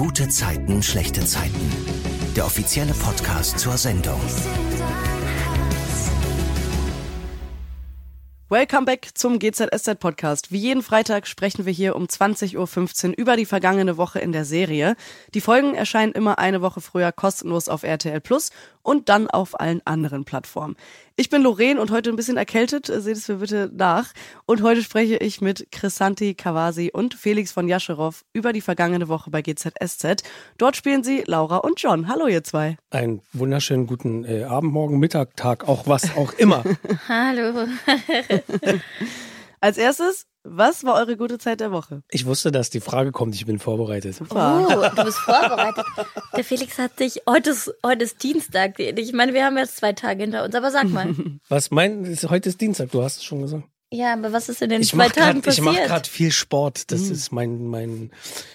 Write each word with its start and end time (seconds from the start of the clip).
Gute 0.00 0.30
Zeiten, 0.30 0.82
schlechte 0.82 1.26
Zeiten. 1.26 1.60
Der 2.34 2.46
offizielle 2.46 2.94
Podcast 2.94 3.58
zur 3.58 3.76
Sendung. 3.76 4.18
Welcome 8.48 8.86
back 8.86 9.10
zum 9.14 9.38
GZSZ 9.38 10.00
Podcast. 10.00 10.50
Wie 10.50 10.58
jeden 10.58 10.82
Freitag 10.82 11.26
sprechen 11.26 11.66
wir 11.66 11.72
hier 11.74 11.96
um 11.96 12.04
20.15 12.06 13.08
Uhr 13.10 13.14
über 13.18 13.36
die 13.36 13.44
vergangene 13.44 13.98
Woche 13.98 14.20
in 14.20 14.32
der 14.32 14.46
Serie. 14.46 14.96
Die 15.34 15.42
Folgen 15.42 15.74
erscheinen 15.74 16.12
immer 16.12 16.38
eine 16.38 16.62
Woche 16.62 16.80
früher 16.80 17.12
kostenlos 17.12 17.68
auf 17.68 17.82
RTL 17.82 18.22
Plus 18.22 18.52
und 18.82 19.10
dann 19.10 19.28
auf 19.28 19.60
allen 19.60 19.86
anderen 19.86 20.24
Plattformen. 20.24 20.76
Ich 21.20 21.28
bin 21.28 21.42
Lorraine 21.42 21.78
und 21.78 21.90
heute 21.90 22.08
ein 22.08 22.16
bisschen 22.16 22.38
erkältet, 22.38 22.86
seht 22.86 23.14
es 23.14 23.28
mir 23.28 23.34
bitte 23.34 23.70
nach. 23.74 24.14
Und 24.46 24.62
heute 24.62 24.82
spreche 24.82 25.18
ich 25.18 25.42
mit 25.42 25.70
Chrisanti 25.70 26.32
Kawasi 26.32 26.92
und 26.94 27.12
Felix 27.12 27.52
von 27.52 27.68
Jascherow 27.68 28.24
über 28.32 28.54
die 28.54 28.62
vergangene 28.62 29.06
Woche 29.06 29.28
bei 29.28 29.42
GZSZ. 29.42 30.22
Dort 30.56 30.76
spielen 30.76 31.04
sie 31.04 31.22
Laura 31.26 31.58
und 31.58 31.78
John. 31.78 32.08
Hallo 32.08 32.26
ihr 32.26 32.42
zwei. 32.42 32.78
Einen 32.88 33.20
wunderschönen 33.34 33.86
guten 33.86 34.24
äh, 34.24 34.44
Abend, 34.44 34.72
Morgen, 34.72 34.98
Mittag, 34.98 35.36
Tag, 35.36 35.68
auch 35.68 35.86
was 35.86 36.16
auch 36.16 36.32
immer. 36.38 36.64
Hallo. 37.08 37.66
Als 39.60 39.76
erstes, 39.76 40.26
was 40.42 40.84
war 40.84 40.94
eure 40.96 41.16
gute 41.16 41.38
Zeit 41.38 41.60
der 41.60 41.70
Woche? 41.70 42.02
Ich 42.10 42.26
wusste, 42.26 42.50
dass 42.50 42.70
die 42.70 42.80
Frage 42.80 43.12
kommt, 43.12 43.34
ich 43.34 43.46
bin 43.46 43.58
vorbereitet. 43.58 44.16
Oh, 44.30 44.34
du 44.34 45.04
bist 45.04 45.18
vorbereitet. 45.18 45.84
Der 46.36 46.44
Felix 46.44 46.78
hat 46.78 46.98
dich, 46.98 47.22
heute 47.28 47.50
ist, 47.50 47.72
heute 47.84 48.04
ist 48.04 48.22
Dienstag. 48.22 48.78
Ich 48.78 49.12
meine, 49.12 49.34
wir 49.34 49.44
haben 49.44 49.58
jetzt 49.58 49.76
zwei 49.76 49.92
Tage 49.92 50.22
hinter 50.22 50.44
uns, 50.44 50.54
aber 50.54 50.70
sag 50.70 50.88
mal. 50.88 51.14
Was 51.48 51.70
mein, 51.70 52.16
heute 52.28 52.48
ist 52.48 52.60
Dienstag, 52.60 52.90
du 52.90 53.02
hast 53.02 53.18
es 53.18 53.24
schon 53.24 53.42
gesagt. 53.42 53.64
Ja, 53.92 54.12
aber 54.12 54.32
was 54.32 54.48
ist 54.48 54.62
in 54.62 54.70
den 54.70 54.82
Ich 54.82 54.90
zwei 54.90 54.98
mache 54.98 55.14
Tagen 55.14 55.42
gerade 55.42 55.56
passiert? 55.56 55.66
mach 55.66 55.86
grad 55.88 56.06
viel 56.06 56.30
Sport, 56.30 56.92
das 56.92 57.00
ist 57.10 57.32
mein, 57.32 57.66
mein, 57.66 58.12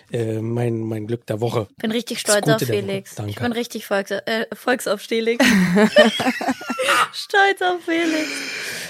äh, 0.10 0.40
mein, 0.40 0.80
mein 0.80 1.08
Glück 1.08 1.26
der 1.26 1.42
Woche. 1.42 1.68
Ich 1.72 1.76
bin 1.76 1.92
richtig 1.92 2.22
stolz 2.22 2.48
auf. 2.48 2.62
Felix. 2.62 3.16
Danke. 3.16 3.32
Ich 3.32 3.40
bin 3.40 3.52
richtig 3.52 3.86
Volks, 3.86 4.12
äh, 4.12 4.46
volksaufstehlig. 4.54 5.42
stolz 7.12 7.62
auf 7.62 7.82
Felix. 7.84 8.30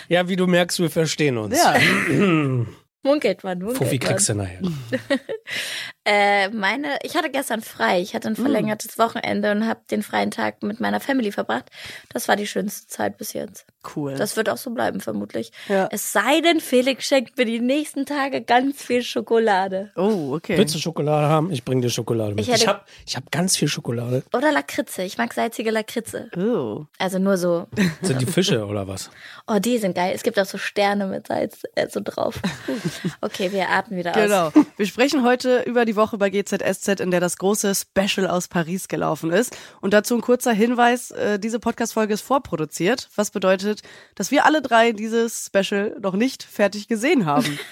Ja, 0.07 0.27
wie 0.27 0.35
du 0.35 0.45
merkst, 0.45 0.80
wir 0.80 0.91
verstehen 0.91 1.39
uns. 1.39 1.57
Ja, 1.57 1.75
Munkelt 3.06 3.44
man, 3.44 3.59
munkelt 3.59 3.78
Fuffi 3.78 4.00
man. 4.00 4.08
kriegst 4.08 4.30
du 4.30 4.34
nachher. 4.34 4.61
Äh, 6.06 6.50
meine, 6.50 7.00
ich 7.02 7.16
hatte 7.16 7.30
gestern 7.31 7.61
frei. 7.61 8.00
Ich 8.00 8.14
hatte 8.14 8.28
ein 8.28 8.36
verlängertes 8.36 9.00
Wochenende 9.00 9.52
und 9.52 9.67
habe 9.67 9.80
den 9.89 10.03
freien 10.03 10.30
Tag 10.31 10.61
mit 10.61 10.80
meiner 10.80 11.00
Family 11.00 11.31
verbracht. 11.31 11.66
Das 12.14 12.28
war 12.28 12.36
die 12.36 12.45
schönste 12.48 12.88
Zeit 12.88 13.17
bis 13.17 13.34
jetzt. 13.34 13.66
cool. 13.95 14.14
Das 14.16 14.36
wird 14.38 14.50
auch 14.50 14.58
so 14.58 14.70
bleiben, 14.72 15.00
vermutlich. 15.00 15.52
Ja. 15.67 15.88
Es 15.92 16.11
sei 16.11 16.42
denn, 16.42 16.59
Felix 16.59 17.06
schenkt 17.06 17.38
mir 17.38 17.45
die 17.45 17.59
nächsten 17.59 18.06
Tage 18.06 18.42
ganz 18.42 18.81
viel 18.81 19.02
Schokolade. 19.03 19.92
oh, 19.95 20.33
okay. 20.36 20.58
Willst 20.58 20.76
du 20.76 20.80
Schokolade 20.80 21.28
haben? 21.28 21.52
Ich 21.52 21.64
bring 21.66 21.81
dir 21.81 21.89
Schokolade 21.89 22.31
mit. 22.36 22.42
Ich 22.42 22.50
Ich, 22.50 22.53
hätte- 22.61 22.67
hab, 22.67 22.88
ich 23.06 23.16
hab 23.16 23.31
ganz 23.31 23.58
viel 23.58 23.67
Schokolade. 23.67 24.23
Oder 24.33 24.52
Lakritze. 24.52 25.03
Ich 25.03 25.17
mag 25.17 25.33
salzige 25.33 25.72
Lakritze. 25.72 26.30
Oh. 26.38 26.86
Also 27.00 27.17
nur 27.20 27.38
so. 27.38 27.67
Sind 28.02 28.22
die 28.22 28.26
Fische 28.28 28.66
oder 28.66 28.88
was? 28.88 29.09
Oh, 29.48 29.58
die 29.59 29.78
sind 29.80 29.95
geil. 29.95 30.11
Es 30.16 30.23
gibt 30.23 30.39
auch 30.39 30.45
so 30.45 30.58
Sterne 30.58 31.08
mit 31.08 31.28
Salz 31.28 31.64
äh, 31.76 31.88
so 31.89 32.00
drauf. 32.03 32.39
Okay, 33.22 33.52
wir 33.52 33.70
atmen 33.70 33.98
wieder 34.00 34.11
aus. 34.11 34.17
Genau. 34.22 34.52
Wir 34.78 34.86
sprechen 34.86 35.23
heute 35.23 35.61
über 35.66 35.86
die 35.86 35.94
Woche 35.95 36.17
bei 36.17 36.29
GZSZ, 36.29 36.99
in 36.99 37.11
der 37.11 37.19
das 37.19 37.38
große 37.38 37.73
Special 37.75 38.27
aus 38.27 38.47
Paris 38.47 38.88
gelaufen 38.88 39.31
ist. 39.31 39.57
Und 39.81 39.93
dazu 39.93 40.15
ein 40.15 40.21
kurzer 40.21 40.53
Hinweis, 40.53 41.11
äh, 41.11 41.39
diese 41.39 41.59
Podcast-Folge 41.59 42.13
ist 42.13 42.21
vorproduziert, 42.21 43.09
was 43.15 43.31
bedeutet, 43.31 43.81
dass 44.15 44.31
wir 44.31 44.45
alle 44.45 44.61
drei 44.61 44.91
dieses 44.91 45.45
Special 45.47 45.95
noch 46.02 46.13
nicht 46.13 46.43
fertig 46.43 46.87
gesehen 46.87 47.25
haben. 47.25 47.59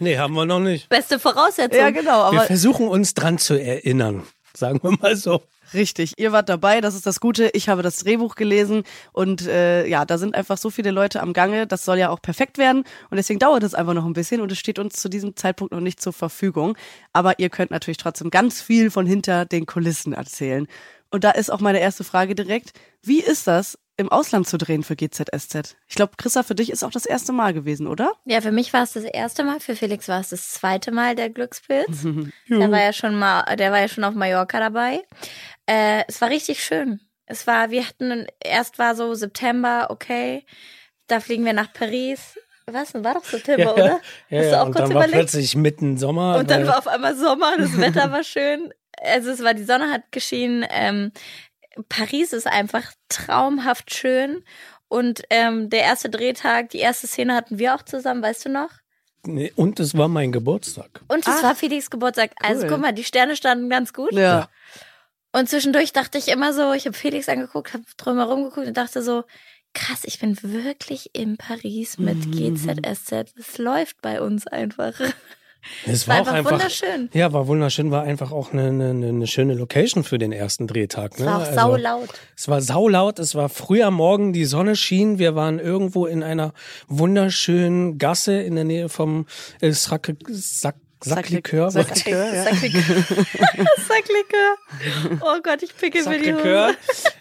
Nee, 0.00 0.18
haben 0.18 0.34
wir 0.34 0.44
noch 0.44 0.58
nicht. 0.58 0.88
Beste 0.88 1.20
Voraussetzung. 1.20 1.78
ja, 1.78 1.90
genau, 1.90 2.32
Wir 2.32 2.40
versuchen 2.40 2.88
uns 2.88 3.14
dran 3.14 3.38
zu 3.38 3.54
erinnern. 3.54 4.24
Sagen 4.56 4.80
wir 4.82 4.96
mal 5.00 5.16
so. 5.16 5.42
richtig, 5.72 6.14
ihr 6.18 6.32
wart 6.32 6.48
dabei, 6.48 6.80
das 6.80 6.94
ist 6.94 7.06
das 7.06 7.20
Gute. 7.20 7.50
Ich 7.54 7.68
habe 7.68 7.82
das 7.82 7.96
Drehbuch 7.98 8.34
gelesen 8.36 8.84
und 9.12 9.46
äh, 9.46 9.86
ja, 9.86 10.04
da 10.04 10.18
sind 10.18 10.34
einfach 10.34 10.58
so 10.58 10.70
viele 10.70 10.90
Leute 10.90 11.20
am 11.20 11.32
Gange, 11.32 11.66
das 11.66 11.84
soll 11.84 11.98
ja 11.98 12.10
auch 12.10 12.22
perfekt 12.22 12.58
werden 12.58 12.84
und 13.10 13.16
deswegen 13.16 13.38
dauert 13.38 13.62
es 13.62 13.74
einfach 13.74 13.94
noch 13.94 14.04
ein 14.04 14.12
bisschen 14.12 14.40
und 14.40 14.52
es 14.52 14.58
steht 14.58 14.78
uns 14.78 14.94
zu 14.94 15.08
diesem 15.08 15.36
Zeitpunkt 15.36 15.72
noch 15.72 15.80
nicht 15.80 16.00
zur 16.00 16.12
Verfügung. 16.12 16.76
Aber 17.12 17.38
ihr 17.38 17.50
könnt 17.50 17.70
natürlich 17.70 17.98
trotzdem 17.98 18.30
ganz 18.30 18.62
viel 18.62 18.90
von 18.90 19.06
hinter 19.06 19.44
den 19.44 19.66
Kulissen 19.66 20.12
erzählen. 20.12 20.68
Und 21.10 21.24
da 21.24 21.30
ist 21.30 21.50
auch 21.50 21.60
meine 21.60 21.80
erste 21.80 22.02
Frage 22.02 22.34
direkt, 22.34 22.72
wie 23.02 23.20
ist 23.20 23.46
das, 23.46 23.78
im 23.96 24.10
Ausland 24.10 24.48
zu 24.48 24.58
drehen 24.58 24.82
für 24.82 24.96
GZSZ? 24.96 25.76
Ich 25.86 25.94
glaube, 25.94 26.12
Chrissa, 26.16 26.42
für 26.42 26.54
dich 26.54 26.70
ist 26.70 26.82
auch 26.82 26.90
das 26.90 27.06
erste 27.06 27.32
Mal 27.32 27.54
gewesen, 27.54 27.86
oder? 27.86 28.12
Ja, 28.24 28.40
für 28.40 28.52
mich 28.52 28.72
war 28.72 28.82
es 28.82 28.92
das 28.92 29.04
erste 29.04 29.44
Mal, 29.44 29.60
für 29.60 29.76
Felix 29.76 30.08
war 30.08 30.20
es 30.20 30.30
das 30.30 30.52
zweite 30.52 30.90
Mal 30.92 31.14
der 31.14 31.30
Glückspilz. 31.30 32.02
der 32.48 32.70
war 32.70 32.82
ja 32.82 32.92
schon 32.92 33.18
mal, 33.18 33.56
der 33.56 33.72
war 33.72 33.80
ja 33.80 33.88
schon 33.88 34.04
auf 34.04 34.14
Mallorca 34.14 34.58
dabei. 34.58 35.02
Äh, 35.66 36.02
es 36.08 36.20
war 36.20 36.30
richtig 36.30 36.62
schön. 36.62 37.00
Es 37.26 37.46
war, 37.46 37.70
wir 37.70 37.86
hatten, 37.86 38.26
erst 38.42 38.78
war 38.78 38.94
so 38.94 39.14
September, 39.14 39.86
okay, 39.90 40.44
da 41.06 41.20
fliegen 41.20 41.44
wir 41.44 41.52
nach 41.52 41.72
Paris. 41.72 42.38
Was? 42.66 42.94
War 42.94 43.14
doch 43.14 43.24
September, 43.24 43.74
oder? 43.74 44.00
Ja, 44.28 44.38
Hast 44.38 44.46
du 44.46 44.50
ja. 44.50 44.62
auch 44.62 44.66
und 44.66 44.72
kurz 44.72 44.88
dann 44.88 44.94
war 44.94 45.04
überlegt? 45.06 45.30
plötzlich 45.30 45.54
mitten 45.56 45.96
Sommer. 45.98 46.38
Und 46.38 46.50
dann 46.50 46.66
war 46.66 46.78
auf 46.78 46.86
einmal 46.88 47.16
Sommer, 47.16 47.56
das 47.58 47.78
Wetter 47.78 48.10
war 48.10 48.24
schön. 48.24 48.72
Also 49.02 49.30
es 49.30 49.42
war, 49.42 49.54
die 49.54 49.64
Sonne 49.64 49.90
hat 49.90 50.12
geschienen. 50.12 50.64
Ähm, 50.70 51.12
Paris 51.88 52.32
ist 52.32 52.46
einfach 52.46 52.92
traumhaft 53.08 53.94
schön. 53.94 54.44
Und 54.88 55.22
ähm, 55.30 55.70
der 55.70 55.80
erste 55.80 56.08
Drehtag, 56.10 56.70
die 56.70 56.78
erste 56.78 57.06
Szene 57.06 57.34
hatten 57.34 57.58
wir 57.58 57.74
auch 57.74 57.82
zusammen, 57.82 58.22
weißt 58.22 58.44
du 58.44 58.48
noch? 58.50 58.70
Nee, 59.26 59.52
und 59.56 59.80
es 59.80 59.96
war 59.96 60.08
mein 60.08 60.32
Geburtstag. 60.32 61.00
Und 61.08 61.26
es 61.26 61.34
Ach. 61.38 61.42
war 61.42 61.54
Felix 61.54 61.90
Geburtstag. 61.90 62.32
Also 62.42 62.62
Cool. 62.64 62.68
guck 62.68 62.80
mal, 62.80 62.92
die 62.92 63.04
Sterne 63.04 63.36
standen 63.36 63.70
ganz 63.70 63.92
gut. 63.92 64.12
Ja. 64.12 64.48
Und 65.32 65.48
zwischendurch 65.48 65.92
dachte 65.92 66.18
ich 66.18 66.28
immer 66.28 66.52
so, 66.52 66.72
ich 66.72 66.86
habe 66.86 66.96
Felix 66.96 67.28
angeguckt, 67.28 67.72
habe 67.72 67.84
drumherum 67.96 68.44
geguckt 68.44 68.66
und 68.68 68.76
dachte 68.76 69.02
so, 69.02 69.24
krass, 69.72 70.02
ich 70.04 70.20
bin 70.20 70.38
wirklich 70.42 71.10
in 71.14 71.36
Paris 71.38 71.98
mit 71.98 72.30
GZSZ. 72.30 73.34
Es 73.36 73.58
läuft 73.58 74.00
bei 74.02 74.20
uns 74.20 74.46
einfach. 74.46 74.92
Es 75.86 76.08
war 76.08 76.14
war, 76.14 76.20
einfach 76.20 76.32
einfach 76.34 76.50
wunderschön. 76.52 77.10
Ja, 77.12 77.32
war 77.32 77.46
wunderschön, 77.46 77.90
war 77.90 78.02
einfach 78.02 78.32
auch 78.32 78.52
eine, 78.52 78.68
eine, 78.68 79.08
eine 79.08 79.26
schöne 79.26 79.54
Location 79.54 80.04
für 80.04 80.18
den 80.18 80.32
ersten 80.32 80.66
Drehtag. 80.66 81.12
Es 81.14 81.20
Ne? 81.20 81.26
war 81.26 81.36
auch 81.36 81.40
Also, 81.40 81.54
saulaut. 81.54 82.08
Es 82.36 82.48
war 82.48 82.60
saulaut, 82.60 83.18
es 83.18 83.34
war 83.34 83.48
früh 83.48 83.82
am 83.82 83.94
Morgen, 83.94 84.32
die 84.32 84.44
Sonne 84.44 84.76
schien, 84.76 85.18
wir 85.18 85.34
waren 85.34 85.58
irgendwo 85.58 86.06
in 86.06 86.22
einer 86.22 86.52
wunderschönen 86.88 87.98
Gasse 87.98 88.40
in 88.40 88.54
der 88.56 88.64
Nähe 88.64 88.88
vom 88.88 89.26
äh, 89.60 89.70
Sack, 89.72 90.12
Sack, 90.28 90.76
Sacklikör. 91.02 91.70
Sacklikör, 91.70 92.34
ja. 92.34 92.44
Sacklikör. 92.44 93.04
Oh 95.20 95.38
Gott, 95.42 95.62
ich 95.62 95.76
picke 95.76 96.08
mir 96.08 96.18
die. 96.18 96.32
Hose. 96.34 96.76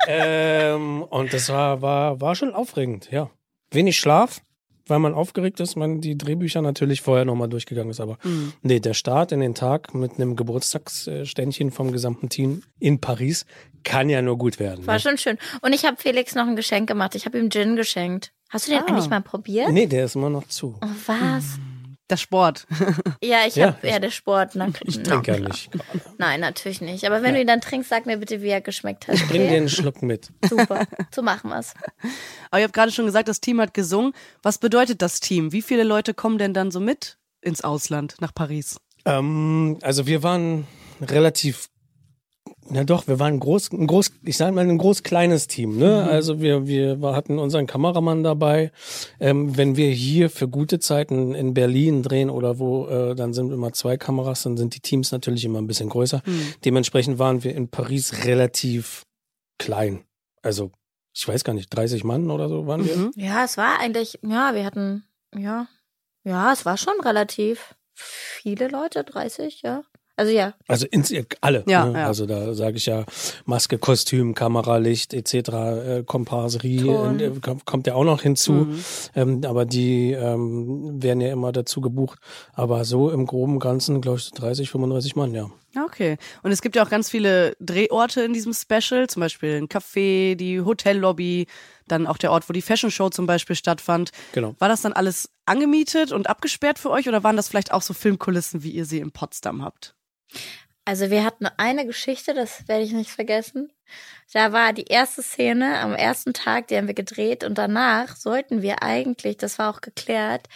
ähm, 0.07 1.03
und 1.03 1.33
das 1.33 1.49
war, 1.49 1.81
war, 1.81 2.21
war 2.21 2.35
schon 2.35 2.53
aufregend, 2.53 3.09
ja. 3.11 3.29
Wenig 3.71 3.97
Schlaf, 3.99 4.41
weil 4.87 4.99
man 4.99 5.13
aufgeregt 5.13 5.59
ist, 5.59 5.75
man 5.75 6.01
die 6.01 6.17
Drehbücher 6.17 6.61
natürlich 6.61 7.01
vorher 7.01 7.25
nochmal 7.25 7.49
durchgegangen 7.49 7.91
ist. 7.91 7.99
Aber 8.01 8.17
Mhm. 8.23 8.53
nee, 8.61 8.79
der 8.79 8.93
Start 8.93 9.31
in 9.31 9.39
den 9.39 9.55
Tag 9.55 9.93
mit 9.93 10.13
einem 10.15 10.35
Geburtstagsständchen 10.35 11.71
vom 11.71 11.91
gesamten 11.91 12.29
Team 12.29 12.63
in 12.79 12.99
Paris 12.99 13.45
kann 13.83 14.09
ja 14.09 14.21
nur 14.21 14.37
gut 14.37 14.59
werden. 14.59 14.85
War 14.87 14.95
Ne? 14.95 14.99
schon 14.99 15.17
schön. 15.17 15.37
Und 15.61 15.73
ich 15.73 15.85
habe 15.85 15.97
Felix 15.97 16.35
noch 16.35 16.47
ein 16.47 16.55
Geschenk 16.55 16.87
gemacht. 16.87 17.15
Ich 17.15 17.25
habe 17.25 17.37
ihm 17.39 17.49
Gin 17.49 17.75
geschenkt. 17.75 18.31
Hast 18.49 18.67
du 18.67 18.71
den 18.71 18.81
Ah. 18.81 18.85
eigentlich 18.87 19.09
mal 19.09 19.21
probiert? 19.21 19.69
Nee, 19.71 19.87
der 19.87 20.05
ist 20.05 20.15
immer 20.15 20.29
noch 20.29 20.47
zu. 20.47 20.77
Oh, 20.81 20.87
was? 21.07 21.57
Der 22.13 22.17
Sport. 22.17 22.67
Ja, 23.23 23.39
ich 23.47 23.55
Ja, 23.55 23.67
habe 23.67 23.87
ja 23.87 23.97
der 23.97 24.11
Sport. 24.11 24.51
Na, 24.53 24.67
Ich 24.83 25.01
trinke 25.01 25.31
ja 25.33 25.39
nicht. 25.39 25.71
Nein, 26.19 26.41
natürlich 26.41 26.79
nicht. 26.79 27.05
Aber 27.07 27.23
wenn 27.23 27.33
du 27.33 27.41
ihn 27.41 27.47
dann 27.47 27.59
trinkst, 27.59 27.89
sag 27.89 28.05
mir 28.05 28.17
bitte, 28.17 28.43
wie 28.43 28.49
er 28.49 28.61
geschmeckt 28.61 29.07
hat. 29.07 29.15
Bring 29.29 29.41
dir 29.41 29.47
Okay? 29.47 29.57
einen 29.57 29.69
Schluck 29.69 30.03
mit. 30.03 30.29
Super. 30.47 30.85
So 31.09 31.23
machen 31.23 31.49
wir's. 31.49 31.73
Aber 32.51 32.59
ihr 32.59 32.65
habt 32.65 32.73
gerade 32.75 32.91
schon 32.91 33.05
gesagt, 33.07 33.27
das 33.29 33.41
Team 33.41 33.59
hat 33.59 33.73
gesungen. 33.73 34.13
Was 34.43 34.59
bedeutet 34.59 35.01
das 35.01 35.19
Team? 35.21 35.51
Wie 35.53 35.63
viele 35.63 35.83
Leute 35.83 36.13
kommen 36.13 36.37
denn 36.37 36.53
dann 36.53 36.69
so 36.69 36.79
mit 36.79 37.17
ins 37.41 37.63
Ausland, 37.63 38.15
nach 38.19 38.33
Paris? 38.35 38.77
Ähm, 39.05 39.79
also 39.81 40.05
wir 40.05 40.21
waren 40.21 40.67
relativ, 41.01 41.69
na 42.69 42.83
doch, 42.83 43.07
wir 43.07 43.19
waren 43.19 43.39
groß, 43.39 43.71
ein 43.73 43.87
groß, 43.87 44.11
ich 44.23 44.37
sage 44.37 44.53
mal 44.53 44.67
ein 44.67 44.77
groß 44.77 45.03
kleines 45.03 45.47
Team. 45.47 45.77
Ne? 45.77 46.03
Also 46.03 46.41
wir, 46.41 46.67
wir 46.67 46.99
hatten 47.15 47.39
unseren 47.39 47.67
Kameramann 47.67 48.23
dabei. 48.23 48.71
Ähm, 49.19 49.57
wenn 49.57 49.75
wir 49.75 49.91
hier 49.91 50.29
für 50.29 50.47
gute 50.47 50.79
Zeiten 50.79 51.35
in 51.35 51.53
Berlin 51.53 52.03
drehen 52.03 52.29
oder 52.29 52.59
wo, 52.59 52.87
äh, 52.87 53.15
dann 53.15 53.33
sind 53.33 53.51
immer 53.51 53.73
zwei 53.73 53.97
Kameras, 53.97 54.43
dann 54.43 54.57
sind 54.57 54.75
die 54.75 54.79
Teams 54.79 55.11
natürlich 55.11 55.45
immer 55.45 55.61
ein 55.61 55.67
bisschen 55.67 55.89
größer. 55.89 56.21
Dementsprechend 56.65 57.19
waren 57.19 57.43
wir 57.43 57.55
in 57.55 57.67
Paris 57.67 58.25
relativ 58.25 59.05
klein. 59.57 60.03
Also 60.41 60.71
ich 61.13 61.27
weiß 61.27 61.43
gar 61.43 61.53
nicht, 61.53 61.69
30 61.69 62.03
Mann 62.03 62.31
oder 62.31 62.49
so 62.49 62.65
waren 62.65 62.85
wir. 62.85 62.95
Mhm. 62.95 63.11
Ja, 63.15 63.43
es 63.43 63.57
war 63.57 63.79
eigentlich, 63.79 64.19
ja, 64.23 64.55
wir 64.55 64.65
hatten, 64.65 65.03
ja, 65.35 65.67
ja, 66.23 66.51
es 66.51 66.65
war 66.65 66.77
schon 66.77 66.99
relativ 67.01 67.75
viele 67.93 68.67
Leute, 68.67 69.03
30, 69.03 69.61
ja. 69.61 69.83
Also 70.15 70.31
ja, 70.31 70.53
Also 70.67 70.85
ins, 70.91 71.11
alle. 71.41 71.63
Ja, 71.67 71.85
ne? 71.85 71.99
ja. 71.99 72.07
Also 72.07 72.27
da 72.27 72.53
sage 72.53 72.77
ich 72.77 72.85
ja 72.85 73.03
Maske, 73.45 73.79
Kostüm, 73.79 74.35
Kamera, 74.35 74.77
Licht 74.77 75.13
etc., 75.13 75.33
äh, 75.33 76.03
Komparserie 76.05 77.15
äh, 77.19 77.31
kommt, 77.65 77.87
ja 77.87 77.95
auch 77.95 78.03
noch 78.03 78.21
hinzu. 78.21 78.51
Mhm. 78.51 78.85
Ähm, 79.15 79.41
aber 79.45 79.65
die 79.65 80.11
ähm, 80.11 81.01
werden 81.01 81.21
ja 81.21 81.31
immer 81.31 81.51
dazu 81.51 81.81
gebucht. 81.81 82.19
Aber 82.53 82.85
so 82.85 83.09
im 83.09 83.25
groben 83.25 83.57
Ganzen, 83.59 84.01
glaube 84.01 84.19
ich, 84.19 84.25
so 84.25 84.35
30, 84.35 84.69
35 84.69 85.15
Mann, 85.15 85.33
ja. 85.33 85.49
Okay. 85.75 86.17
Und 86.43 86.51
es 86.51 86.61
gibt 86.61 86.75
ja 86.75 86.83
auch 86.85 86.89
ganz 86.89 87.09
viele 87.09 87.55
Drehorte 87.59 88.21
in 88.21 88.33
diesem 88.33 88.53
Special, 88.53 89.07
zum 89.07 89.21
Beispiel 89.21 89.57
ein 89.57 89.67
Café, 89.67 90.35
die 90.35 90.61
Hotellobby, 90.61 91.47
dann 91.87 92.05
auch 92.05 92.17
der 92.17 92.31
Ort, 92.31 92.47
wo 92.47 92.53
die 92.53 92.61
Fashion 92.61 92.91
Show 92.91 93.09
zum 93.09 93.25
Beispiel 93.25 93.55
stattfand. 93.55 94.11
Genau. 94.33 94.55
War 94.59 94.69
das 94.69 94.81
dann 94.81 94.93
alles 94.93 95.31
angemietet 95.45 96.11
und 96.11 96.29
abgesperrt 96.29 96.77
für 96.77 96.91
euch 96.91 97.09
oder 97.09 97.23
waren 97.23 97.35
das 97.35 97.47
vielleicht 97.47 97.73
auch 97.73 97.81
so 97.81 97.93
Filmkulissen, 97.93 98.63
wie 98.63 98.71
ihr 98.71 98.85
sie 98.85 98.99
in 98.99 99.11
Potsdam 99.11 99.63
habt? 99.63 99.95
Also 100.85 101.09
wir 101.09 101.23
hatten 101.23 101.47
eine 101.57 101.85
Geschichte, 101.85 102.33
das 102.33 102.67
werde 102.67 102.83
ich 102.83 102.91
nicht 102.91 103.09
vergessen. 103.09 103.71
Da 104.33 104.51
war 104.51 104.73
die 104.73 104.85
erste 104.85 105.21
Szene 105.21 105.79
am 105.79 105.93
ersten 105.93 106.33
Tag, 106.33 106.67
die 106.67 106.77
haben 106.77 106.87
wir 106.87 106.93
gedreht 106.93 107.43
und 107.43 107.57
danach 107.57 108.15
sollten 108.15 108.61
wir 108.61 108.81
eigentlich, 108.83 109.37
das 109.37 109.59
war 109.59 109.69
auch 109.73 109.81
geklärt, 109.81 110.47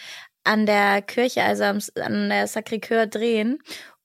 an 0.43 0.65
der 0.65 1.01
Kirche, 1.01 1.43
also 1.43 1.63
am, 1.63 1.79
an 2.01 2.29
der 2.29 2.47
Sacré-Cœur 2.47 3.05
drehen. 3.05 3.59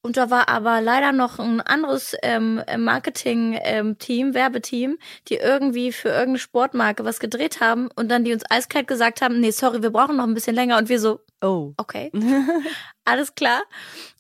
Und 0.05 0.17
da 0.17 0.31
war 0.31 0.49
aber 0.49 0.81
leider 0.81 1.13
noch 1.13 1.39
ein 1.39 1.61
anderes 1.61 2.17
ähm, 2.23 2.61
Marketing-Team, 2.77 4.27
ähm, 4.27 4.35
Werbeteam, 4.35 4.99
die 5.29 5.37
irgendwie 5.37 5.93
für 5.93 6.09
irgendeine 6.09 6.41
Sportmarke 6.41 7.05
was 7.05 7.21
gedreht 7.21 7.61
haben 7.61 7.89
und 7.95 8.09
dann 8.11 8.25
die 8.25 8.33
uns 8.33 8.43
eiskalt 8.51 8.89
gesagt 8.89 9.23
haben, 9.23 9.39
nee, 9.39 9.53
sorry, 9.53 9.81
wir 9.81 9.91
brauchen 9.91 10.17
noch 10.17 10.25
ein 10.25 10.35
bisschen 10.35 10.57
länger. 10.57 10.79
Und 10.79 10.89
wir 10.89 10.99
so, 10.99 11.21
oh, 11.41 11.73
okay, 11.77 12.11
alles 13.05 13.37
klar. 13.37 13.63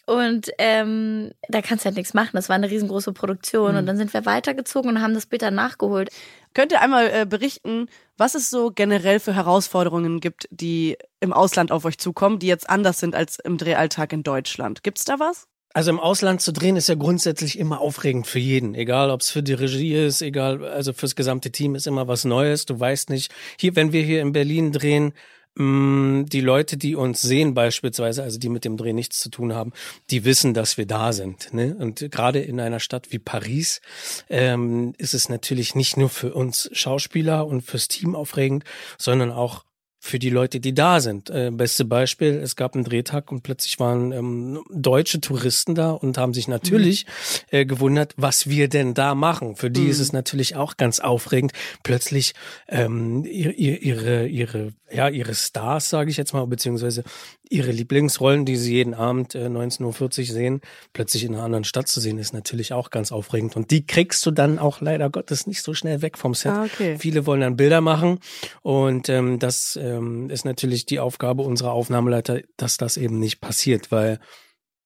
Und 0.07 0.51
ähm, 0.59 1.31
da 1.49 1.63
kannst 1.63 1.85
du 1.85 1.87
halt 1.87 1.97
nichts 1.97 2.13
machen. 2.13 2.31
Das 2.33 2.49
war 2.49 2.57
eine 2.57 2.71
riesengroße 2.71 3.13
Produktion. 3.13 3.73
Mhm. 3.73 3.79
Und 3.79 3.87
dann 3.87 3.97
sind 3.97 4.13
wir 4.13 4.27
weitergezogen 4.27 4.91
und 4.91 5.01
haben 5.01 5.15
das 5.15 5.23
später 5.25 5.51
nachgeholt. 5.51 6.11
Könnt 6.55 6.73
ihr 6.73 6.81
einmal 6.81 7.09
äh, 7.09 7.27
berichten, 7.27 7.87
was 8.17 8.35
es 8.35 8.51
so 8.51 8.71
generell 8.71 9.21
für 9.21 9.35
Herausforderungen 9.35 10.21
gibt, 10.21 10.49
die 10.51 10.97
im 11.21 11.33
Ausland 11.33 11.73
auf 11.73 11.85
euch 11.85 11.99
zukommen, 11.99 12.39
die 12.39 12.49
jetzt 12.49 12.69
anders 12.69 12.99
sind 12.99 13.15
als 13.15 13.39
im 13.39 13.59
Drehalltag 13.59 14.13
in 14.13 14.23
Deutschland? 14.23 14.83
Gibt's 14.83 15.05
da 15.05 15.19
was? 15.19 15.47
Also 15.75 15.91
im 15.91 16.01
Ausland 16.01 16.43
zu 16.43 16.53
drehen 16.53 16.77
ist 16.77 16.89
ja 16.89 16.97
grundsätzlich 16.97 17.59
immer 17.59 17.81
aufregend 17.81 18.27
für 18.27 18.39
jeden, 18.39 18.75
egal 18.75 19.11
ob 19.11 19.23
es 19.23 19.31
für 19.31 19.43
die 19.43 19.55
Regie 19.55 19.95
ist, 19.95 20.21
egal, 20.21 20.63
also 20.67 20.93
fürs 20.93 21.17
gesamte 21.17 21.51
Team 21.51 21.75
ist 21.75 21.87
immer 21.87 22.07
was 22.09 22.25
Neues. 22.25 22.67
Du 22.67 22.79
weißt 22.79 23.09
nicht, 23.09 23.33
hier, 23.59 23.75
wenn 23.75 23.93
wir 23.93 24.03
hier 24.03 24.21
in 24.21 24.33
Berlin 24.33 24.73
drehen, 24.73 25.15
die 25.55 26.41
Leute, 26.41 26.79
die 26.79 26.95
uns 26.95 27.21
sehen 27.21 27.53
beispielsweise, 27.53 28.23
also 28.23 28.39
die 28.39 28.49
mit 28.49 28.65
dem 28.65 28.79
Dreh 28.79 28.95
nichts 28.95 29.19
zu 29.19 29.29
tun 29.29 29.55
haben, 29.55 29.73
die 30.11 30.25
wissen, 30.25 30.55
dass 30.55 30.79
wir 30.79 30.87
da 30.87 31.13
sind. 31.13 31.53
Ne? 31.53 31.77
Und 31.79 32.11
gerade 32.11 32.41
in 32.41 32.59
einer 32.59 32.81
Stadt 32.81 33.13
wie 33.13 33.19
Paris 33.19 33.83
ähm, 34.31 34.95
ist 34.97 35.13
es 35.13 35.29
natürlich 35.29 35.75
nicht 35.75 35.99
nur 35.99 36.09
für 36.09 36.33
uns 36.33 36.71
Schauspieler 36.73 37.47
und 37.47 37.61
fürs 37.61 37.89
Team 37.89 38.15
aufregend, 38.15 38.65
sondern 38.97 39.31
auch 39.31 39.65
für 40.05 40.19
die 40.19 40.31
Leute, 40.31 40.59
die 40.59 40.75
da 40.75 40.99
sind. 40.99 41.31
Äh, 41.31 41.53
beste 41.53 41.85
Beispiel, 41.85 42.41
es 42.43 42.57
gab 42.57 42.75
einen 42.75 42.83
Drehtag 42.83 43.31
und 43.31 43.45
plötzlich 43.45 43.79
waren 43.79 44.11
ähm, 44.11 44.65
deutsche 44.69 45.21
Touristen 45.21 45.77
da 45.77 45.93
und 45.93 46.19
haben 46.19 46.35
sich 46.35 46.49
natürlich 46.49 47.07
mhm. 47.07 47.59
äh, 47.59 47.65
gewundert, 47.65 48.13
was 48.17 48.49
wir 48.49 48.69
denn 48.69 48.95
da 48.95 49.15
machen. 49.15 49.55
Für 49.55 49.71
die 49.71 49.83
mhm. 49.83 49.91
ist 49.91 50.01
es 50.01 50.13
natürlich 50.13 50.57
auch 50.57 50.77
ganz 50.77 50.99
aufregend, 50.99 51.53
plötzlich 51.85 52.35
ähm, 52.67 53.25
ihre, 53.25 53.53
ihre, 53.53 54.27
ihre, 54.27 54.73
ja, 54.91 55.09
ihre 55.09 55.37
Stars, 55.37 55.89
sage 55.89 56.11
ich 56.11 56.17
jetzt 56.17 56.33
mal, 56.33 56.49
beziehungsweise 56.49 57.05
ihre 57.49 57.71
Lieblingsrollen, 57.71 58.45
die 58.45 58.57
sie 58.57 58.75
jeden 58.75 58.95
Abend 58.95 59.37
äh, 59.37 59.47
19.40 59.47 59.85
Uhr 60.19 60.25
sehen, 60.25 60.61
plötzlich 60.95 61.23
in 61.23 61.35
einer 61.35 61.45
anderen 61.45 61.65
Stadt 61.65 61.87
zu 61.87 62.01
sehen, 62.01 62.19
ist 62.19 62.33
natürlich 62.33 62.73
auch 62.73 62.91
ganz 62.91 63.13
aufregend. 63.13 63.55
Und 63.57 63.71
die 63.71 63.87
kriegst 63.87 64.25
du 64.27 64.31
dann 64.33 64.59
auch 64.59 64.81
leider 64.81 65.11
Gottes 65.11 65.47
nicht 65.47 65.63
so 65.63 65.75
schnell 65.75 66.03
weg 66.03 66.19
vom 66.19 66.35
Set. 66.35 66.53
Ah, 66.53 66.65
okay. 66.65 66.97
Viele 66.99 67.25
wollen 67.27 67.43
dann 67.43 67.57
Bilder 67.57 67.81
machen 67.81 68.19
und 68.63 69.09
ähm, 69.09 69.39
das 69.39 69.77
ähm, 69.93 70.31
ist 70.31 70.45
natürlich 70.45 70.87
die 70.87 71.01
Aufgabe 71.01 71.43
unserer 71.43 71.73
Aufnahmeleiter, 71.73 72.41
dass 72.57 72.77
das 72.77 72.97
eben 72.97 73.19
nicht 73.19 73.41
passiert, 73.41 73.93
weil 73.93 74.19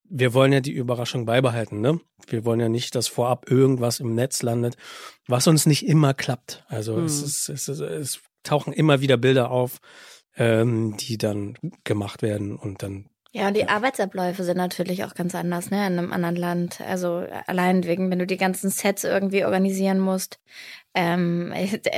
wir 0.09 0.33
wollen 0.33 0.53
ja 0.53 0.61
die 0.61 0.71
Überraschung 0.71 1.25
beibehalten, 1.25 1.81
ne? 1.81 1.99
Wir 2.27 2.45
wollen 2.45 2.59
ja 2.59 2.69
nicht, 2.69 2.95
dass 2.95 3.07
vorab 3.07 3.49
irgendwas 3.49 3.99
im 3.99 4.15
Netz 4.15 4.41
landet, 4.41 4.77
was 5.27 5.47
uns 5.47 5.65
nicht 5.65 5.85
immer 5.85 6.13
klappt. 6.13 6.63
Also 6.67 6.95
mhm. 6.95 7.05
es, 7.05 7.21
ist, 7.21 7.49
es, 7.49 7.67
ist, 7.67 7.79
es 7.79 8.19
tauchen 8.43 8.73
immer 8.73 9.01
wieder 9.01 9.17
Bilder 9.17 9.51
auf, 9.51 9.79
ähm, 10.37 10.95
die 10.97 11.17
dann 11.17 11.57
gemacht 11.83 12.21
werden 12.21 12.55
und 12.55 12.83
dann 12.83 13.09
ja, 13.33 13.49
und 13.49 13.55
die 13.55 13.67
Arbeitsabläufe 13.67 14.43
sind 14.43 14.57
natürlich 14.57 15.03
auch 15.03 15.13
ganz 15.13 15.35
anders, 15.35 15.69
ne, 15.69 15.85
in 15.85 15.99
einem 15.99 16.11
anderen 16.13 16.37
Land. 16.37 16.81
Also 16.81 17.27
allein 17.45 17.83
wegen, 17.83 18.09
wenn 18.09 18.17
du 18.17 18.25
die 18.25 18.37
ganzen 18.37 18.71
Sets 18.71 19.03
irgendwie 19.03 19.45
organisieren 19.45 19.99
musst. 19.99 20.39
Ähm, 20.99 21.53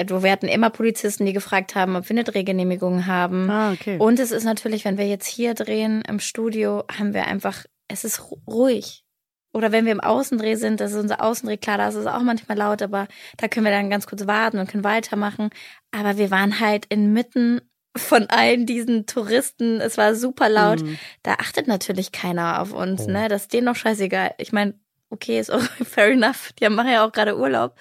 du, 0.08 0.24
wir 0.24 0.32
hatten 0.32 0.50
immer 0.50 0.70
Polizisten, 0.70 1.26
die 1.26 1.32
gefragt 1.32 1.74
haben, 1.74 1.96
ob 1.96 2.10
wir 2.10 2.14
eine 2.14 2.26
Drehgenehmigung 2.26 3.06
haben. 3.06 3.50
Ah, 3.50 3.72
okay. 3.72 3.98
Und 3.98 4.20
es 4.20 4.32
ist 4.32 4.44
natürlich, 4.44 4.84
wenn 4.84 4.98
wir 4.98 5.08
jetzt 5.08 5.26
hier 5.26 5.54
drehen 5.54 6.04
im 6.06 6.20
Studio, 6.20 6.84
haben 6.92 7.14
wir 7.14 7.26
einfach, 7.26 7.64
es 7.88 8.04
ist 8.04 8.22
ruhig. 8.46 9.06
Oder 9.54 9.72
wenn 9.72 9.86
wir 9.86 9.94
im 9.94 10.02
Außendreh 10.02 10.56
sind, 10.56 10.82
das 10.82 10.92
ist 10.92 11.00
unser 11.00 11.24
Außendreh, 11.24 11.56
klar, 11.56 11.78
da 11.78 11.88
ist 11.88 11.96
es 11.96 12.08
auch 12.08 12.22
manchmal 12.24 12.58
laut, 12.58 12.82
aber 12.82 13.08
da 13.38 13.48
können 13.48 13.66
wir 13.66 13.72
dann 13.72 13.90
ganz 13.90 14.06
kurz 14.06 14.28
warten 14.28 14.60
und 14.60 14.70
können 14.70 14.84
weitermachen. 14.84 15.50
Aber 15.92 16.18
wir 16.18 16.30
waren 16.30 16.60
halt 16.60 16.86
inmitten 16.90 17.62
von 17.96 18.30
allen 18.30 18.66
diesen 18.66 19.06
Touristen. 19.06 19.80
Es 19.80 19.98
war 19.98 20.14
super 20.14 20.50
laut. 20.50 20.82
Mhm. 20.82 21.00
Da 21.24 21.36
achtet 21.36 21.68
natürlich 21.68 22.12
keiner 22.12 22.62
auf 22.62 22.74
uns, 22.74 23.06
oh. 23.08 23.12
ne? 23.12 23.30
Das 23.30 23.44
ist 23.44 23.54
denen 23.54 23.66
noch 23.66 23.78
scheißegal. 23.78 24.36
Ich 24.40 24.52
meine, 24.52 24.74
okay, 25.10 25.40
ist 25.40 25.54
auch 25.54 25.62
fair 25.86 26.10
enough. 26.10 26.52
Die 26.60 26.68
machen 26.68 26.92
ja 26.92 27.08
auch 27.08 27.14
gerade 27.14 27.38
Urlaub. 27.38 27.76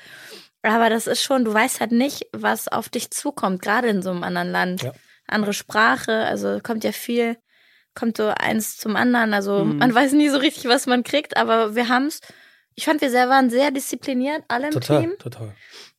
Aber 0.69 0.91
das 0.91 1.07
ist 1.07 1.23
schon, 1.23 1.45
du 1.45 1.53
weißt 1.53 1.81
halt 1.81 1.93
nicht, 1.93 2.27
was 2.33 2.69
auf 2.69 2.89
dich 2.89 3.11
zukommt, 3.11 3.63
gerade 3.63 3.89
in 3.89 4.03
so 4.03 4.11
einem 4.11 4.23
anderen 4.23 4.51
Land. 4.51 4.83
Ja. 4.83 4.93
Andere 5.27 5.53
Sprache, 5.53 6.25
also 6.25 6.59
kommt 6.63 6.85
ja 6.85 6.93
viel, 6.93 7.37
kommt 7.95 8.17
so 8.17 8.29
eins 8.29 8.77
zum 8.77 8.97
anderen. 8.97 9.35
Also 9.35 9.65
mhm. 9.65 9.79
man 9.79 9.95
weiß 9.95 10.13
nie 10.13 10.29
so 10.29 10.39
richtig, 10.39 10.67
was 10.67 10.87
man 10.87 11.03
kriegt, 11.03 11.37
aber 11.37 11.75
wir 11.75 11.89
haben's. 11.89 12.21
Ich 12.75 12.85
fand, 12.85 13.01
wir 13.01 13.11
sehr, 13.11 13.29
waren 13.29 13.51
sehr 13.51 13.71
diszipliniert, 13.71 14.45
alle 14.49 14.69
im 14.69 14.73
total, 14.73 15.01
Team. 15.01 15.11
Total, 15.19 15.31
total. 15.49 15.55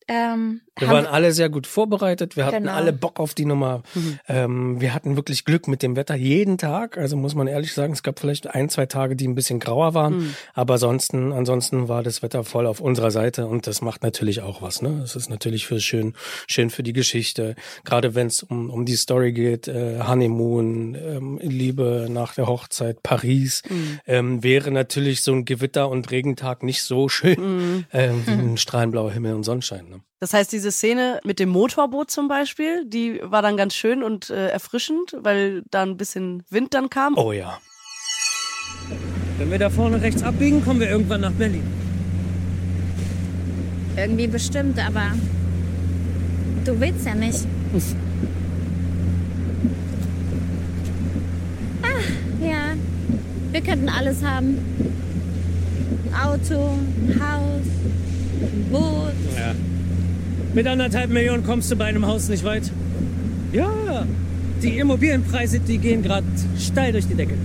Ähm, 0.10 0.62
wir 0.80 0.90
waren 0.90 1.06
alle 1.06 1.32
sehr 1.32 1.50
gut 1.50 1.68
vorbereitet. 1.68 2.36
Wir 2.36 2.46
hatten 2.46 2.64
genau. 2.64 2.74
alle 2.74 2.94
Bock 2.94 3.20
auf 3.20 3.34
die 3.34 3.46
Nummer. 3.46 3.84
Mhm. 3.94 4.20
Ähm, 4.28 4.82
wir 4.82 4.94
hatten 4.94 5.16
wirklich 5.16 5.46
Glück 5.46 5.68
mit 5.68 5.84
dem 5.84 5.96
Wetter 5.96 6.16
jeden 6.16 6.58
Tag. 6.58 6.98
Also 6.98 7.16
muss 7.16 7.36
man 7.36 7.48
ehrlich 7.48 7.74
sagen, 7.74 7.94
es 7.94 8.02
gab 8.02 8.20
vielleicht 8.20 8.48
ein, 8.48 8.70
zwei 8.70 8.86
Tage, 8.86 9.16
die 9.16 9.28
ein 9.28 9.36
bisschen 9.36 9.60
grauer 9.60 9.94
waren. 9.94 10.18
Mhm. 10.18 10.36
Aber 10.54 10.74
ansonsten, 10.74 11.32
ansonsten 11.32 11.88
war 11.88 12.02
das 12.02 12.24
Wetter 12.24 12.44
voll 12.44 12.66
auf 12.66 12.82
unserer 12.82 13.12
Seite 13.12 13.46
und 13.46 13.68
das 13.68 13.82
macht 13.82 14.04
natürlich 14.04 14.42
auch 14.42 14.62
was. 14.62 14.82
Ne? 14.82 15.02
Es 15.04 15.16
ist 15.16 15.30
natürlich 15.30 15.68
für 15.68 15.80
schön, 15.80 16.14
schön 16.48 16.70
für 16.70 16.84
die 16.84 16.94
Geschichte. 16.94 17.56
Gerade 17.84 18.16
wenn 18.16 18.28
es 18.28 18.42
um, 18.44 18.70
um 18.70 18.86
die 18.86 18.96
Story 18.96 19.32
geht, 19.32 19.68
äh, 19.68 20.00
Honeymoon, 20.08 20.96
ähm, 20.96 21.40
Liebe 21.42 22.08
nach 22.10 22.34
der 22.34 22.48
Hochzeit, 22.48 23.04
Paris, 23.04 23.62
mhm. 23.70 24.00
ähm, 24.08 24.44
wäre 24.44 24.72
natürlich 24.72 25.22
so 25.22 25.34
ein 25.34 25.46
Gewitter 25.46 25.90
und 25.90 26.10
Regentag 26.10 26.64
nicht 26.64 26.82
so 26.82 27.10
schön 27.10 27.40
mhm. 27.40 27.86
ähm, 27.94 28.24
wie 28.26 28.32
ein 28.32 28.58
strahlenblauer 28.58 29.12
Himmel 29.12 29.36
und 29.36 29.44
Sonnenschein. 29.44 29.88
Ne? 29.90 29.99
Das 30.20 30.34
heißt, 30.34 30.52
diese 30.52 30.72
Szene 30.72 31.22
mit 31.24 31.40
dem 31.40 31.50
Motorboot 31.50 32.12
zum 32.12 32.28
Beispiel, 32.28 32.84
die 32.86 33.22
war 33.24 33.42
dann 33.42 33.56
ganz 33.56 33.74
schön 33.74 34.04
und 34.04 34.30
äh, 34.30 34.50
erfrischend, 34.50 35.16
weil 35.20 35.64
da 35.72 35.84
ein 35.84 35.96
bisschen 35.96 36.44
Wind 36.50 36.74
dann 36.74 36.90
kam. 36.90 37.18
Oh 37.18 37.32
ja. 37.32 37.60
Wenn 39.38 39.50
wir 39.50 39.60
da 39.60 39.70
vorne 39.70 40.02
rechts 40.02 40.22
abbiegen, 40.22 40.64
kommen 40.64 40.82
wir 40.82 40.90
irgendwann 40.90 41.22
nach 41.22 41.32
Berlin. 41.32 41.64
Irgendwie 43.96 44.28
bestimmt, 44.28 44.78
aber 44.78 45.14
du 46.66 46.78
willst 46.80 47.06
ja 47.06 47.16
nicht. 47.16 47.48
Ach, 51.82 51.88
ja. 52.42 52.76
Wir 53.52 53.62
könnten 53.62 53.90
alles 53.90 54.24
haben. 54.24 54.58
Ein 56.12 56.14
Auto, 56.14 56.78
ein 57.08 57.20
Haus, 57.20 57.66
ein 58.42 58.68
Boot. 58.70 59.14
Ja. 59.38 59.56
Mit 60.54 60.66
anderthalb 60.66 61.12
Millionen 61.12 61.44
kommst 61.44 61.72
du 61.72 61.76
bei 61.76 61.86
einem 61.86 62.06
Haus 62.08 62.28
nicht 62.28 62.44
weit. 62.44 62.72
Ja, 63.54 64.06
die 64.62 64.78
Immobilienpreise, 64.80 65.60
die 65.60 65.78
gehen 65.78 66.02
gerade 66.02 66.26
steil 66.58 66.92
durch 66.92 67.08
die 67.08 67.14
Decke. 67.14 67.36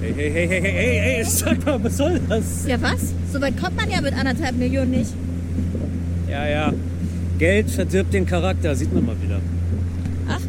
Hey, 0.00 0.14
hey, 0.16 0.30
hey, 0.32 0.48
hey, 0.48 0.60
hey, 0.62 1.00
hey, 1.00 1.24
sag 1.24 1.64
mal, 1.64 1.84
was 1.84 1.96
soll 1.96 2.20
das? 2.28 2.66
Ja, 2.66 2.80
was? 2.80 3.12
So 3.32 3.40
weit 3.40 3.60
kommt 3.60 3.76
man 3.76 3.90
ja 3.90 4.00
mit 4.00 4.14
anderthalb 4.14 4.56
Millionen 4.56 4.90
nicht. 4.90 5.12
Ja, 6.28 6.48
ja. 6.48 6.72
Geld 7.38 7.70
verdirbt 7.70 8.12
den 8.14 8.26
Charakter, 8.26 8.74
sieht 8.74 8.92
man 8.92 9.06
mal 9.06 9.16
wieder. 9.22 9.40
Ach. 10.28 10.40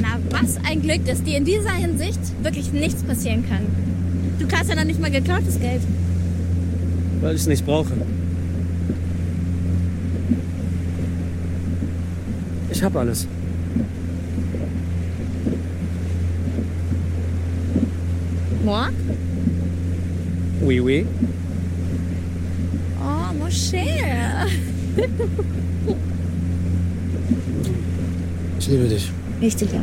Na, 0.00 0.18
was 0.30 0.58
ein 0.68 0.82
Glück, 0.82 1.06
dass 1.06 1.22
dir 1.22 1.38
in 1.38 1.44
dieser 1.44 1.72
Hinsicht 1.72 2.20
wirklich 2.42 2.72
nichts 2.72 3.02
passieren 3.04 3.44
kann. 3.48 3.89
Du 4.40 4.48
kannst 4.48 4.70
ja 4.70 4.74
noch 4.74 4.84
nicht 4.84 4.98
mal 4.98 5.10
geklautes 5.10 5.60
Geld. 5.60 5.82
Weil 7.20 7.34
ich 7.34 7.42
es 7.42 7.46
nicht 7.46 7.66
brauche. 7.66 7.92
Ich 12.70 12.82
habe 12.82 12.98
alles. 12.98 13.28
Moi? 18.64 18.88
Oui, 20.62 20.80
oui. 20.80 21.06
Oh, 22.98 23.34
mon 23.38 23.50
cher. 23.50 24.46
ich 28.58 28.68
liebe 28.68 28.88
dich. 28.88 29.12
Richtig, 29.42 29.72
ja. 29.72 29.80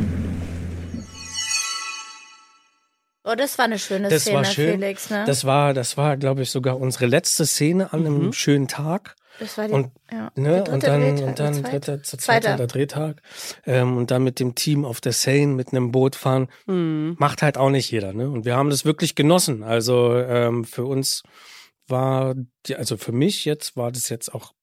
Das 3.38 3.56
war 3.58 3.64
eine 3.64 3.78
schöne 3.78 4.08
Das 4.08 4.22
Szene, 4.22 4.36
war 4.36 4.44
schön. 4.44 4.80
Felix, 4.80 5.08
ne? 5.10 5.24
Das 5.26 5.44
war, 5.44 5.72
das 5.74 5.96
war, 5.96 6.16
glaube 6.16 6.42
ich, 6.42 6.50
sogar 6.50 6.78
unsere 6.78 7.06
letzte 7.06 7.46
Szene 7.46 7.92
an 7.92 8.04
einem 8.06 8.32
schönen 8.32 8.68
Tag. 8.68 9.16
Das 9.40 9.56
war 9.56 9.68
die, 9.68 9.72
Und, 9.72 9.92
ja, 10.10 10.32
ne, 10.34 10.48
der 10.50 10.62
dritte 10.62 10.72
und 10.72 10.82
dann, 10.84 11.00
Drehtag, 11.00 11.28
und 11.28 11.38
dann 11.38 11.62
dritter, 11.62 12.02
zweiter 12.02 12.18
Zweiter. 12.18 12.66
Drehtag. 12.66 13.22
Ähm, 13.66 13.96
und 13.96 14.10
dann 14.10 14.24
mit 14.24 14.40
dem 14.40 14.54
Team 14.56 14.84
auf 14.84 15.00
der 15.00 15.12
Seine 15.12 15.46
mit 15.48 15.68
einem 15.72 15.92
Boot 15.92 16.16
fahren. 16.16 16.48
Mhm. 16.66 17.14
Macht 17.18 17.42
halt 17.42 17.56
auch 17.56 17.70
nicht 17.70 17.90
jeder, 17.90 18.12
ne? 18.12 18.28
Und 18.28 18.44
wir 18.44 18.56
haben 18.56 18.68
das 18.70 18.84
wirklich 18.84 19.14
genossen. 19.14 19.62
Also 19.62 20.16
ähm, 20.16 20.64
für 20.64 20.84
uns 20.84 21.22
war, 21.86 22.34
die, 22.66 22.74
also 22.76 22.96
für 22.96 23.12
mich 23.12 23.44
jetzt 23.44 23.76
war 23.76 23.92
das 23.92 24.08
jetzt 24.08 24.34
auch 24.34 24.54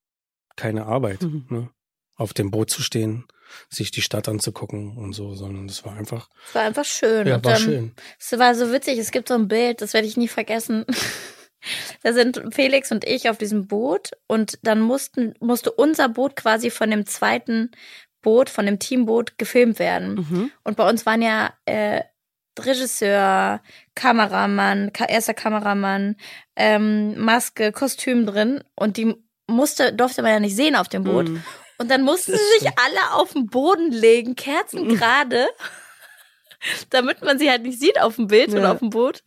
keine 0.57 0.85
Arbeit, 0.85 1.21
Mhm. 1.21 1.45
ne? 1.49 1.69
Auf 2.17 2.33
dem 2.33 2.51
Boot 2.51 2.69
zu 2.69 2.81
stehen, 2.81 3.25
sich 3.69 3.91
die 3.91 4.01
Stadt 4.01 4.27
anzugucken 4.27 4.97
und 4.97 5.13
so, 5.13 5.33
sondern 5.35 5.67
das 5.67 5.85
war 5.85 5.95
einfach, 5.95 6.29
Es 6.47 6.55
war 6.55 6.63
einfach 6.63 6.85
schön. 6.85 7.27
ja, 7.27 7.35
und, 7.35 7.45
war 7.45 7.57
ähm, 7.57 7.63
schön. 7.63 7.95
Es 8.19 8.37
war 8.37 8.55
so 8.55 8.71
witzig, 8.71 8.97
es 8.99 9.11
gibt 9.11 9.27
so 9.27 9.33
ein 9.35 9.47
Bild, 9.47 9.81
das 9.81 9.93
werde 9.93 10.07
ich 10.07 10.17
nie 10.17 10.27
vergessen. 10.27 10.85
Da 12.03 12.13
sind 12.13 12.41
Felix 12.53 12.91
und 12.91 13.05
ich 13.05 13.27
auf 13.27 13.39
diesem 13.39 13.67
Boot 13.67 14.11
und 14.27 14.59
dann 14.61 14.81
mussten, 14.81 15.33
musste 15.39 15.71
unser 15.71 16.09
Boot 16.09 16.35
quasi 16.35 16.69
von 16.69 16.91
dem 16.91 17.07
zweiten 17.07 17.71
Boot, 18.21 18.49
von 18.49 18.65
dem 18.65 18.79
Teamboot 18.79 19.37
gefilmt 19.37 19.79
werden. 19.79 20.15
Mhm. 20.15 20.51
Und 20.63 20.77
bei 20.77 20.87
uns 20.87 21.05
waren 21.05 21.21
ja 21.21 21.53
äh, 21.65 22.03
Regisseur, 22.59 23.61
Kameramann, 23.95 24.93
ka 24.93 25.05
erster 25.05 25.33
Kameramann, 25.33 26.15
ähm, 26.55 27.17
Maske, 27.19 27.71
Kostüm 27.71 28.25
drin 28.25 28.63
und 28.75 28.97
die 28.97 29.15
musste, 29.47 29.93
durfte 29.93 30.21
man 30.21 30.31
ja 30.31 30.39
nicht 30.39 30.55
sehen 30.55 30.75
auf 30.75 30.87
dem 30.87 31.03
Boot. 31.03 31.29
Mhm. 31.29 31.43
Und 31.77 31.91
dann 31.91 32.03
mussten 32.03 32.33
sie 32.33 32.59
sich 32.59 32.69
alle 32.77 33.13
auf 33.13 33.33
den 33.33 33.47
Boden 33.47 33.91
legen, 33.91 34.35
Kerzen 34.35 34.87
gerade, 34.87 35.47
damit 36.89 37.21
man 37.23 37.37
sie 37.39 37.49
halt 37.49 37.63
nicht 37.63 37.79
sieht 37.79 37.99
auf 38.01 38.15
dem 38.15 38.27
Bild 38.27 38.49
oder 38.49 38.61
Ja. 38.63 38.71
auf 38.71 38.79
dem 38.79 38.89
Boot. 38.89 39.23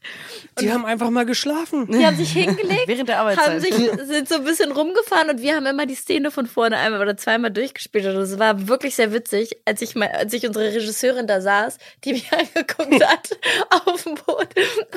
Die 0.61 0.73
haben 0.73 0.85
einfach 0.85 1.11
mal 1.11 1.25
geschlafen. 1.27 1.87
Die 1.91 2.05
haben 2.07 2.17
sich 2.17 2.33
hingelegt, 2.33 2.83
Während 2.87 3.09
der 3.09 3.19
haben 3.19 3.29
Arbeitszeit. 3.29 3.61
sich, 3.63 3.75
sind 4.07 4.29
so 4.29 4.37
ein 4.37 4.45
bisschen 4.45 4.73
rumgefahren 4.73 5.31
und 5.31 5.43
wir 5.43 5.55
haben 5.57 5.67
immer 5.67 5.87
die 5.87 5.95
Szene 5.95 6.31
von 6.31 6.47
vorne 6.47 6.77
einmal 6.77 7.01
oder 7.01 7.17
zweimal 7.17 7.51
durchgespielt. 7.51 8.07
Und 8.07 8.17
es 8.17 8.39
war 8.39 8.69
wirklich 8.69 8.95
sehr 8.97 9.13
witzig, 9.13 9.61
als 9.65 9.83
ich 9.83 9.95
mal, 9.95 10.09
als 10.09 10.33
ich 10.33 10.47
unsere 10.47 10.67
Regisseurin 10.75 11.27
da 11.27 11.41
saß, 11.41 11.79
die 12.05 12.13
mich 12.15 12.31
angeguckt 12.33 13.05
hat 13.07 13.39
auf 13.87 14.03
dem 14.03 14.15
Boot 14.15 14.49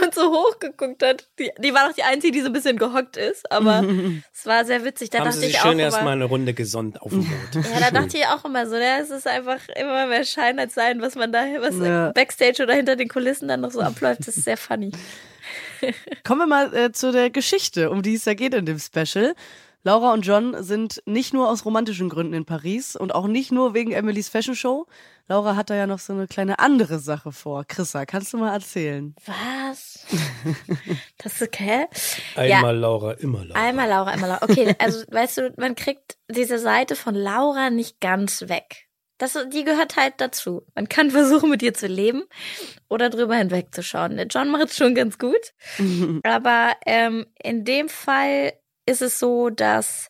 und 0.04 0.14
so 0.16 0.32
hochgeguckt 0.32 1.04
hat. 1.04 1.28
Die, 1.40 1.52
die 1.60 1.74
war 1.74 1.88
noch 1.88 1.96
die 1.96 2.04
Einzige, 2.04 2.34
die 2.34 2.42
so 2.42 2.48
ein 2.48 2.54
bisschen 2.54 2.78
gehockt 2.78 3.18
ist, 3.18 3.52
aber 3.52 3.84
es 4.34 4.46
war 4.46 4.66
sehr 4.66 4.84
witzig. 4.84 5.10
Da 5.10 5.20
haben 5.20 5.26
dachte 5.26 5.40
sie 5.40 5.46
sich 5.48 5.56
ich 5.56 5.62
schön 5.62 5.76
auch 5.76 5.84
erstmal 5.84 6.14
eine 6.14 6.26
Runde 6.26 6.54
gesonnt 6.54 7.02
auf 7.02 7.12
dem 7.12 7.26
Boot. 7.26 7.66
ja, 7.74 7.80
da 7.80 7.92
dachte 7.92 8.18
ich 8.18 8.26
auch 8.26 8.46
immer 8.46 8.66
so, 8.68 8.76
ja, 8.76 8.98
es 9.00 9.10
ist 9.10 9.28
einfach 9.28 9.60
immer 9.76 10.08
mehr 10.08 10.24
Schein 10.24 10.60
als 10.60 10.74
Sein, 10.74 11.02
was 11.02 11.16
man 11.16 11.32
da, 11.32 11.44
was 11.60 11.78
Ja. 11.78 12.12
Backstage 12.32 12.64
oder 12.64 12.74
hinter 12.74 12.96
den 12.96 13.08
Kulissen 13.08 13.48
dann 13.48 13.62
noch 13.62 13.72
so 13.72 13.82
abläuft. 13.82 14.22
Das 14.22 14.38
ist 14.38 14.46
sehr 14.46 14.58
funny. 14.58 14.92
Kommen 16.24 16.42
wir 16.42 16.48
mal 16.48 16.74
äh, 16.74 16.92
zu 16.92 17.12
der 17.12 17.30
Geschichte, 17.30 17.90
um 17.90 18.02
die 18.02 18.16
es 18.16 18.26
ja 18.26 18.34
geht 18.34 18.54
in 18.54 18.66
dem 18.66 18.80
Special. 18.80 19.36
Laura 19.84 20.14
und 20.14 20.22
John 20.22 20.64
sind 20.64 21.02
nicht 21.08 21.34
nur 21.34 21.50
aus 21.50 21.66
romantischen 21.66 22.08
Gründen 22.08 22.34
in 22.34 22.46
Paris 22.46 22.96
und 22.96 23.16
auch 23.16 23.26
nicht 23.26 23.52
nur 23.52 23.74
wegen 23.74 23.92
Emilys 23.92 24.30
Fashion 24.30 24.56
Show. 24.56 24.86
Laura 25.28 25.56
hat 25.56 25.72
da 25.72 25.76
ja 25.76 25.88
noch 25.88 25.98
so 25.98 26.14
eine 26.14 26.28
kleine 26.28 26.60
andere 26.60 27.00
Sache 27.00 27.32
vor. 27.32 27.66
Chrissa, 27.66 28.06
kannst 28.06 28.32
du 28.32 28.38
mal 28.38 28.54
erzählen? 28.54 29.16
Was? 29.26 30.06
Das 31.18 31.34
ist 31.34 31.42
okay. 31.42 31.86
Einmal 32.36 32.76
Laura, 32.78 33.14
immer 33.14 33.46
Laura. 33.46 33.60
Einmal 33.60 33.90
Laura, 33.90 34.12
einmal 34.12 34.30
Laura. 34.30 34.44
Okay, 34.44 34.76
also 34.80 35.04
weißt 35.10 35.38
du, 35.38 35.54
man 35.58 35.76
kriegt 35.76 36.18
diese 36.30 36.58
Seite 36.60 36.96
von 36.96 37.14
Laura 37.16 37.70
nicht 37.70 38.00
ganz 38.02 38.48
weg. 38.48 38.88
Das, 39.22 39.38
die 39.54 39.64
gehört 39.64 39.98
halt 39.98 40.16
dazu. 40.18 40.66
Man 40.74 40.90
kann 40.90 41.12
versuchen, 41.12 41.52
mit 41.52 41.62
ihr 41.62 41.76
zu 41.76 41.86
leben 41.86 42.24
oder 42.90 43.12
drüber 43.12 43.36
hinwegzuschauen. 43.36 44.18
Der 44.18 44.26
John 44.26 44.50
macht 44.50 44.70
es 44.70 44.78
schon 44.78 44.96
ganz 44.96 45.20
gut. 45.20 45.54
Aber 46.24 46.72
ähm, 46.88 47.28
in 47.42 47.64
dem 47.64 47.88
Fall 47.88 48.54
ist 48.88 49.04
es 49.04 49.20
so, 49.20 49.52
dass 49.52 50.10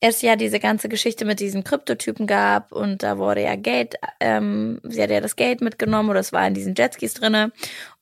es 0.00 0.20
ja 0.20 0.36
diese 0.36 0.60
ganze 0.60 0.90
Geschichte 0.90 1.24
mit 1.24 1.40
diesen 1.40 1.64
Kryptotypen 1.64 2.26
gab 2.26 2.72
und 2.72 3.02
da 3.02 3.16
wurde 3.16 3.42
ja 3.42 3.56
Geld, 3.56 3.94
ähm, 4.20 4.82
sie 4.84 5.02
hat 5.02 5.08
ja 5.08 5.22
das 5.22 5.36
Geld 5.36 5.62
mitgenommen 5.62 6.10
oder 6.10 6.20
es 6.20 6.34
war 6.34 6.46
in 6.46 6.52
diesen 6.52 6.74
Jetskis 6.74 7.14
drinne 7.14 7.52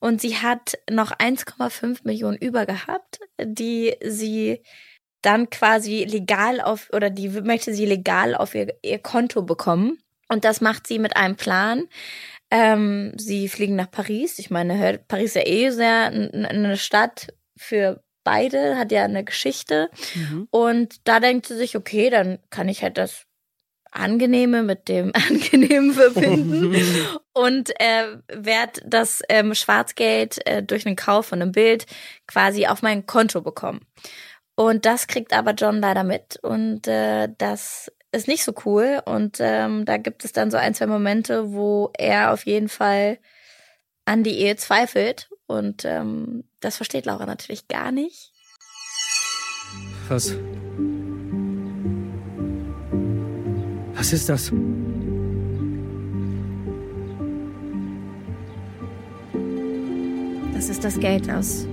und 0.01 0.21
sie 0.21 0.37
hat 0.39 0.77
noch 0.91 1.13
1,5 1.13 2.01
Millionen 2.03 2.37
über 2.37 2.67
gehabt, 2.67 3.21
die 3.41 3.95
sie 4.05 4.65
dann 5.23 5.49
quasi 5.49 6.05
legal 6.05 6.61
auf 6.61 6.91
oder 6.93 7.09
die 7.09 7.29
möchte 7.29 7.73
sie 7.73 7.87
legal 7.87 8.35
auf 8.35 8.57
ihr, 8.57 8.75
ihr 8.83 8.99
Konto 8.99 9.43
bekommen 9.43 9.99
und 10.35 10.45
das 10.45 10.61
macht 10.61 10.87
sie 10.87 10.99
mit 10.99 11.17
einem 11.17 11.37
Plan. 11.37 11.89
Ähm, 12.51 13.13
sie 13.17 13.49
fliegen 13.49 13.77
nach 13.77 13.91
Paris. 13.91 14.39
Ich 14.39 14.51
meine, 14.51 15.01
Paris 15.09 15.31
ist 15.31 15.37
ja 15.37 15.47
eh 15.47 15.71
sehr 15.71 16.07
eine 16.07 16.77
Stadt 16.77 17.33
für 17.57 18.03
beide, 18.25 18.77
hat 18.77 18.93
ja 18.93 19.05
eine 19.05 19.25
Geschichte. 19.25 19.91
Mhm. 20.15 20.49
Und 20.51 21.09
da 21.09 21.21
denkt 21.21 21.47
sie 21.47 21.57
sich, 21.57 21.77
okay, 21.77 22.11
dann 22.11 22.39
kann 22.51 22.69
ich 22.69 22.83
halt 22.83 22.99
das 22.99 23.27
Angenehme 23.91 24.63
mit 24.63 24.89
dem 24.89 25.13
Angenehmen 25.29 25.93
verbinden 25.93 26.75
und 27.33 27.71
äh, 27.81 28.19
werde 28.29 28.81
das 28.85 29.23
ähm, 29.29 29.55
Schwarzgeld 29.55 30.45
äh, 30.47 30.63
durch 30.63 30.85
den 30.85 30.97
Kauf 30.97 31.27
von 31.27 31.41
einem 31.41 31.53
Bild 31.53 31.87
quasi 32.27 32.67
auf 32.67 32.83
mein 32.83 33.07
Konto 33.07 33.41
bekommen. 33.41 33.87
Und 34.57 34.85
das 34.85 35.07
kriegt 35.07 35.33
aber 35.33 35.53
John 35.53 35.81
leider 35.81 36.05
mit 36.05 36.39
und 36.43 36.87
äh, 36.87 37.29
das 37.39 37.91
ist 38.15 38.29
nicht 38.29 38.45
so 38.45 38.55
cool. 38.65 39.03
Und 39.05 39.39
ähm, 39.41 39.85
da 39.85 39.97
gibt 39.97 40.25
es 40.25 40.33
dann 40.33 40.51
so 40.51 40.57
ein, 40.57 40.75
zwei 40.75 40.87
Momente, 40.87 41.53
wo 41.53 41.91
er 41.99 42.33
auf 42.33 42.47
jeden 42.47 42.69
Fall 42.69 43.19
an 44.05 44.23
die 44.23 44.39
Ehe 44.39 44.57
zweifelt. 44.57 45.29
Und 45.47 45.85
ähm, 45.85 46.45
das 46.61 46.77
versteht 46.77 47.07
Laura 47.07 47.27
natürlich 47.27 47.69
gar 47.69 47.93
nicht. 47.93 48.33
Was? 50.09 50.35
Was 53.95 54.13
ist 54.13 54.29
das? 54.29 54.53
Das 60.55 60.69
ist 60.69 60.85
das 60.85 61.01
Geld 61.01 61.31
aus 61.31 61.67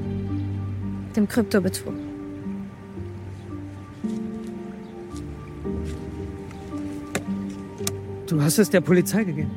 dem 1.16 1.28
Kryptobetrug. 1.28 2.11
Du 8.32 8.42
hast 8.42 8.60
es 8.60 8.70
der 8.70 8.80
Polizei 8.80 9.26
gegeben. 9.26 9.52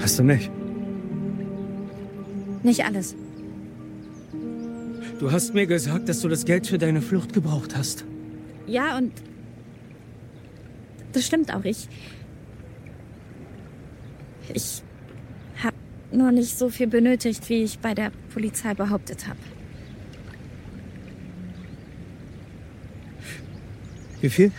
Hast 0.00 0.16
du 0.20 0.22
nicht? 0.22 0.48
Nicht 2.62 2.84
alles. 2.84 3.16
Du 5.18 5.32
hast 5.32 5.52
mir 5.52 5.66
gesagt, 5.66 6.08
dass 6.08 6.20
du 6.20 6.28
das 6.28 6.44
Geld 6.44 6.68
für 6.68 6.78
deine 6.78 7.02
Flucht 7.02 7.32
gebraucht 7.32 7.76
hast. 7.76 8.04
Ja, 8.68 8.96
und 8.96 9.12
das 11.12 11.26
stimmt 11.26 11.52
auch. 11.52 11.64
Ich. 11.64 11.88
Ich 14.54 14.80
habe 15.60 15.74
nur 16.12 16.30
nicht 16.30 16.56
so 16.56 16.68
viel 16.68 16.86
benötigt, 16.86 17.48
wie 17.48 17.64
ich 17.64 17.80
bei 17.80 17.94
der 17.94 18.12
Polizei 18.32 18.74
behauptet 18.74 19.26
habe. 19.26 19.40
Wie 24.20 24.30
viel? 24.30 24.52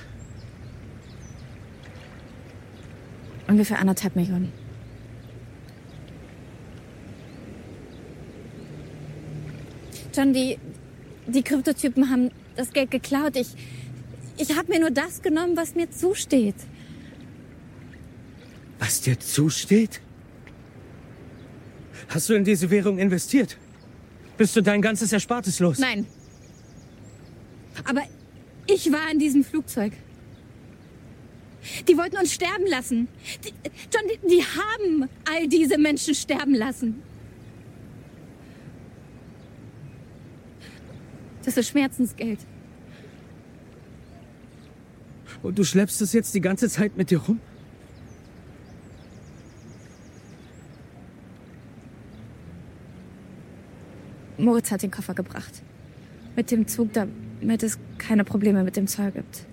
Ungefähr 3.48 3.80
anderthalb 3.80 4.16
Millionen. 4.16 4.52
John, 10.16 10.34
die, 10.34 10.58
die 11.28 11.44
Kryptotypen 11.44 12.10
haben 12.10 12.32
das 12.56 12.72
Geld 12.72 12.90
geklaut. 12.90 13.36
Ich, 13.36 13.50
ich 14.38 14.56
habe 14.56 14.72
mir 14.72 14.80
nur 14.80 14.92
das 14.92 15.22
genommen, 15.22 15.58
was 15.58 15.76
mir 15.76 15.92
zusteht. 15.92 16.56
Was 18.80 19.02
dir 19.02 19.20
zusteht? 19.20 20.02
Hast 22.08 22.30
du 22.30 22.34
in 22.34 22.44
diese 22.44 22.70
Währung 22.70 22.98
investiert? 22.98 23.58
Bist 24.38 24.56
du 24.56 24.62
dein 24.62 24.82
ganzes 24.82 25.12
Erspartes 25.12 25.60
los? 25.60 25.80
Nein. 25.80 26.06
Aber 27.84 28.02
ich 28.68 28.92
war 28.92 29.12
in 29.12 29.20
diesem 29.20 29.44
Flugzeug. 29.44 29.94
Die 31.88 31.98
wollten 31.98 32.18
uns 32.18 32.34
sterben 32.34 32.68
lassen. 32.68 33.08
Die, 33.44 33.54
John, 33.94 34.04
die, 34.10 34.28
die 34.28 34.44
haben 34.44 35.10
all 35.26 35.48
diese 35.48 35.78
Menschen 35.78 36.14
sterben 36.16 36.54
lassen. 36.54 37.02
Das 41.44 41.58
ist 41.58 41.70
Schmerzensgeld. 41.70 42.40
Und 45.44 45.60
du 45.60 45.64
schleppst 45.64 46.02
es 46.02 46.12
jetzt 46.14 46.34
die 46.34 46.42
ganze 46.42 46.70
Zeit 46.70 46.98
mit 46.98 47.12
dir 47.12 47.20
rum? 47.20 47.40
Moritz 54.38 54.72
hat 54.72 54.82
den 54.82 54.92
Koffer 54.92 55.14
gebracht. 55.14 55.62
Mit 56.36 56.52
dem 56.52 56.68
Zug, 56.68 56.92
damit 56.94 57.64
es 57.64 57.78
keine 57.98 58.24
Probleme 58.24 58.64
mit 58.64 58.76
dem 58.76 58.88
Zoll 58.88 59.12
gibt. 59.12 59.46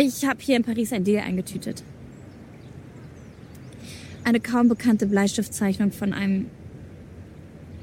Ich 0.00 0.24
habe 0.24 0.40
hier 0.40 0.54
in 0.54 0.62
Paris 0.62 0.92
ein 0.92 1.02
Deal 1.02 1.24
eingetütet. 1.24 1.82
Eine 4.22 4.38
kaum 4.38 4.68
bekannte 4.68 5.06
Bleistiftzeichnung 5.06 5.90
von 5.90 6.12
einem 6.12 6.46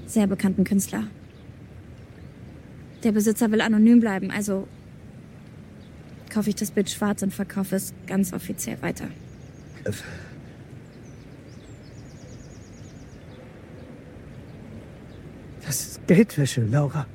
sehr 0.06 0.26
bekannten 0.26 0.64
Künstler. 0.64 1.08
Der 3.04 3.12
Besitzer 3.12 3.52
will 3.52 3.60
anonym 3.60 4.00
bleiben, 4.00 4.32
also 4.32 4.66
kaufe 6.30 6.50
ich 6.50 6.56
das 6.56 6.72
Bild 6.72 6.90
schwarz 6.90 7.22
und 7.22 7.34
verkaufe 7.34 7.76
es 7.76 7.94
ganz 8.08 8.32
offiziell 8.32 8.82
weiter. 8.82 9.10
Das 15.66 15.82
ist 15.82 16.08
Geldwäsche, 16.08 16.62
Laura. 16.62 17.08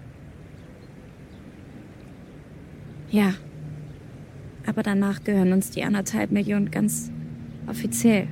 Ja. 3.11 3.33
Aber 4.67 4.83
danach 4.83 5.25
gehören 5.25 5.53
uns 5.53 5.71
die 5.71 5.83
anderthalb 5.83 6.31
Millionen 6.31 6.71
ganz 6.71 7.11
offiziell. 7.67 8.29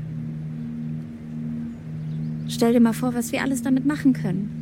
Stell 2.49 2.73
dir 2.73 2.81
mal 2.81 2.93
vor, 2.93 3.15
was 3.15 3.33
wir 3.33 3.43
alles 3.43 3.63
damit 3.63 3.85
machen 3.87 4.13
können. 4.13 4.59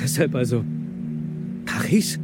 Deshalb 0.00 0.34
also 0.34 0.64
Paris? 1.66 2.18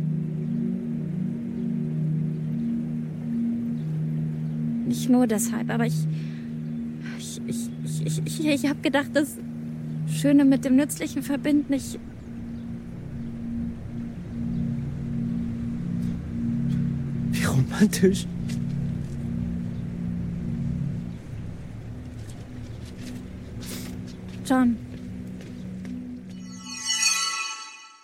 Nicht 4.87 5.11
nur 5.11 5.27
deshalb, 5.27 5.71
aber 5.71 5.87
ich. 5.87 6.07
Ich, 7.19 7.41
ich, 7.47 7.71
ich, 8.05 8.23
ich, 8.25 8.47
ich, 8.47 8.69
habe 8.69 8.81
gedacht, 8.81 9.11
das 9.13 9.37
Schöne 10.07 10.45
mit 10.45 10.65
dem 10.65 10.77
Nützlichen 10.77 11.23
verbinden. 11.23 11.73
Ich. 11.73 11.99
Romantisch. 17.75 18.27
John, 24.47 24.77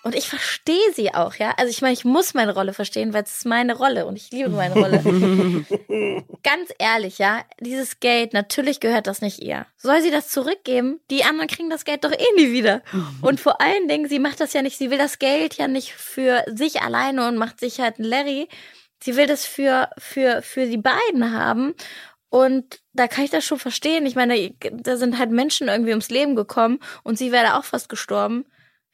Und 0.03 0.15
ich 0.15 0.29
verstehe 0.29 0.93
sie 0.95 1.13
auch, 1.13 1.35
ja. 1.35 1.53
Also 1.59 1.71
ich 1.71 1.83
meine, 1.83 1.93
ich 1.93 2.07
muss 2.07 2.33
meine 2.33 2.55
Rolle 2.55 2.73
verstehen, 2.73 3.13
weil 3.13 3.23
es 3.25 3.39
ist 3.39 3.47
meine 3.47 3.77
Rolle 3.77 4.07
und 4.07 4.17
ich 4.17 4.31
liebe 4.31 4.49
meine 4.49 4.75
Rolle. 4.75 5.03
Ganz 6.43 6.71
ehrlich, 6.79 7.19
ja, 7.19 7.45
dieses 7.61 8.01
Geld, 8.01 8.33
natürlich 8.33 8.81
gehört 8.81 9.07
das 9.07 9.21
nicht 9.21 9.41
ihr. 9.41 9.67
Soll 9.77 10.01
sie 10.01 10.11
das 10.11 10.29
zurückgeben? 10.29 11.01
Die 11.11 11.23
anderen 11.25 11.49
kriegen 11.49 11.69
das 11.69 11.85
Geld 11.85 12.05
doch 12.05 12.13
eh 12.13 12.35
nie 12.37 12.51
wieder. 12.51 12.83
Und 13.21 13.41
vor 13.41 13.61
allen 13.61 13.89
Dingen, 13.89 14.09
sie 14.09 14.19
macht 14.19 14.41
das 14.41 14.55
ja 14.55 14.63
nicht, 14.63 14.79
sie 14.79 14.91
will 14.91 14.99
das 14.99 15.19
Geld 15.19 15.59
ja 15.59 15.69
nicht 15.69 15.93
für 15.93 16.45
sich 16.47 16.81
alleine 16.81 17.29
und 17.29 17.37
macht 17.37 17.61
sich 17.61 17.79
halt 17.79 17.99
einen 17.99 18.09
Larry. 18.09 18.49
Sie 19.03 19.17
will 19.17 19.27
das 19.27 19.45
für, 19.47 19.91
für, 19.99 20.43
für 20.43 20.67
die 20.67 20.79
beiden 20.79 21.33
haben. 21.33 21.75
Und 22.29 22.81
da 22.93 23.09
kann 23.09 23.25
ich 23.25 23.31
das 23.31 23.45
schon 23.45 23.59
verstehen. 23.59 24.07
Ich 24.07 24.15
meine, 24.15 24.53
da 24.73 24.97
sind 24.97 25.19
halt 25.19 25.31
Menschen 25.31 25.69
irgendwie 25.69 25.91
ums 25.91 26.11
Leben 26.11 26.37
gekommen 26.37 26.79
und 27.03 27.19
sie 27.19 27.33
wäre 27.33 27.59
auch 27.59 27.65
fast 27.65 27.89
gestorben. 27.89 28.45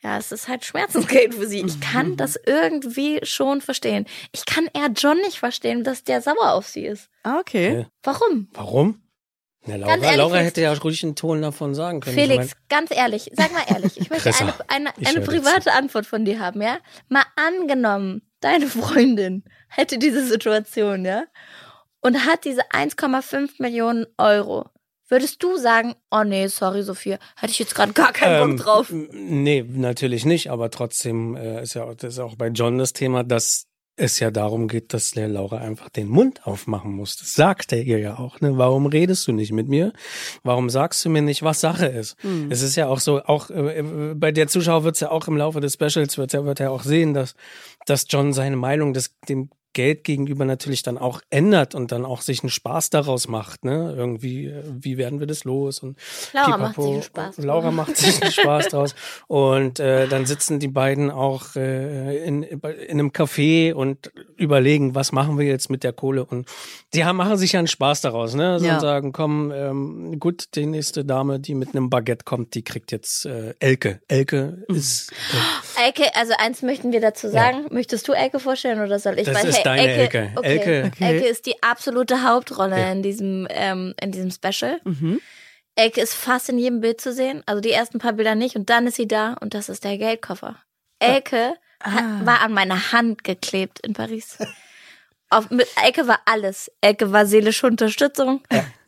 Ja, 0.03 0.19
es 0.19 0.31
ist 0.33 0.49
halt 0.49 0.65
Schmerzensgeld 0.65 1.35
für 1.35 1.47
sie. 1.47 1.63
Ich 1.65 1.81
kann 1.81 2.17
das 2.17 2.39
irgendwie 2.47 3.21
schon 3.25 3.61
verstehen. 3.61 4.07
Ich 4.33 4.47
kann 4.47 4.69
eher 4.73 4.89
John 4.95 5.19
nicht 5.19 5.39
verstehen, 5.39 5.85
dass 5.85 6.05
der 6.05 6.23
sauer 6.23 6.53
auf 6.53 6.67
sie 6.69 6.87
ist. 6.87 7.11
Ah, 7.25 7.39
okay. 7.41 7.79
Ja. 7.81 7.87
Warum? 8.03 8.49
Warum? 8.53 9.03
Na, 9.67 9.77
Laura, 9.77 9.93
Ganz 9.93 10.05
ehrlich, 10.05 10.19
Laura 10.19 10.37
hätte 10.37 10.61
ja 10.61 10.73
ruhig 10.73 11.03
einen 11.03 11.17
Ton 11.17 11.43
davon 11.43 11.75
sagen 11.75 12.01
können. 12.01 12.17
Felix, 12.17 12.47
Ich 12.47 12.53
ganz 12.69 12.91
ehrlich, 12.93 13.31
sag 13.35 13.53
mal 13.53 13.65
ehrlich, 13.69 14.01
ich 14.01 14.11
möchte 14.11 14.33
eine, 14.39 14.55
eine, 14.69 14.91
ich 14.97 15.09
eine 15.09 15.23
private 15.23 15.73
Antwort 15.73 16.07
von 16.07 16.25
dir 16.25 16.39
haben, 16.39 16.63
ja? 16.63 16.79
Mal 17.09 17.25
angenommen, 17.35 18.23
deine 18.41 18.69
Freundin 18.69 19.43
hätte 19.77 19.99
diese 19.99 20.27
Situation, 20.27 21.05
ja? 21.05 21.25
Und 22.01 22.27
hat 22.27 22.45
diese 22.45 22.63
1,5 22.71 23.61
Millionen 23.61 24.07
Euro. 24.19 24.67
Würdest 25.09 25.43
du 25.43 25.57
sagen, 25.57 25.95
oh 26.11 26.25
nee, 26.25 26.49
sorry, 26.49 26.83
Sophia, 26.83 27.19
hätte 27.37 27.53
ich 27.53 27.59
jetzt 27.61 27.75
gerade 27.75 27.93
gar 27.93 28.13
keinen 28.13 28.43
Ähm, 28.43 28.57
Bock 28.57 28.65
drauf. 28.65 28.93
Nee, 28.93 29.65
natürlich 29.69 30.25
nicht, 30.25 30.51
aber 30.51 30.71
trotzdem 30.71 31.37
äh, 31.37 31.63
ist 31.63 31.75
ja 31.75 31.85
auch, 31.85 31.95
das 31.95 32.15
ist 32.15 32.19
auch 32.19 32.35
bei 32.35 32.49
John 32.49 32.79
das 32.79 32.93
Thema, 32.93 33.23
dass 33.23 33.67
es 33.97 34.21
ja 34.21 34.31
darum 34.31 34.69
geht, 34.69 34.93
dass 34.93 35.13
der 35.13 35.29
Laura 35.29 35.59
einfach 35.59 35.89
den 35.89 36.09
Mund 36.09 36.47
aufmachen 36.47 36.93
muss. 36.93 37.17
Das 37.17 37.33
sagt 37.33 37.73
er 37.73 37.83
ihr 37.83 37.99
ja 37.99 38.19
auch. 38.19 38.41
Ne? 38.41 38.59
Warum 38.59 38.87
redest 38.87 39.27
du 39.27 39.33
nicht 39.33 39.53
mit 39.53 39.69
mir? 39.69 39.93
Warum 40.43 40.69
sagst 40.69 41.05
du 41.05 41.09
mir 41.09 41.23
nicht, 41.23 41.43
was 41.43 41.61
Sache 41.61 41.87
ist? 41.87 42.17
Hm. 42.23 42.51
Es 42.51 42.63
ist 42.63 42.77
ja 42.77 42.89
auch 42.89 43.01
so, 43.01 43.23
auch 43.23 43.49
äh, 43.49 43.79
äh, 43.79 44.15
bei 44.15 44.33
der 44.33 44.49
Zuschauer 44.49 44.85
wird 44.85 44.97
es 44.97 45.01
ja 45.01 45.11
auch 45.11 45.29
im 45.29 45.37
Laufe 45.37 45.61
des 45.61 45.75
Specials 45.75 46.19
wird 46.19 46.35
er 46.35 46.45
wird 46.45 46.61
er 46.61 46.73
auch 46.73 46.83
sehen, 46.83 47.15
dass 47.15 47.35
dass 47.87 48.07
John 48.09 48.33
seine 48.33 48.57
Meinung 48.57 48.93
des 48.93 49.15
dem 49.29 49.51
Geld 49.77 50.05
gegenüber 50.05 50.47
natürlich 50.47 50.83
dann 50.83 50.97
auch 50.97 51.21
ändert 51.29 51.75
und 51.75 51.93
dann 51.93 52.07
auch 52.07 52.23
sich 52.23 52.43
einen 52.43 52.49
Spaß 52.49 52.89
daraus 52.89 53.29
macht, 53.29 53.67
ne? 53.67 53.95
Irgendwie, 53.95 54.47
äh, 54.47 54.63
wie 54.67 54.97
werden 54.97 55.21
wir 55.21 55.27
das 55.27 55.45
los? 55.45 55.81
Und 55.81 55.99
Laura 56.33 56.57
macht 56.57 56.77
pipapo. 56.77 56.83
sich 56.83 56.93
einen 56.95 57.03
Spaß 57.03 57.39
Laura 57.45 57.71
macht 57.71 57.97
sich 57.97 58.23
einen 58.23 58.33
Spaß 58.33 58.69
draus. 58.69 58.95
Und 59.27 59.79
äh, 59.79 60.09
dann 60.09 60.25
sitzen 60.25 60.59
die 60.61 60.69
beiden 60.69 61.11
auch 61.11 61.57
äh, 61.57 62.25
in, 62.25 62.43
in 62.43 62.63
einem 62.65 63.11
Café 63.11 63.75
und 63.75 64.11
überlegen, 64.37 64.95
was 64.95 65.13
machen 65.13 65.39
wir 65.39 65.47
jetzt 65.47 65.69
mit 65.69 65.85
der 65.85 65.93
Kohle. 65.93 66.25
Und 66.25 66.49
die 66.95 67.05
haben, 67.05 67.17
machen 67.17 67.37
sich 67.37 67.53
ja 67.53 67.59
einen 67.59 67.69
Spaß 67.69 68.01
daraus, 68.01 68.35
ne? 68.35 68.53
Also 68.53 68.67
Ja. 68.67 68.75
Und 68.77 68.81
sagen, 68.81 69.13
komm, 69.13 69.53
ähm, 69.55 70.19
gut, 70.19 70.47
die 70.55 70.65
nächste 70.65 71.05
Dame, 71.05 71.39
die 71.39 71.55
mit 71.55 71.75
einem 71.77 71.91
Baguette 71.91 72.25
kommt, 72.25 72.55
die 72.55 72.63
kriegt 72.65 72.93
jetzt 72.93 73.27
äh, 73.27 73.55
Elke. 73.61 74.01
Elke 74.09 74.65
Mhm. 74.69 74.75
ist 74.77 75.13
äh, 75.77 75.87
Elke, 75.87 76.15
also 76.17 76.33
eins 76.39 76.63
möchten 76.63 76.93
wir 76.93 77.01
dazu 77.01 77.29
sagen. 77.29 77.67
Möchtest 77.71 78.09
du 78.09 78.13
Elke 78.13 78.39
vorstellen 78.41 78.81
oder 78.81 78.99
soll 78.99 79.19
ich? 79.19 79.27
Das 79.27 79.35
Weil, 79.35 79.53
hey, 79.53 79.63
deine 79.67 79.89
Elke. 79.89 80.31
Okay. 80.37 80.59
Elke. 80.59 80.91
Okay. 80.93 81.05
Elke 81.05 81.27
ist 81.27 81.47
die 81.47 81.63
absolute 81.63 82.23
Hauptrolle 82.23 82.79
Ja. 82.81 82.93
in 82.93 83.03
diesem 83.03 83.47
ähm, 83.51 83.95
in 84.01 84.13
diesem 84.13 84.31
Special. 84.31 84.81
Mhm. 84.85 85.21
Elke 85.75 86.01
ist 86.01 86.15
fast 86.15 86.49
in 86.49 86.59
jedem 86.59 86.81
Bild 86.81 87.01
zu 87.01 87.13
sehen. 87.13 87.43
Also 87.47 87.61
die 87.61 87.73
ersten 87.73 87.99
paar 87.99 88.15
Bilder 88.15 88.35
nicht 88.35 88.57
und 88.57 88.71
dann 88.71 88.87
ist 88.87 88.97
sie 88.97 89.07
da 89.09 89.35
und 89.41 89.53
das 89.55 89.69
ist 89.69 89.85
der 89.85 89.99
Geldkoffer. 89.99 90.57
Elke 90.99 91.55
Ah. 91.81 91.93
hat, 91.93 92.25
war 92.27 92.41
an 92.41 92.53
meiner 92.55 92.93
Hand 92.93 93.23
geklebt 93.23 93.81
in 93.81 93.93
Paris. 93.93 94.39
Auf, 95.29 95.51
mit, 95.51 95.67
Elke 95.85 96.07
war 96.07 96.21
alles. 96.25 96.71
Elke 96.81 97.11
war 97.11 97.27
seelische 97.27 97.67
Unterstützung. 97.67 98.43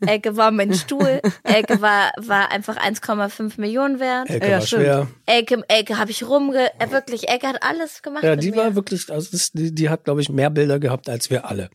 Elke 0.06 0.36
war 0.36 0.50
mein 0.52 0.72
Stuhl. 0.72 1.20
Elke 1.42 1.80
war, 1.80 2.12
war 2.16 2.52
einfach 2.52 2.76
1,5 2.76 3.60
Millionen 3.60 3.98
wert. 3.98 4.30
Elke 4.30 4.46
Ja, 4.46 4.52
war 4.54 4.60
stimmt. 4.60 4.82
schwer. 4.82 5.08
Elke, 5.26 5.62
Elke 5.66 5.98
habe 5.98 6.10
ich 6.12 6.22
rumge... 6.28 6.70
Äh, 6.78 6.90
wirklich, 6.90 7.28
Elke 7.28 7.48
hat 7.48 7.62
alles 7.64 8.02
gemacht. 8.02 8.22
Ja, 8.22 8.36
mit 8.36 8.44
die 8.44 8.50
mir. 8.52 8.56
war 8.58 8.74
wirklich, 8.76 9.10
also 9.10 9.28
das, 9.32 9.50
die, 9.50 9.74
die 9.74 9.88
hat, 9.90 10.04
glaube 10.04 10.20
ich, 10.20 10.28
mehr 10.28 10.50
Bilder 10.50 10.78
gehabt 10.78 11.08
als 11.08 11.28
wir 11.28 11.44
alle. 11.44 11.70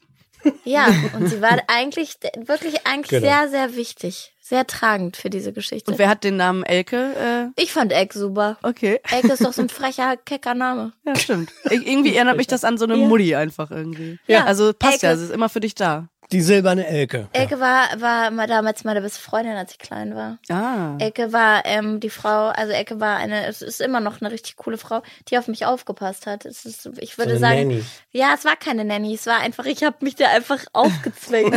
Ja, 0.66 0.88
und 1.14 1.28
sie 1.28 1.42
war 1.42 1.58
eigentlich, 1.68 2.16
wirklich 2.46 2.86
eigentlich 2.86 3.10
Genau. 3.22 3.22
sehr, 3.32 3.50
sehr 3.50 3.76
wichtig. 3.76 4.33
Sehr 4.46 4.68
tragend 4.68 5.16
für 5.16 5.30
diese 5.30 5.54
Geschichte. 5.54 5.90
Und 5.90 5.98
wer 6.00 6.10
hat 6.10 6.26
den 6.26 6.36
Namen 6.36 6.64
Elke? 6.64 7.54
ich 7.56 7.72
fand 7.72 7.94
Elke 7.94 8.20
super. 8.20 8.58
Äh, 8.62 8.68
okay. 8.68 9.00
Elke 9.10 9.32
ist 9.32 9.42
doch 9.46 9.54
so 9.54 9.62
ein 9.62 9.70
frecher, 9.70 10.18
kecker 10.18 10.54
Name. 10.54 10.92
Ja, 11.06 11.16
stimmt. 11.16 11.50
Ich, 11.70 11.88
irgendwie 11.88 12.14
erinnert 12.14 12.36
mich 12.36 12.48
das 12.48 12.66
an 12.66 12.78
so 12.78 12.84
eine 12.84 12.98
Ja. 12.98 13.08
Mutti 13.08 13.36
einfach 13.36 13.72
irgendwie. 13.72 14.20
Ja. 14.28 14.44
Also 14.44 14.74
passt 14.74 14.96
Elke. 14.96 15.06
ja, 15.06 15.16
sie 15.16 15.24
ist 15.24 15.32
immer 15.32 15.48
für 15.48 15.62
dich 15.62 15.76
da. 15.76 16.10
Die 16.34 16.42
silberne 16.42 16.86
Elke. 16.88 17.28
Elke 17.32 17.60
war, 17.60 17.88
war 18.02 18.32
mal 18.32 18.48
damals 18.48 18.84
meine 18.84 19.02
beste 19.02 19.22
Freundin, 19.22 19.56
als 19.56 19.72
ich 19.72 19.78
klein 19.78 20.16
war. 20.16 20.40
Ah. 20.50 20.96
Elke 21.00 21.32
war 21.32 21.62
ähm, 21.66 22.00
die 22.00 22.10
Frau, 22.10 22.48
also 22.48 22.74
Elke 22.74 23.00
war 23.00 23.18
eine, 23.18 23.46
es 23.46 23.62
ist 23.62 23.80
immer 23.80 24.00
noch 24.00 24.20
eine 24.20 24.32
richtig 24.32 24.56
coole 24.58 24.78
Frau, 24.80 25.04
die 25.30 25.38
auf 25.38 25.48
mich 25.48 25.66
aufgepasst 25.66 26.26
hat. 26.26 26.46
Es 26.46 26.66
ist, 26.66 26.90
ich 27.00 27.18
würde 27.20 27.32
eine 27.32 27.40
sagen, 27.40 27.68
Nanny. 27.68 27.86
ja, 28.12 28.34
es 28.36 28.44
war 28.46 28.56
keine 28.56 28.84
Nanny, 28.84 29.14
es 29.14 29.28
war 29.28 29.40
einfach, 29.40 29.66
ich 29.66 29.84
habe 29.84 29.98
mich 30.02 30.16
da 30.16 30.26
einfach 30.30 30.60
aufgezwängt. 30.74 31.54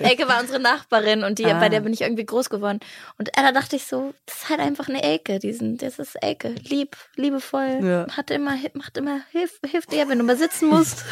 Elke 0.00 0.26
war 0.28 0.40
unsere 0.40 0.58
Nachbarin 0.60 1.22
und 1.22 1.38
die, 1.38 1.44
Ah. 1.46 1.58
bei 1.60 1.68
der 1.68 1.80
bin 1.80 1.92
ich 1.92 2.00
irgendwie 2.00 2.24
groß 2.24 2.48
geworden. 2.48 2.80
Und 3.18 3.28
äh, 3.28 3.42
da 3.42 3.52
dachte 3.52 3.76
ich 3.76 3.86
so, 3.86 4.14
das 4.26 4.36
ist 4.42 4.48
halt 4.48 4.60
einfach 4.60 4.88
eine 4.88 5.02
Elke, 5.02 5.38
diesen, 5.38 5.76
das 5.78 5.98
ist 5.98 6.14
Elke, 6.22 6.54
lieb, 6.62 6.96
liebevoll, 7.16 7.80
Ja. 7.82 8.06
hat 8.16 8.30
immer, 8.30 8.56
macht 8.74 8.96
immer, 8.96 9.20
hilft, 9.32 9.66
hilft 9.66 9.92
dir, 9.92 10.08
wenn 10.08 10.18
du 10.18 10.24
mal 10.24 10.36
sitzen 10.38 10.68
musst. 10.68 11.04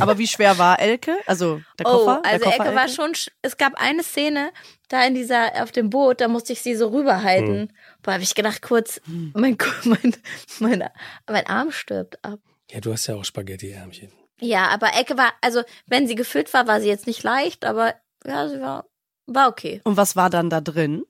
Aber 0.00 0.18
wie 0.18 0.26
schwer 0.26 0.58
war 0.58 0.80
Elke? 0.80 1.16
Also 1.26 1.60
der 1.78 1.86
Koffer? 1.92 2.22
Oh, 2.24 2.28
also 2.28 2.50
Elke 2.50 2.74
war 2.74 2.88
schon, 2.88 3.12
sch- 3.12 3.30
es 3.42 3.56
gab 3.56 3.74
eine 3.80 4.02
Szene, 4.02 4.52
da 4.88 5.04
in 5.04 5.14
dieser, 5.14 5.62
auf 5.62 5.72
dem 5.72 5.90
Boot, 5.90 6.20
da 6.20 6.28
musste 6.28 6.52
ich 6.52 6.62
sie 6.62 6.74
so 6.74 6.88
rüberhalten. 6.88 7.60
Hm. 7.60 7.68
Boah, 8.02 8.14
habe 8.14 8.22
ich 8.22 8.34
gedacht, 8.34 8.62
kurz, 8.62 9.00
mein, 9.06 9.56
mein, 9.84 10.14
mein, 10.60 10.84
mein 11.30 11.46
Arm 11.46 11.70
stirbt 11.72 12.24
ab. 12.24 12.40
Ja, 12.70 12.80
du 12.80 12.92
hast 12.92 13.06
ja 13.06 13.14
auch 13.16 13.24
Spaghetti-Ärmchen. 13.24 14.12
Ja, 14.40 14.68
aber 14.68 14.88
Ecke 14.98 15.16
war, 15.16 15.32
also 15.40 15.62
wenn 15.86 16.08
sie 16.08 16.14
gefüllt 16.16 16.52
war, 16.52 16.66
war 16.66 16.80
sie 16.80 16.88
jetzt 16.88 17.06
nicht 17.06 17.22
leicht, 17.22 17.64
aber 17.64 17.94
ja, 18.26 18.48
sie 18.48 18.60
war, 18.60 18.86
war 19.26 19.48
okay. 19.48 19.80
Und 19.84 19.96
was 19.96 20.16
war 20.16 20.30
dann 20.30 20.50
da 20.50 20.60
drin? 20.60 21.04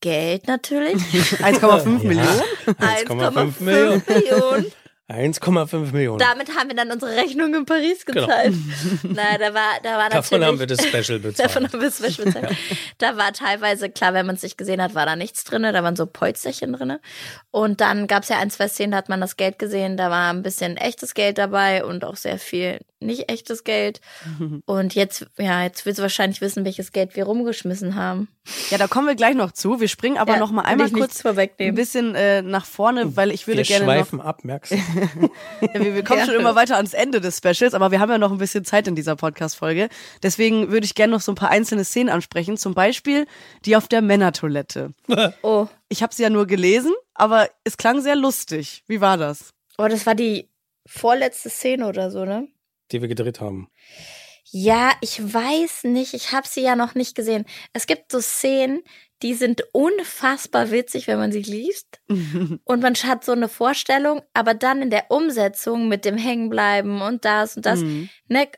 Geld 0.00 0.48
natürlich. 0.48 0.94
1,5 1.02 2.02
Ja. 2.02 2.08
Millionen? 2.08 2.42
1,5 2.66 3.62
Millionen. 3.62 4.02
Millionen. 4.06 4.72
1,5 5.12 5.92
Millionen. 5.92 6.18
Damit 6.18 6.56
haben 6.56 6.68
wir 6.68 6.76
dann 6.76 6.90
unsere 6.90 7.14
Rechnung 7.16 7.54
in 7.54 7.64
Paris 7.66 8.04
gezahlt. 8.06 8.54
Na, 9.02 9.38
da 9.38 9.54
war, 9.54 9.70
da 9.82 9.90
war 9.98 10.04
natürlich. 10.04 10.12
Davon 10.30 10.44
haben 10.44 10.58
wir 10.58 10.66
das 10.66 10.84
Special 10.84 11.18
bezahlt. 11.18 11.38
Davon 11.50 11.64
haben 11.64 11.80
wir 11.80 11.88
das 11.90 11.96
Special 11.98 12.26
bezahlt. 12.26 12.56
Da 12.98 13.16
war 13.16 13.32
teilweise, 13.32 13.90
klar, 13.90 14.14
wenn 14.14 14.26
man 14.26 14.36
es 14.36 14.42
nicht 14.42 14.58
gesehen 14.58 14.80
hat, 14.82 14.94
war 14.94 15.06
da 15.06 15.16
nichts 15.16 15.44
drin. 15.44 15.62
Da 15.62 15.82
waren 15.82 15.96
so 15.96 16.06
Polsterchen 16.06 16.72
drin. 16.72 16.98
Und 17.50 17.80
dann 17.80 18.06
gab 18.06 18.22
es 18.22 18.28
ja 18.28 18.38
ein, 18.38 18.50
zwei 18.50 18.68
Szenen, 18.68 18.92
da 18.92 18.98
hat 18.98 19.08
man 19.08 19.20
das 19.20 19.36
Geld 19.36 19.58
gesehen. 19.58 19.96
Da 19.96 20.10
war 20.10 20.32
ein 20.32 20.42
bisschen 20.42 20.76
echtes 20.76 21.14
Geld 21.14 21.38
dabei 21.38 21.84
und 21.84 22.04
auch 22.04 22.16
sehr 22.16 22.38
viel 22.38 22.80
nicht 23.02 23.28
echtes 23.28 23.64
Geld. 23.64 24.00
Und 24.66 24.94
jetzt, 24.94 25.26
ja, 25.38 25.62
jetzt 25.64 25.84
willst 25.84 25.98
du 25.98 26.02
wahrscheinlich 26.02 26.40
wissen, 26.40 26.64
welches 26.64 26.92
Geld 26.92 27.16
wir 27.16 27.24
rumgeschmissen 27.24 27.94
haben. 27.94 28.28
Ja, 28.70 28.78
da 28.78 28.86
kommen 28.86 29.06
wir 29.06 29.14
gleich 29.14 29.34
noch 29.34 29.52
zu. 29.52 29.80
Wir 29.80 29.88
springen 29.88 30.18
aber 30.18 30.34
Ja, 30.34 30.38
noch 30.38 30.50
mal 30.50 30.62
einmal 30.62 30.90
kurz 30.90 31.22
vorwegnehmen. 31.22 31.72
ein 31.72 31.76
bisschen 31.76 32.14
äh, 32.14 32.42
nach 32.42 32.64
vorne, 32.64 33.16
weil 33.16 33.30
ich 33.30 33.46
würde 33.46 33.58
wir 33.58 33.64
gerne 33.64 33.86
noch 33.86 33.92
schweifen 33.92 34.20
ab, 34.20 34.44
merkst 34.44 34.72
du? 34.72 34.76
Ja, 35.60 35.80
wir, 35.80 35.94
wir 35.94 36.04
kommen 36.04 36.20
Ja. 36.20 36.26
schon 36.26 36.34
immer 36.34 36.54
weiter 36.54 36.76
ans 36.76 36.94
Ende 36.94 37.20
des 37.20 37.38
Specials, 37.38 37.74
aber 37.74 37.90
wir 37.90 38.00
haben 38.00 38.10
ja 38.10 38.18
noch 38.18 38.32
ein 38.32 38.38
bisschen 38.38 38.64
Zeit 38.64 38.86
in 38.88 38.94
dieser 38.94 39.16
Podcast-Folge. 39.16 39.88
Deswegen 40.22 40.70
würde 40.70 40.84
ich 40.84 40.94
gerne 40.94 41.12
noch 41.12 41.20
so 41.20 41.32
ein 41.32 41.36
paar 41.36 41.50
einzelne 41.50 41.84
Szenen 41.84 42.08
ansprechen. 42.08 42.56
Zum 42.56 42.74
Beispiel 42.74 43.26
die 43.64 43.76
auf 43.76 43.88
der 43.88 44.02
Männertoilette. 44.02 44.94
Oh. 45.42 45.66
Ich 45.88 46.02
habe 46.02 46.14
sie 46.14 46.22
ja 46.22 46.30
nur 46.30 46.46
gelesen, 46.46 46.92
aber 47.14 47.48
es 47.64 47.76
klang 47.76 48.00
sehr 48.00 48.16
lustig. 48.16 48.84
Wie 48.86 49.00
war 49.00 49.16
das? 49.16 49.52
Oh, 49.78 49.88
das 49.88 50.06
war 50.06 50.14
die 50.14 50.48
vorletzte 50.86 51.50
Szene 51.50 51.86
oder 51.88 52.10
so, 52.10 52.24
ne? 52.24 52.48
Die 52.90 53.00
wir 53.00 53.08
gedreht 53.08 53.40
haben. 53.40 53.68
Ja, 54.50 54.92
ich 55.00 55.20
weiß 55.32 55.84
nicht. 55.84 56.14
Ich 56.14 56.32
habe 56.32 56.46
sie 56.46 56.60
ja 56.62 56.76
noch 56.76 56.94
nicht 56.94 57.14
gesehen. 57.14 57.46
Es 57.72 57.86
gibt 57.86 58.12
so 58.12 58.20
Szenen, 58.20 58.82
die 59.22 59.34
sind 59.34 59.62
unfassbar 59.72 60.70
witzig, 60.70 61.06
wenn 61.06 61.18
man 61.18 61.32
sie 61.32 61.42
liest. 61.42 62.00
Und 62.08 62.82
man 62.82 62.94
hat 62.94 63.24
so 63.24 63.32
eine 63.32 63.48
Vorstellung, 63.48 64.22
aber 64.34 64.54
dann 64.54 64.82
in 64.82 64.90
der 64.90 65.10
Umsetzung 65.10 65.88
mit 65.88 66.04
dem 66.04 66.16
Hängenbleiben 66.16 67.00
und 67.02 67.24
das 67.24 67.56
und 67.56 67.64
das, 67.66 67.80
Mhm. 67.80 68.08
ne, 68.28 68.48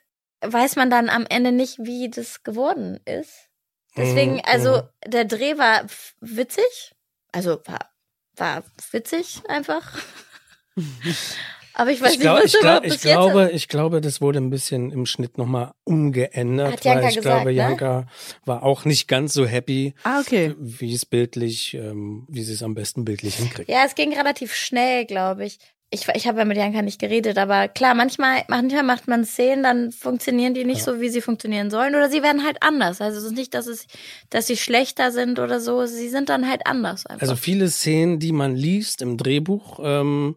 weiß 0.41 0.77
man 0.77 0.91
dann 0.91 1.09
am 1.09 1.27
Ende 1.29 1.53
nicht, 1.53 1.79
wie 1.81 2.11
das 2.11 2.43
geworden 2.43 2.99
ist. 3.05 3.51
Deswegen, 3.97 4.35
Mhm, 4.35 4.43
also 4.45 4.83
der 5.07 5.25
Dreh 5.25 5.57
war 5.59 5.87
witzig. 6.21 6.95
Also 7.33 7.61
war, 7.67 7.91
war 8.37 8.65
witzig 8.91 9.43
einfach. 9.49 9.99
aber 11.75 11.91
ich 11.91 12.01
weiß 12.01 12.13
Ich, 12.13 12.19
nicht, 12.19 12.23
glaub, 12.23 12.37
was 12.43 12.45
ich, 12.55 12.61
glaub, 12.61 12.85
ich, 12.85 13.01
glaube, 13.01 13.51
ich 13.53 13.69
glaube, 13.69 14.01
das 14.01 14.21
wurde 14.21 14.39
ein 14.39 14.51
bisschen 14.51 14.91
im 14.93 15.07
Schnitt 15.07 15.39
nochmal 15.39 15.73
umgeändert, 15.85 16.73
Hat 16.73 16.85
Janka 16.85 17.03
weil 17.03 17.09
ich 17.11 17.17
gesagt, 17.17 17.37
glaube, 17.37 17.51
ne? 17.51 17.57
Janka 17.57 18.07
war 18.45 18.63
auch 18.63 18.85
nicht 18.85 19.09
ganz 19.09 19.35
so 19.35 19.47
happy, 19.47 19.95
Ah, 20.05 20.21
okay. 20.21 20.55
wie 20.59 20.95
es 20.95 21.05
bildlich, 21.07 21.75
ähm, 21.75 22.27
wie 22.29 22.43
sie 22.43 22.53
es 22.53 22.63
am 22.63 22.75
besten 22.75 23.05
bildlich 23.05 23.37
hinkriegt. 23.37 23.69
Ja, 23.69 23.85
es 23.87 23.95
ging 23.95 24.13
relativ 24.17 24.55
schnell, 24.55 25.05
glaube 25.05 25.45
ich. 25.45 25.59
Ich, 25.91 26.09
ich 26.13 26.27
habe 26.27 26.41
ja 26.41 26.45
mit 26.45 26.57
Janka 26.57 26.83
nicht 26.83 26.99
geredet, 26.99 27.39
aber 27.39 27.69
klar, 27.69 27.95
manchmal, 27.95 28.43
manchmal 28.49 28.83
macht 28.83 29.07
man 29.07 29.25
Szenen, 29.25 29.63
dann 29.63 29.93
funktionieren 29.93 30.53
die 30.53 30.65
nicht 30.65 30.83
so, 30.83 31.01
wie 31.01 31.09
sie 31.09 31.21
funktionieren 31.21 31.71
sollen. 31.71 31.95
Oder 31.95 32.11
sie 32.11 32.21
werden 32.21 32.45
halt 32.45 32.57
anders. 32.63 33.01
Also 33.01 33.19
es 33.19 33.25
ist 33.25 33.37
nicht, 33.37 33.55
dass 33.55 33.69
es, 33.69 33.87
dass 34.29 34.49
sie 34.49 34.57
schlechter 34.57 35.13
sind 35.13 35.39
oder 35.39 35.61
so. 35.61 35.87
Sie 35.87 36.09
sind 36.09 36.31
dann 36.31 36.49
halt 36.51 36.67
anders 36.67 37.07
einfach. 37.07 37.23
Also 37.23 37.37
viele 37.37 37.69
Szenen, 37.69 38.19
die 38.19 38.33
man 38.33 38.57
liest 38.57 39.03
im 39.03 39.17
Drehbuch, 39.19 39.79
ähm, 39.85 40.35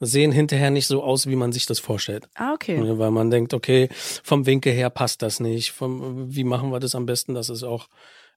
sehen 0.00 0.32
hinterher 0.32 0.70
nicht 0.70 0.86
so 0.86 1.02
aus, 1.02 1.26
wie 1.26 1.36
man 1.36 1.52
sich 1.52 1.66
das 1.66 1.78
vorstellt. 1.78 2.28
Ah, 2.34 2.52
okay. 2.52 2.78
Ne, 2.78 2.98
Weil 2.98 3.10
man 3.10 3.30
denkt, 3.30 3.54
okay, 3.54 3.88
vom 4.22 4.44
Winkel 4.46 4.72
her 4.72 4.90
passt 4.90 5.22
das 5.22 5.40
nicht. 5.40 5.72
Vom, 5.72 6.34
wie 6.34 6.44
machen 6.44 6.70
wir 6.70 6.80
das 6.80 6.94
am 6.94 7.06
besten, 7.06 7.34
dass 7.34 7.48
es 7.48 7.62
auch 7.62 7.88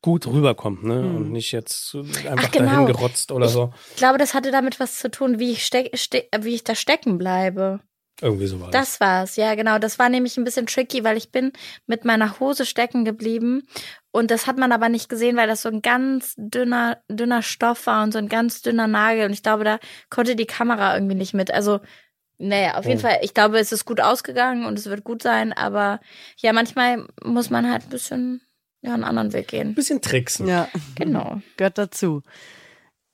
gut 0.02 0.26
rüberkommt, 0.28 0.84
ne? 0.86 0.95
Hm. 1.02 1.15
Und 1.17 1.32
nicht 1.32 1.52
jetzt 1.52 1.93
einfach 1.95 2.45
Ach, 2.48 2.52
genau. 2.52 2.65
dahin 2.72 2.86
gerotzt 2.86 3.32
oder 3.34 3.48
Ich- 3.48 3.52
so. 3.52 3.74
ich 3.91 3.98
glaube, 3.98 4.17
das 4.17 4.34
hatte 4.34 4.52
damit 4.52 4.80
was 4.80 4.98
zu 5.00 5.12
tun, 5.12 5.39
wie 5.39 5.52
ich, 5.52 5.65
steck, 5.65 5.89
ste 5.98 6.26
wie 6.39 6.56
ich 6.56 6.63
da 6.63 6.74
stecken 6.76 7.17
bleibe. 7.17 7.82
Irgendwie 8.21 8.47
so 8.47 8.60
war 8.60 8.69
Das 8.71 8.99
war's, 8.99 9.36
ja, 9.38 9.55
genau. 9.55 9.79
Das 9.79 9.97
war 9.99 10.10
nämlich 10.10 10.38
ein 10.38 10.43
bisschen 10.43 10.65
tricky, 10.67 11.03
weil 11.03 11.15
ich 11.17 11.32
bin 11.32 11.53
mit 11.88 12.03
meiner 12.05 12.39
Hose 12.39 12.65
stecken 12.65 13.05
geblieben. 13.05 13.63
Und 14.12 14.29
das 14.32 14.45
hat 14.47 14.58
man 14.58 14.71
aber 14.71 14.89
nicht 14.89 15.08
gesehen, 15.10 15.38
weil 15.38 15.47
das 15.47 15.62
so 15.62 15.69
ein 15.69 15.82
ganz 15.82 16.34
dünner, 16.38 16.97
dünner 17.10 17.41
Stoff 17.41 17.86
war 17.88 18.03
und 18.03 18.12
so 18.12 18.17
ein 18.17 18.27
ganz 18.29 18.62
dünner 18.62 18.88
Nagel. 18.88 19.25
Und 19.25 19.34
ich 19.34 19.43
glaube, 19.43 19.63
da 19.63 19.79
konnte 20.10 20.36
die 20.36 20.45
Kamera 20.47 20.95
irgendwie 20.95 21.15
nicht 21.15 21.34
mit. 21.34 21.51
Also, 21.51 21.79
naja, 22.38 22.75
auf 22.75 22.86
jeden 22.86 22.99
Oh. 22.99 23.01
Fall, 23.03 23.19
ich 23.21 23.34
glaube, 23.34 23.60
es 23.60 23.71
ist 23.71 23.86
gut 23.86 24.01
ausgegangen 24.01 24.65
und 24.65 24.77
es 24.79 24.86
wird 24.88 25.03
gut 25.03 25.21
sein. 25.23 25.53
Aber 25.53 25.99
ja, 26.38 26.51
manchmal 26.53 27.05
muss 27.23 27.49
man 27.49 27.71
halt 27.71 27.84
ein 27.84 27.89
bisschen 27.89 28.41
ja, 28.82 28.93
einen 28.93 29.03
anderen 29.03 29.34
Weg 29.34 29.47
Ein 29.53 29.60
gehen. 29.67 29.75
bisschen 29.75 30.01
tricksen. 30.01 30.47
Ja, 30.47 30.67
Genau. 30.95 31.41
gehört 31.58 31.77
dazu. 31.77 32.23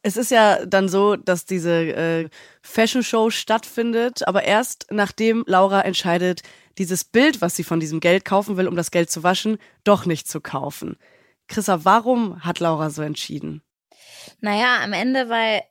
Es 0.06 0.18
ist 0.18 0.30
ja 0.30 0.64
dann 0.68 0.88
so, 0.88 1.16
dass 1.16 1.46
diese 1.46 1.72
äh, 1.72 2.30
Fashion 2.62 3.02
Show 3.02 3.32
stattfindet, 3.32 4.28
aber 4.28 4.44
erst 4.44 4.86
nachdem 4.92 5.44
Laura 5.48 5.82
entscheidet, 5.82 6.44
dieses 6.78 7.04
Bild, 7.04 7.42
was 7.42 7.56
sie 7.56 7.64
von 7.64 7.80
diesem 7.80 8.02
Geld 8.02 8.24
kaufen 8.24 8.56
will, 8.56 8.68
um 8.68 8.76
das 8.76 8.92
Geld 8.92 9.10
zu 9.10 9.24
waschen, 9.24 9.58
doch 9.84 10.06
nicht 10.06 10.28
zu 10.28 10.42
kaufen. 10.42 10.98
Chrissa, 11.48 11.86
warum 11.86 12.44
hat 12.44 12.60
Laura 12.60 12.92
so 12.92 13.02
entschieden? 13.02 13.64
Naja, 14.42 14.84
am 14.84 14.94
Ende, 14.94 15.28
weil 15.30 15.64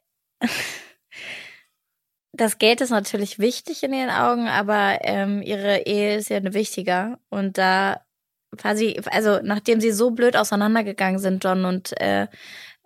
das 2.32 2.58
Geld 2.58 2.80
ist 2.80 2.90
natürlich 2.90 3.38
wichtig 3.38 3.84
in 3.84 3.92
ihren 3.92 4.10
Augen, 4.10 4.48
aber 4.48 4.98
ähm, 5.02 5.42
ihre 5.42 5.82
Ehe 5.86 6.16
ist 6.16 6.28
ja 6.28 6.42
wichtiger. 6.42 7.20
Und 7.28 7.56
da 7.56 8.00
sie, 8.74 9.00
also 9.12 9.38
nachdem 9.44 9.80
sie 9.80 9.92
so 9.92 10.10
blöd 10.10 10.36
auseinandergegangen 10.36 11.20
sind, 11.20 11.44
John 11.44 11.64
und 11.64 12.00
äh, 12.00 12.26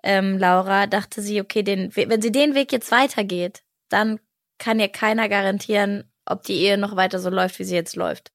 ähm, 0.02 0.38
Laura, 0.38 0.87
dachte 0.87 1.22
sie, 1.22 1.40
okay, 1.40 1.62
den, 1.62 1.94
We- 1.96 2.08
wenn 2.08 2.22
sie 2.22 2.32
den 2.32 2.54
Weg 2.54 2.72
jetzt 2.72 2.90
weitergeht, 2.92 3.62
dann 3.88 4.20
kann 4.58 4.80
ihr 4.80 4.88
keiner 4.88 5.28
garantieren, 5.28 6.11
ob 6.26 6.42
die 6.44 6.54
Ehe 6.61 6.78
noch 6.78 6.96
weiter 6.96 7.18
so 7.20 7.30
läuft, 7.30 7.58
wie 7.58 7.64
sie 7.64 7.74
jetzt 7.74 7.96
läuft. 7.96 8.32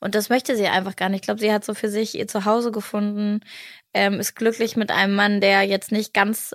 Und 0.00 0.14
das 0.14 0.28
möchte 0.28 0.56
sie 0.56 0.66
einfach 0.68 0.96
gar 0.96 1.08
nicht. 1.08 1.20
Ich 1.20 1.26
glaube, 1.26 1.40
sie 1.40 1.52
hat 1.52 1.64
so 1.64 1.74
für 1.74 1.88
sich 1.88 2.16
ihr 2.16 2.28
Zuhause 2.28 2.70
gefunden, 2.70 3.40
ähm, 3.94 4.20
ist 4.20 4.36
glücklich 4.36 4.76
mit 4.76 4.90
einem 4.90 5.14
Mann, 5.14 5.40
der 5.40 5.62
jetzt 5.62 5.90
nicht 5.92 6.14
ganz 6.14 6.54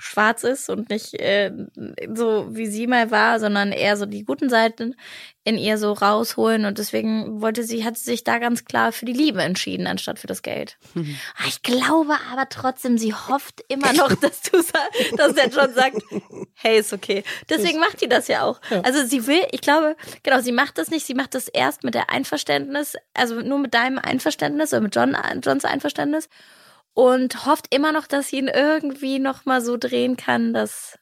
schwarz 0.00 0.44
ist 0.44 0.68
und 0.70 0.90
nicht 0.90 1.14
äh, 1.20 1.52
so 2.14 2.48
wie 2.50 2.66
sie 2.66 2.86
mal 2.86 3.10
war, 3.10 3.38
sondern 3.38 3.72
eher 3.72 3.96
so 3.96 4.06
die 4.06 4.24
guten 4.24 4.48
Seiten 4.48 4.96
in 5.44 5.56
ihr 5.56 5.78
so 5.78 5.92
rausholen 5.92 6.64
und 6.66 6.78
deswegen 6.78 7.40
wollte 7.40 7.64
sie, 7.64 7.84
hat 7.84 7.96
sie 7.96 8.04
sich 8.04 8.24
da 8.24 8.38
ganz 8.38 8.64
klar 8.64 8.92
für 8.92 9.06
die 9.06 9.12
Liebe 9.12 9.42
entschieden, 9.42 9.86
anstatt 9.86 10.18
für 10.18 10.26
das 10.26 10.42
Geld. 10.42 10.76
Ah, 10.94 11.44
Ich 11.48 11.62
glaube 11.62 12.14
aber 12.30 12.48
trotzdem, 12.48 12.98
sie 12.98 13.14
hofft 13.14 13.62
immer 13.68 13.92
noch, 13.92 14.14
dass 14.16 14.42
du 14.42 14.58
dass 15.16 15.34
der 15.34 15.48
John 15.48 15.72
sagt, 15.74 15.96
hey, 16.54 16.78
ist 16.78 16.92
okay. 16.92 17.24
Deswegen 17.48 17.78
macht 17.80 18.00
die 18.00 18.08
das 18.08 18.28
ja 18.28 18.42
auch. 18.42 18.60
Also 18.82 19.04
sie 19.06 19.26
will, 19.26 19.40
ich 19.52 19.60
glaube, 19.60 19.96
genau, 20.22 20.40
sie 20.40 20.52
macht 20.52 20.78
das 20.78 20.90
nicht, 20.90 21.06
sie 21.06 21.14
macht 21.14 21.34
das 21.34 21.48
erst 21.48 21.84
mit 21.84 21.94
der 21.94 22.10
Einverständnis, 22.10 22.96
also 23.14 23.40
nur 23.40 23.58
mit 23.58 23.74
deinem 23.74 23.98
Einverständnis 23.98 24.72
oder 24.72 24.82
mit 24.82 24.94
John, 24.94 25.16
Johns 25.42 25.64
Einverständnis 25.64 26.28
und 27.00 27.46
hofft 27.46 27.74
immer 27.74 27.92
noch, 27.92 28.06
dass 28.06 28.28
sie 28.28 28.36
ihn 28.36 28.48
irgendwie 28.48 29.20
noch 29.20 29.46
mal 29.46 29.62
so 29.62 29.78
drehen 29.78 30.18
kann, 30.18 30.52
dass 30.52 30.98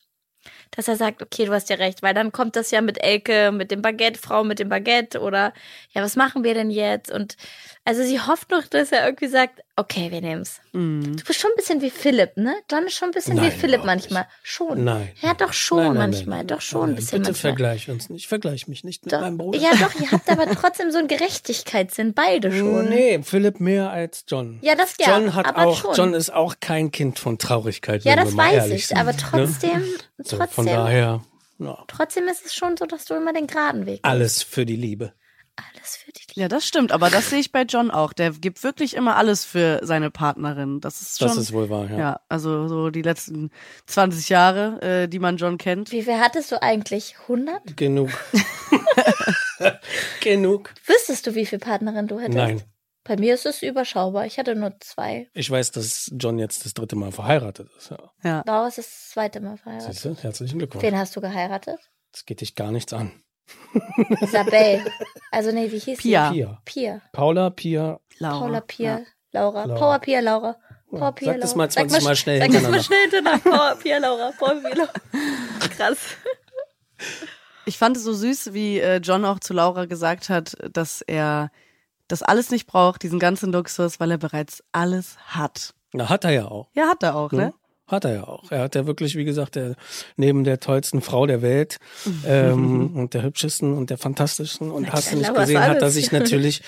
dass 0.71 0.87
er 0.87 0.97
sagt, 0.97 1.23
okay, 1.23 1.47
du 1.47 1.53
hast 1.53 1.71
ja 1.71 1.77
recht, 1.77 2.03
weil 2.03 2.15
dann 2.15 2.31
kommt 2.31 2.55
das 2.55 2.71
ja 2.71 2.81
mit 2.81 3.03
Elke, 3.03 3.51
mit 3.53 3.71
dem 3.73 3.83
Baguette, 3.83 4.21
Frau 4.21 4.45
mit 4.45 4.61
dem 4.61 4.69
Baguette 4.69 5.21
oder 5.21 5.53
ja, 5.91 6.03
was 6.03 6.15
machen 6.15 6.45
wir 6.45 6.55
denn 6.55 6.71
jetzt? 6.71 7.11
Und 7.11 7.37
also 7.85 8.03
sie 8.05 8.21
hofft 8.21 8.51
noch, 8.51 8.67
dass 8.67 8.93
er 8.93 9.05
irgendwie 9.07 9.27
sagt, 9.27 9.61
okay, 9.79 10.11
wir 10.11 10.21
nehmen's. 10.21 10.61
Mhm. 10.73 11.17
Du 11.17 11.25
bist 11.25 11.41
schon 11.41 11.51
ein 11.53 11.57
bisschen 11.57 11.81
wie 11.81 11.91
Philipp, 11.91 12.37
ne? 12.37 12.55
John 12.71 12.85
ist 12.87 12.95
schon 12.95 13.09
ein 13.09 13.13
bisschen 13.13 13.37
wie 13.37 13.43
Nein, 13.43 13.53
Philipp 13.53 13.81
überhaupt 13.81 13.87
manchmal. 13.87 14.23
nicht. 14.23 14.31
Schon. 14.43 14.85
Nein. 14.85 15.09
Ja, 15.23 15.35
doch 15.35 15.53
schon 15.53 15.79
Nein, 15.79 15.87
nein, 15.95 16.11
manchmal. 16.11 16.39
nein, 16.39 16.47
doch 16.49 16.61
schon 16.61 16.91
ein 16.91 16.95
bisschen 16.97 17.19
Bitte 17.21 17.31
manchmal. 17.33 17.51
vergleich 17.53 17.89
uns 17.89 18.11
nicht. 18.11 18.27
Vergleich 18.29 18.69
mich 18.69 18.85
nicht 18.85 19.05
mit 19.05 19.13
Doch, 19.15 19.21
meinem 19.21 19.39
Bruder. 19.39 19.59
ja, 19.59 19.71
doch, 19.77 19.95
ihr 20.01 20.11
habt 20.11 20.29
aber 20.29 20.47
trotzdem 20.55 20.91
so 20.91 20.99
einen 20.99 21.09
Gerechtigkeitssinn, 21.09 22.13
beide 22.15 22.51
schon. 22.53 22.89
Nee, 22.89 23.21
Philipp 23.23 23.61
mehr 23.61 23.91
als 23.91 24.25
John. 24.29 24.59
Ja, 24.63 24.75
das 24.75 24.95
ja, 24.99 25.17
John 25.19 25.35
hat 25.35 25.47
aber 25.47 25.67
auch, 25.67 25.81
schon. 25.81 25.95
John 25.95 26.15
ist 26.15 26.31
auch 26.33 26.57
kein 26.61 26.91
Kind 26.91 27.19
von 27.19 27.39
Traurigkeit. 27.39 28.05
Ja, 28.05 28.17
das 28.17 28.37
weiß 28.37 28.71
ich, 28.71 28.89
sind, 28.89 28.99
aber 28.99 29.13
ne? 29.13 29.19
trotzdem, 29.19 29.85
So, 30.19 30.37
trotzdem, 30.37 30.49
von 30.55 30.67
daher, 30.67 31.23
ja, 31.61 31.79
trotzdem 31.87 32.29
ist 32.29 32.45
es 32.45 32.55
schon 32.55 32.77
so, 32.77 32.85
dass 32.87 33.05
du 33.05 33.15
immer 33.15 33.33
den 33.33 33.47
geraden 33.47 33.87
Weg 33.87 34.03
gehst. 34.03 34.05
alles 34.05 34.43
für 34.43 34.67
die 34.67 34.77
Liebe. 34.77 35.13
Alles 35.59 35.97
für 35.97 36.13
die 36.13 36.21
Liebe. 36.29 36.41
Ja, 36.41 36.49
das 36.49 36.67
stimmt, 36.67 36.93
aber 36.93 37.11
das 37.11 37.31
sehe 37.31 37.41
ich 37.41 37.53
bei 37.53 37.63
John 37.63 37.91
auch. 37.91 38.13
Der 38.13 38.31
gibt 38.31 38.63
wirklich 38.63 38.95
immer 38.95 39.17
alles 39.17 39.45
für 39.45 39.81
seine 39.83 40.11
Partnerin. 40.11 40.81
Das 40.81 41.01
ist 41.03 41.19
schon. 41.19 41.29
Das 41.29 41.37
ist 41.37 41.53
wohl 41.53 41.69
wahr, 41.69 41.91
ja. 41.91 41.99
ja, 41.99 42.21
also 42.29 42.69
so 42.69 42.91
die 42.91 43.03
letzten 43.03 43.51
20 43.87 44.29
Jahre, 44.29 44.81
äh, 44.83 45.09
die 45.09 45.19
man 45.19 45.37
John 45.37 45.59
kennt. 45.59 45.91
Wie 45.91 46.03
viel 46.03 46.19
hattest 46.19 46.53
du 46.53 46.63
eigentlich? 46.63 47.17
100? 47.23 47.77
Genug. 47.77 48.11
Genug. 50.21 50.75
Wüsstest 50.87 51.27
du, 51.27 51.35
wie 51.35 51.47
viel 51.47 51.59
Partnerin 51.59 52.07
du 52.07 52.19
hättest? 52.19 52.37
Nein. 52.37 52.63
Bei 53.05 53.17
mir 53.17 53.35
ist 53.35 53.47
es 53.47 53.63
überschaubar. 53.63 54.27
Ich 54.27 54.39
hatte 54.39 54.55
nur 54.55 54.79
zwei. 54.81 55.31
Ich 55.33 55.51
weiß, 55.51 55.73
dass 55.73 56.13
John 56.19 56.39
jetzt 56.39 56.67
das 56.67 56.75
dritte 56.75 56.95
Mal 56.95 57.11
verheiratet 57.11 57.71
ist. 57.79 57.91
Ja. 57.91 58.13
Ja. 58.23 58.43
Laura 58.47 58.69
ist 58.69 58.79
das 58.79 59.09
zweite 59.09 59.41
Mal 59.41 59.57
verheiratet. 59.57 59.95
Siehst 59.95 60.05
du? 60.05 60.15
Herzlichen 60.23 60.59
Glückwunsch. 60.59 60.85
Wen 60.85 60.99
hast 60.99 61.17
du 61.17 61.23
geheiratet? 61.23 61.81
Das 62.13 62.27
geht 62.27 62.43
dich 62.43 62.55
gar 62.55 62.71
nichts 62.71 62.93
an. 62.93 63.11
Isabel. 64.21 64.85
Also 65.31 65.51
nee, 65.53 65.71
wie 65.71 65.79
hieß 65.79 65.99
Pia. 65.99 66.29
sie? 66.31 66.35
Pia. 66.43 66.61
Pia. 66.65 67.03
Paula, 67.13 67.51
Pia. 67.51 68.01
Laura. 68.19 68.39
Paula 68.41 68.61
Pia. 68.61 68.99
Ja. 68.99 69.05
Laura. 69.33 69.65
Laura. 69.65 69.79
Power 69.79 69.99
Pia 69.99 70.21
Laura. 70.21 70.57
Power 70.91 71.13
Pia 71.13 71.27
Sag 71.27 71.35
Laura. 71.35 71.41
das 71.41 71.55
mal 71.55 71.71
Sag 71.71 71.89
20 71.91 72.05
Mal 72.05 72.17
schnell 72.17 72.39
Sag 72.41 72.51
das 72.51 72.63
mal 72.63 72.73
hintereinander. 72.81 72.83
schnell 72.85 73.01
hintereinander. 73.03 73.51
Power 73.51 73.75
Pia 73.77 73.99
Laura. 73.99 74.33
Power 74.39 74.55
Pia 74.55 74.75
Laura. 74.75 74.93
Krass. 75.77 75.99
Ich 77.67 77.77
fand 77.79 77.97
es 77.97 78.05
so 78.05 78.13
süß, 78.15 78.55
wie 78.55 78.81
äh, 78.81 78.97
John 78.99 79.25
auch 79.25 79.39
zu 79.41 79.53
Laura 79.53 79.85
gesagt 79.85 80.29
hat, 80.31 80.57
dass 80.73 81.03
er 81.03 81.51
das 82.09 82.23
alles 82.23 82.51
nicht 82.51 82.67
braucht, 82.67 83.03
diesen 83.03 83.19
ganzen 83.19 83.53
Luxus, 83.53 84.01
weil 84.01 84.11
er 84.11 84.19
bereits 84.19 84.65
alles 84.73 85.19
hat. 85.27 85.75
Na, 85.93 86.09
hat 86.09 86.25
er 86.25 86.31
ja 86.31 86.47
auch. 86.47 86.69
Ja, 86.73 86.89
hat 86.89 87.03
er 87.03 87.15
auch, 87.17 87.31
ne? 87.33 87.53
Hat 87.89 88.05
er 88.05 88.15
ja 88.15 88.25
auch. 88.25 88.51
Er 88.51 88.61
hat 88.61 88.75
ja 88.75 88.87
wirklich, 88.87 89.17
wie 89.17 89.25
gesagt, 89.25 89.57
der, 89.57 89.75
neben 90.17 90.45
der 90.45 90.61
tollsten 90.61 91.01
Frau 91.01 91.27
der 91.27 91.43
Welt 91.43 91.79
ähm, 92.27 92.91
und 92.95 93.15
der 93.15 93.23
hübschesten 93.23 93.73
und 93.73 93.91
der 93.91 93.99
fantastischsten 93.99 94.71
und 94.71 94.93
hast 94.93 95.13
du 95.13 95.17
nicht 95.17 95.35
gesehen, 95.35 95.61
hat 95.61 95.83
er 95.83 95.91
sich 95.91 96.13
natürlich 96.13 96.63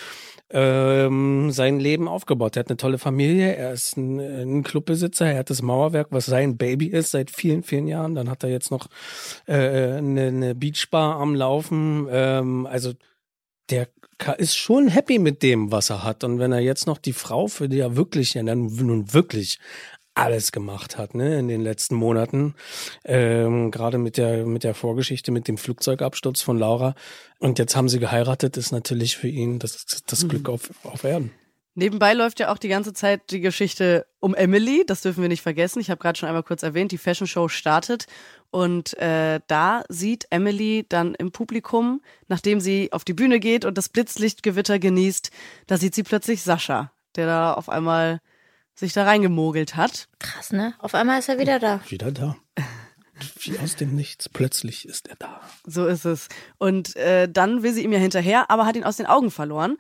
ähm, 0.53 1.51
sein 1.53 1.79
Leben 1.79 2.09
aufgebaut. 2.09 2.57
Er 2.57 2.61
hat 2.61 2.71
eine 2.71 2.77
tolle 2.77 2.99
Familie, 2.99 3.55
er 3.55 3.73
ist 3.73 3.97
ein, 3.97 4.19
ein 4.19 4.63
Clubbesitzer, 4.63 5.27
er 5.27 5.39
hat 5.41 5.51
das 5.51 5.63
Mauerwerk, 5.63 6.09
was 6.11 6.27
sein 6.27 6.57
Baby 6.57 6.87
ist 6.87 7.13
seit 7.13 7.31
vielen, 7.31 7.63
vielen 7.63 7.87
Jahren. 7.87 8.15
Dann 8.15 8.29
hat 8.29 8.43
er 8.43 8.51
jetzt 8.51 8.71
noch 8.71 8.89
äh, 9.47 9.55
eine, 9.99 10.27
eine 10.29 10.55
Beachbar 10.55 11.21
am 11.21 11.35
Laufen. 11.35 12.09
Ähm, 12.11 12.67
also 12.67 12.93
der 13.71 13.89
ist 14.39 14.57
schon 14.57 14.89
happy 14.89 15.19
mit 15.19 15.43
dem, 15.43 15.71
was 15.71 15.91
er 15.91 16.03
hat. 16.03 16.25
Und 16.25 16.39
wenn 16.41 16.53
er 16.53 16.61
jetzt 16.61 16.87
noch 16.87 16.99
die 16.99 17.13
Frau, 17.13 17.47
für 17.47 17.69
die 17.69 17.79
er 17.79 17.97
wirklich, 17.97 18.35
ja 18.35 18.43
dann 18.43 18.67
nun 18.67 19.13
wirklich 19.13 19.59
alles 20.21 20.53
gemacht 20.53 20.99
hat, 20.99 21.15
ne, 21.15 21.39
in 21.39 21.49
den 21.49 21.61
letzten 21.61 21.95
Monaten, 21.95 22.55
ähm, 23.05 23.71
gerade 23.71 23.99
mit 23.99 24.17
der 24.17 24.47
mit 24.47 24.65
der 24.65 24.75
Vorgeschichte 24.75 25.33
mit 25.33 25.49
dem 25.49 25.57
Flugzeugabsturz 25.57 26.43
von 26.43 26.59
Laura. 26.59 26.95
Und 27.39 27.59
jetzt 27.59 27.75
haben 27.75 27.89
sie 27.89 27.99
geheiratet, 27.99 28.57
ist 28.57 28.73
natürlich 28.73 29.17
für 29.17 29.29
ihn 29.29 29.59
das 29.59 29.87
das 30.07 30.29
Glück 30.29 30.49
auf 30.49 30.71
auf 30.85 31.05
Erden. 31.05 31.33
Nebenbei 31.75 32.15
läuft 32.15 32.41
ja 32.41 32.53
auch 32.53 32.59
die 32.59 32.69
ganze 32.69 32.93
Zeit 32.93 33.31
die 33.31 33.41
Geschichte 33.41 34.07
um 34.19 34.35
Emily, 34.35 34.85
das 34.87 35.03
dürfen 35.03 35.23
wir 35.23 35.29
nicht 35.29 35.41
vergessen. 35.41 35.81
Ich 35.81 35.89
habe 35.89 36.01
gerade 36.01 36.19
schon 36.19 36.29
einmal 36.29 36.43
kurz 36.43 36.63
erwähnt, 36.65 36.91
die 36.91 36.99
Fashion 36.99 37.29
Show 37.29 37.49
startet 37.49 38.07
und 38.51 38.99
äh, 38.99 39.41
da 39.47 39.85
sieht 39.89 40.27
Emily 40.31 40.85
dann 40.89 41.15
im 41.15 41.31
Publikum, 41.31 42.03
nachdem 42.27 42.61
sie 42.61 42.93
auf 42.93 43.05
die 43.05 43.15
Bühne 43.15 43.39
geht 43.39 43.65
und 43.65 43.79
das 43.79 43.89
Blitzlichtgewitter 43.89 44.81
genießt, 44.81 45.31
da 45.69 45.77
sieht 45.77 45.95
sie 45.95 46.03
plötzlich 46.03 46.43
Sascha, 46.43 46.93
der 47.15 47.27
da 47.27 47.55
auf 47.55 47.69
einmal 47.69 48.21
sich 48.81 48.93
da 48.93 49.05
reingemogelt 49.05 49.77
hat. 49.77 50.09
Krass, 50.19 50.53
ne? 50.53 50.75
Auf 50.79 50.95
einmal 50.95 51.19
ist 51.19 51.29
er 51.29 51.39
wieder 51.39 51.59
da. 51.59 51.81
Wieder 51.89 52.11
da. 52.11 52.37
Wie 53.39 53.59
aus 53.59 53.77
dem 53.77 53.95
Nichts. 53.95 54.29
Plötzlich 54.29 54.89
ist 54.89 55.09
er 55.09 55.17
da. 55.17 55.41
So 55.67 55.87
ist 55.87 56.07
es. 56.07 56.29
Und 56.59 56.97
äh, 56.97 57.29
dann 57.31 57.63
will 57.63 57.73
sie 57.73 57.85
ihm 57.85 57.93
ja 57.93 57.99
hinterher, 57.99 58.51
aber 58.51 58.67
hat 58.67 58.77
ihn 58.77 58.85
aus 58.85 58.97
den 58.97 59.07
Augen 59.07 59.31
verloren. 59.31 59.77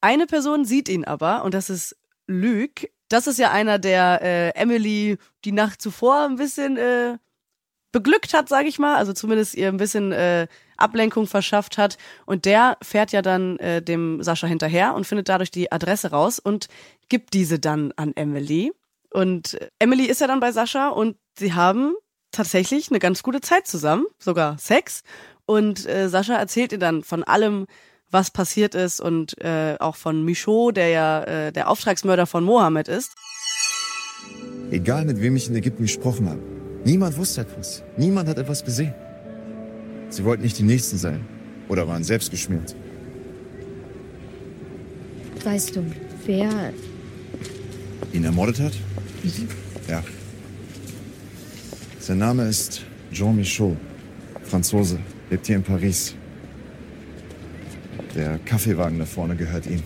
Eine 0.00 0.26
Person 0.26 0.64
sieht 0.64 0.88
ihn 0.88 1.04
aber 1.04 1.44
und 1.44 1.54
das 1.54 1.70
ist 1.70 1.96
Luke. 2.26 2.88
Das 3.08 3.28
ist 3.28 3.38
ja 3.38 3.52
einer, 3.52 3.78
der 3.78 4.20
äh, 4.22 4.48
Emily 4.50 5.18
die 5.44 5.52
Nacht 5.52 5.80
zuvor 5.80 6.24
ein 6.24 6.36
bisschen 6.36 6.76
äh, 6.76 7.18
beglückt 7.92 8.34
hat, 8.34 8.48
sage 8.48 8.68
ich 8.68 8.78
mal. 8.78 8.96
Also 8.96 9.12
zumindest 9.12 9.54
ihr 9.54 9.68
ein 9.68 9.76
bisschen 9.76 10.12
äh, 10.12 10.48
Ablenkung 10.76 11.26
verschafft 11.26 11.78
hat. 11.78 11.96
Und 12.26 12.44
der 12.44 12.76
fährt 12.82 13.12
ja 13.12 13.22
dann 13.22 13.58
äh, 13.58 13.80
dem 13.80 14.22
Sascha 14.22 14.46
hinterher 14.46 14.94
und 14.94 15.06
findet 15.06 15.28
dadurch 15.28 15.50
die 15.50 15.72
Adresse 15.72 16.10
raus 16.10 16.38
und 16.38 16.68
gibt 17.08 17.34
diese 17.34 17.58
dann 17.58 17.92
an 17.96 18.12
Emily. 18.14 18.72
Und 19.10 19.58
Emily 19.78 20.04
ist 20.04 20.20
ja 20.20 20.26
dann 20.26 20.40
bei 20.40 20.52
Sascha 20.52 20.88
und 20.88 21.16
sie 21.38 21.52
haben 21.52 21.94
tatsächlich 22.32 22.90
eine 22.90 22.98
ganz 22.98 23.22
gute 23.22 23.40
Zeit 23.40 23.66
zusammen, 23.66 24.04
sogar 24.18 24.58
Sex. 24.58 25.02
Und 25.46 25.86
äh, 25.86 26.08
Sascha 26.08 26.34
erzählt 26.34 26.72
ihr 26.72 26.78
dann 26.78 27.02
von 27.02 27.24
allem, 27.24 27.66
was 28.10 28.30
passiert 28.30 28.74
ist 28.74 29.00
und 29.00 29.40
äh, 29.42 29.76
auch 29.80 29.96
von 29.96 30.24
Michaud, 30.24 30.76
der 30.76 30.88
ja 30.88 31.22
äh, 31.22 31.52
der 31.52 31.70
Auftragsmörder 31.70 32.26
von 32.26 32.44
Mohammed 32.44 32.88
ist. 32.88 33.14
Egal 34.70 35.04
mit 35.04 35.20
wem 35.20 35.36
ich 35.36 35.48
in 35.48 35.56
Ägypten 35.56 35.82
gesprochen 35.82 36.28
habe. 36.28 36.40
Niemand 36.84 37.16
wusste 37.16 37.40
etwas. 37.42 37.82
Niemand 37.96 38.28
hat 38.28 38.38
etwas 38.38 38.64
gesehen. 38.64 38.94
Sie 40.08 40.24
wollten 40.24 40.42
nicht 40.42 40.58
die 40.58 40.62
Nächsten 40.62 40.98
sein. 40.98 41.26
Oder 41.68 41.88
waren 41.88 42.04
selbst 42.04 42.30
geschmiert. 42.30 42.76
Weißt 45.44 45.74
du, 45.74 45.84
wer. 46.24 46.72
Ihn 48.12 48.24
ermordet 48.24 48.60
hat? 48.60 48.72
Ja. 49.88 50.02
Sein 52.00 52.18
Name 52.18 52.44
ist 52.48 52.82
Jean 53.12 53.36
Michaud. 53.36 53.76
Franzose. 54.44 54.98
Lebt 55.30 55.46
hier 55.46 55.56
in 55.56 55.62
Paris. 55.62 56.14
Der 58.14 58.38
Kaffeewagen 58.38 58.98
da 58.98 59.04
vorne 59.04 59.36
gehört 59.36 59.66
ihm. 59.66 59.82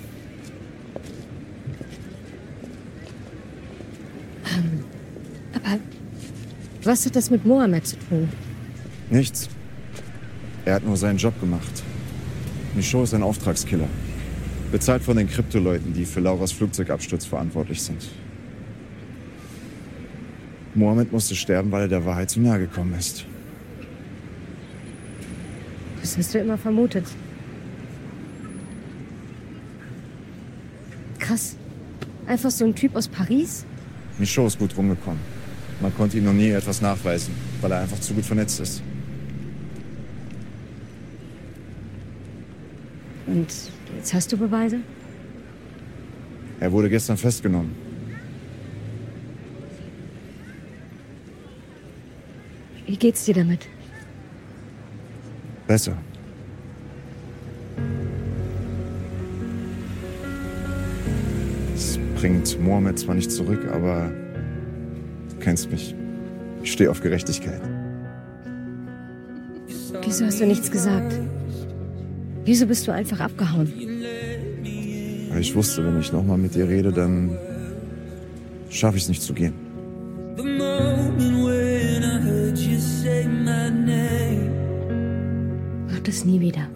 Aber. 5.55 5.79
Was 6.85 7.07
hat 7.07 7.17
das 7.17 7.31
mit 7.31 7.45
Mohammed 7.45 7.87
zu 7.87 7.97
tun? 8.09 8.29
Nichts. 9.11 9.49
Er 10.65 10.75
hat 10.75 10.85
nur 10.85 10.97
seinen 10.97 11.17
Job 11.17 11.39
gemacht. 11.41 11.83
Michaud 12.75 13.05
ist 13.05 13.15
ein 13.15 13.23
Auftragskiller. 13.23 13.89
Bezahlt 14.71 15.03
von 15.03 15.17
den 15.17 15.29
Kryptoleuten, 15.29 15.93
die 15.93 16.05
für 16.05 16.21
Lauras 16.21 16.53
Flugzeugabsturz 16.53 17.25
verantwortlich 17.27 17.83
sind. 17.83 18.09
Mohammed 20.75 21.11
musste 21.11 21.35
sterben, 21.35 21.73
weil 21.73 21.83
er 21.83 21.89
der 21.89 22.05
Wahrheit 22.05 22.31
zu 22.31 22.41
nahe 22.41 22.61
gekommen 22.61 22.95
ist. 22.97 23.25
Das 26.01 26.17
hast 26.17 26.35
du 26.35 26.39
immer 26.39 26.57
vermutet. 26.57 27.05
Krass. 31.19 31.57
Einfach 32.27 32.51
so 32.51 32.65
ein 32.65 32.75
Typ 32.75 32.95
aus 32.95 33.09
Paris? 33.09 33.65
Michaud 34.19 34.47
ist 34.47 34.59
gut 34.59 34.77
rumgekommen. 34.77 35.21
Man 35.81 35.95
konnte 35.97 36.19
ihm 36.19 36.25
noch 36.25 36.33
nie 36.33 36.51
etwas 36.51 36.81
nachweisen, 36.81 37.35
weil 37.61 37.73
er 37.73 37.81
einfach 37.81 37.99
zu 37.99 38.15
gut 38.15 38.25
vernetzt 38.25 38.61
ist. 38.61 38.83
Und 43.27 43.49
jetzt 43.97 44.15
hast 44.15 44.33
du 44.33 44.37
Beweise? 44.37 44.81
Er 46.61 46.71
wurde 46.73 46.91
gestern 46.91 47.17
festgenommen. 47.17 47.75
Wie 52.87 52.97
geht's 52.97 53.25
dir 53.25 53.35
damit? 53.35 53.69
Besser. 55.67 55.97
Es 61.75 61.99
bringt 62.17 62.61
Mohammed 62.61 62.99
zwar 62.99 63.15
nicht 63.15 63.31
zurück, 63.31 63.69
aber 63.73 64.11
du 65.31 65.37
kennst 65.39 65.71
mich. 65.71 65.95
Ich 66.63 66.73
stehe 66.73 66.91
auf 66.91 67.01
Gerechtigkeit. 67.01 67.61
Wieso 70.05 70.25
hast 70.27 70.41
du 70.41 70.47
nichts 70.47 70.71
gesagt? 70.71 71.19
Wieso 72.51 72.67
bist 72.67 72.89
du 72.89 72.91
einfach 72.91 73.21
abgehauen? 73.21 73.73
Weil 75.29 75.41
ich 75.41 75.55
wusste, 75.55 75.87
wenn 75.87 76.01
ich 76.01 76.11
nochmal 76.11 76.37
mit 76.37 76.53
dir 76.53 76.69
rede, 76.69 76.93
dann 76.93 77.39
schaffe 78.71 78.97
ich 78.97 79.05
es 79.05 79.09
nicht 79.09 79.23
zu 79.23 79.33
gehen. 79.35 79.55
Mach 85.87 86.01
das 86.01 86.25
nie 86.25 86.41
wieder. 86.41 86.69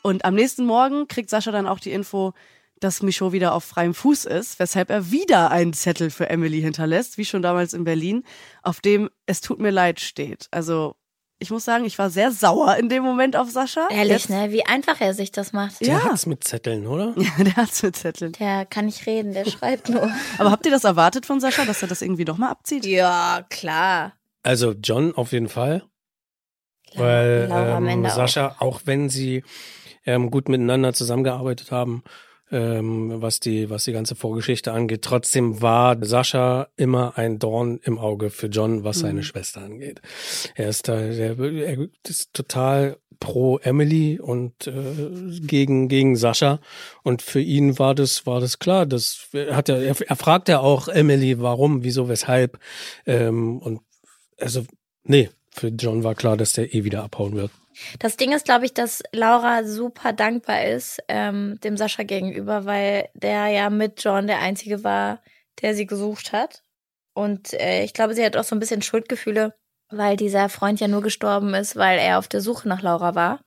Und 0.00 0.24
am 0.24 0.34
nächsten 0.34 0.64
Morgen 0.64 1.06
kriegt 1.06 1.28
Sascha 1.28 1.52
dann 1.52 1.66
auch 1.66 1.80
die 1.80 1.92
Info, 1.92 2.32
dass 2.80 3.02
Michaud 3.02 3.32
wieder 3.32 3.52
auf 3.52 3.64
freiem 3.64 3.92
Fuß 3.92 4.24
ist, 4.24 4.58
weshalb 4.58 4.88
er 4.88 5.10
wieder 5.10 5.50
einen 5.50 5.74
Zettel 5.74 6.08
für 6.08 6.30
Emily 6.30 6.62
hinterlässt, 6.62 7.18
wie 7.18 7.26
schon 7.26 7.42
damals 7.42 7.74
in 7.74 7.84
Berlin, 7.84 8.22
auf 8.62 8.80
dem 8.80 9.10
es 9.26 9.42
tut 9.42 9.60
mir 9.60 9.72
leid 9.72 10.00
steht. 10.00 10.48
Also 10.52 10.96
ich 11.38 11.50
muss 11.50 11.64
sagen, 11.64 11.84
ich 11.84 11.98
war 11.98 12.08
sehr 12.10 12.32
sauer 12.32 12.76
in 12.76 12.88
dem 12.88 13.02
Moment 13.02 13.36
auf 13.36 13.50
Sascha. 13.50 13.88
Ehrlich, 13.90 14.12
Jetzt- 14.28 14.30
ne? 14.30 14.50
Wie 14.52 14.64
einfach 14.64 15.00
er 15.00 15.12
sich 15.14 15.32
das 15.32 15.52
macht. 15.52 15.80
Der 15.80 15.88
Ja. 15.88 16.04
hat's 16.04 16.24
mit 16.26 16.44
Zetteln, 16.44 16.86
oder? 16.86 17.14
Ja, 17.18 17.44
der 17.44 17.56
hat's 17.56 17.82
mit 17.82 17.94
Zetteln. 17.96 18.32
Der 18.32 18.64
kann 18.64 18.86
nicht 18.86 19.04
reden, 19.06 19.32
der 19.34 19.44
schreibt 19.44 19.88
nur. 19.90 20.10
Aber 20.38 20.50
habt 20.50 20.64
ihr 20.66 20.72
das 20.72 20.84
erwartet 20.84 21.26
von 21.26 21.40
Sascha, 21.40 21.64
dass 21.64 21.82
er 21.82 21.88
das 21.88 22.00
irgendwie 22.02 22.24
doch 22.24 22.38
mal 22.38 22.50
abzieht? 22.50 22.86
ja, 22.86 23.44
klar. 23.50 24.14
Also 24.42 24.72
John 24.72 25.14
auf 25.14 25.32
jeden 25.32 25.48
Fall. 25.48 25.82
Weil 26.94 27.48
ähm, 27.52 27.86
Ende 27.88 28.08
auch. 28.10 28.14
Sascha, 28.14 28.56
auch. 28.60 28.82
wenn 28.84 29.08
sie 29.10 29.42
ähm, 30.06 30.30
gut 30.30 30.48
miteinander 30.48 30.94
zusammengearbeitet 30.94 31.70
haben, 31.72 32.02
ähm, 32.50 33.20
was 33.20 33.40
die 33.40 33.68
was 33.70 33.84
die 33.84 33.92
ganze 33.92 34.14
Vorgeschichte 34.14 34.72
angeht, 34.72 35.02
trotzdem 35.02 35.60
war 35.62 35.96
Sascha 36.04 36.68
immer 36.76 37.18
ein 37.18 37.38
Dorn 37.38 37.80
im 37.82 37.98
Auge 37.98 38.30
für 38.30 38.46
John, 38.46 38.84
was 38.84 39.00
seine 39.00 39.20
Mhm. 39.20 39.24
Schwester 39.24 39.62
angeht. 39.62 40.00
Er 40.54 40.68
ist 40.68 40.88
da, 40.88 40.98
er, 41.00 41.38
er 41.38 41.88
ist 42.06 42.32
total 42.34 42.98
pro 43.18 43.58
Emily 43.58 44.20
und 44.20 44.66
äh, 44.66 45.40
gegen 45.40 45.88
gegen 45.88 46.16
Sascha 46.16 46.60
und 47.02 47.22
für 47.22 47.40
ihn 47.40 47.78
war 47.78 47.94
das 47.94 48.26
war 48.26 48.40
das 48.40 48.58
klar, 48.58 48.86
das 48.86 49.28
hat 49.50 49.68
er 49.68 49.82
er, 49.82 49.96
er 50.06 50.16
fragt 50.16 50.48
ja 50.48 50.60
auch 50.60 50.88
Emily, 50.88 51.40
warum, 51.40 51.82
wieso, 51.82 52.08
weshalb 52.08 52.58
ähm, 53.06 53.58
und 53.58 53.80
also 54.38 54.64
nee, 55.04 55.30
für 55.58 55.68
John 55.68 56.04
war 56.04 56.14
klar, 56.14 56.36
dass 56.36 56.52
der 56.52 56.74
eh 56.74 56.84
wieder 56.84 57.02
abhauen 57.02 57.34
wird. 57.34 57.50
Das 57.98 58.16
Ding 58.16 58.32
ist, 58.32 58.46
glaube 58.46 58.64
ich, 58.64 58.74
dass 58.74 59.02
Laura 59.12 59.64
super 59.64 60.12
dankbar 60.12 60.64
ist 60.64 61.02
ähm, 61.08 61.58
dem 61.62 61.76
Sascha 61.76 62.04
gegenüber, 62.04 62.64
weil 62.64 63.08
der 63.14 63.48
ja 63.48 63.70
mit 63.70 64.02
John 64.02 64.26
der 64.26 64.40
Einzige 64.40 64.82
war, 64.82 65.20
der 65.60 65.74
sie 65.74 65.86
gesucht 65.86 66.32
hat. 66.32 66.62
Und 67.14 67.52
äh, 67.54 67.84
ich 67.84 67.92
glaube, 67.92 68.14
sie 68.14 68.24
hat 68.24 68.36
auch 68.36 68.44
so 68.44 68.56
ein 68.56 68.60
bisschen 68.60 68.82
Schuldgefühle, 68.82 69.54
weil 69.90 70.16
dieser 70.16 70.48
Freund 70.48 70.80
ja 70.80 70.88
nur 70.88 71.02
gestorben 71.02 71.54
ist, 71.54 71.76
weil 71.76 71.98
er 71.98 72.18
auf 72.18 72.28
der 72.28 72.40
Suche 72.40 72.68
nach 72.68 72.82
Laura 72.82 73.14
war. 73.14 73.40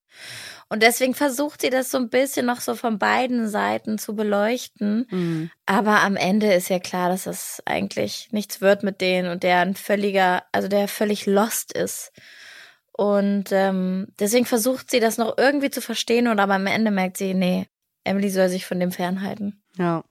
Und 0.69 0.84
deswegen 0.84 1.15
versucht 1.15 1.62
sie 1.62 1.71
das 1.71 1.89
so 1.89 1.97
ein 1.97 2.10
bisschen 2.10 2.45
noch 2.45 2.62
so 2.62 2.75
von 2.75 2.99
beiden 2.99 3.49
Seiten 3.49 3.97
zu 3.97 4.15
beleuchten. 4.15 5.08
Mhm. 5.10 5.51
Aber 5.65 6.01
am 6.01 6.15
Ende 6.15 6.53
ist 6.53 6.69
ja 6.69 6.77
klar, 6.77 7.10
dass 7.10 7.25
es 7.25 7.62
eigentlich 7.65 8.29
nichts 8.32 8.62
wird 8.62 8.84
mit 8.84 9.01
denen 9.01 9.32
und 9.32 9.41
der 9.41 9.60
ein 9.60 9.75
völliger, 9.75 10.43
also 10.51 10.67
der 10.67 10.88
völlig 10.88 11.25
lost 11.25 11.73
ist. 11.73 12.12
Und 12.91 13.51
ähm, 13.51 14.08
deswegen 14.19 14.45
versucht 14.45 14.91
sie 14.91 14.99
das 14.99 15.17
noch 15.17 15.38
irgendwie 15.38 15.71
zu 15.71 15.82
verstehen 15.82 16.27
und 16.27 16.39
aber 16.39 16.55
am 16.55 16.67
Ende 16.67 16.91
merkt 16.91 17.17
sie, 17.17 17.34
nee, 17.34 17.67
Emily 18.03 18.29
soll 18.29 18.49
sich 18.49 18.65
von 18.65 18.79
dem 18.79 18.91
fernhalten. 18.91 19.63
Ja. 19.77 20.03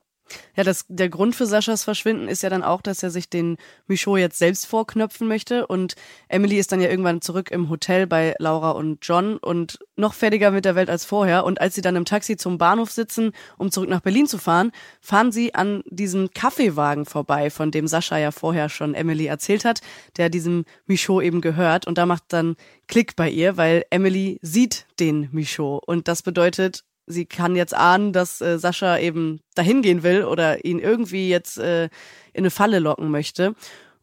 Ja, 0.55 0.63
das, 0.63 0.85
der 0.87 1.09
Grund 1.09 1.35
für 1.35 1.45
Saschas 1.45 1.83
Verschwinden 1.83 2.27
ist 2.27 2.43
ja 2.43 2.49
dann 2.49 2.63
auch, 2.63 2.81
dass 2.81 3.03
er 3.03 3.09
sich 3.09 3.29
den 3.29 3.57
Michaud 3.87 4.19
jetzt 4.19 4.39
selbst 4.39 4.65
vorknöpfen 4.65 5.27
möchte. 5.27 5.67
Und 5.67 5.95
Emily 6.27 6.57
ist 6.57 6.71
dann 6.71 6.81
ja 6.81 6.89
irgendwann 6.89 7.21
zurück 7.21 7.51
im 7.51 7.69
Hotel 7.69 8.07
bei 8.07 8.35
Laura 8.39 8.71
und 8.71 8.99
John 9.01 9.37
und 9.37 9.79
noch 9.95 10.13
fertiger 10.13 10.51
mit 10.51 10.65
der 10.65 10.75
Welt 10.75 10.89
als 10.89 11.05
vorher. 11.05 11.45
Und 11.45 11.61
als 11.61 11.75
sie 11.75 11.81
dann 11.81 11.95
im 11.95 12.05
Taxi 12.05 12.37
zum 12.37 12.57
Bahnhof 12.57 12.91
sitzen, 12.91 13.31
um 13.57 13.71
zurück 13.71 13.89
nach 13.89 14.01
Berlin 14.01 14.27
zu 14.27 14.37
fahren, 14.37 14.71
fahren 15.01 15.31
sie 15.31 15.55
an 15.55 15.83
diesem 15.85 16.31
Kaffeewagen 16.31 17.05
vorbei, 17.05 17.49
von 17.49 17.71
dem 17.71 17.87
Sascha 17.87 18.17
ja 18.17 18.31
vorher 18.31 18.69
schon 18.69 18.95
Emily 18.95 19.25
erzählt 19.25 19.65
hat, 19.65 19.81
der 20.17 20.29
diesem 20.29 20.65
Michaud 20.85 21.23
eben 21.23 21.41
gehört. 21.41 21.87
Und 21.87 21.97
da 21.97 22.05
macht 22.05 22.23
dann 22.29 22.55
Klick 22.87 23.15
bei 23.15 23.29
ihr, 23.29 23.57
weil 23.57 23.85
Emily 23.89 24.39
sieht 24.41 24.85
den 24.99 25.29
Michaud. 25.31 25.83
Und 25.85 26.07
das 26.07 26.23
bedeutet, 26.23 26.83
sie 27.09 27.25
kann 27.25 27.55
jetzt 27.55 27.73
ahnen, 27.73 28.13
dass 28.13 28.39
äh, 28.39 28.57
Sascha 28.57 28.97
eben 28.97 29.41
dahin 29.55 29.81
gehen 29.81 30.03
will 30.03 30.23
oder 30.23 30.63
ihn 30.63 30.79
irgendwie 30.79 31.27
jetzt 31.27 31.57
äh, 31.57 31.85
in 32.33 32.43
eine 32.43 32.51
Falle 32.51 32.79
locken 32.79 33.09
möchte 33.09 33.55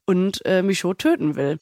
und 0.05 0.45
äh, 0.45 0.63
Michaud 0.63 0.99
töten 0.99 1.37
will. 1.37 1.59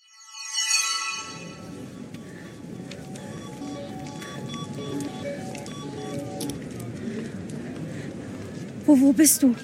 Wo, 8.86 9.00
wo 9.00 9.12
bist 9.12 9.42
du? 9.42 9.54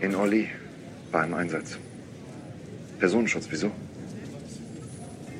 In 0.00 0.14
Orly. 0.14 0.48
War 1.10 1.24
im 1.24 1.34
Einsatz. 1.34 1.78
Personenschutz, 2.98 3.46
wieso? 3.50 3.70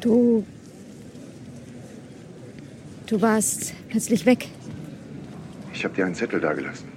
Du. 0.00 0.44
Du 3.06 3.20
warst 3.20 3.74
plötzlich 3.88 4.24
weg. 4.24 4.48
Ich 5.78 5.84
habe 5.84 5.94
dir 5.94 6.06
einen 6.06 6.14
Zettel 6.16 6.40
dagelassen. 6.40 6.88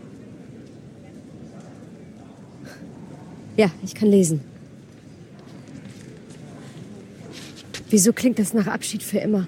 Ja, 3.55 3.69
ich 3.83 3.93
kann 3.93 4.09
lesen. 4.09 4.41
Wieso 7.91 8.11
klingt 8.11 8.39
das 8.39 8.55
nach 8.55 8.65
Abschied 8.65 9.03
für 9.03 9.19
immer? 9.19 9.47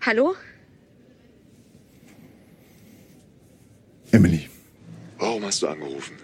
Hallo? 0.00 0.34
Emily. 4.10 4.48
Warum 5.16 5.44
hast 5.44 5.62
du 5.62 5.68
angerufen? 5.68 6.16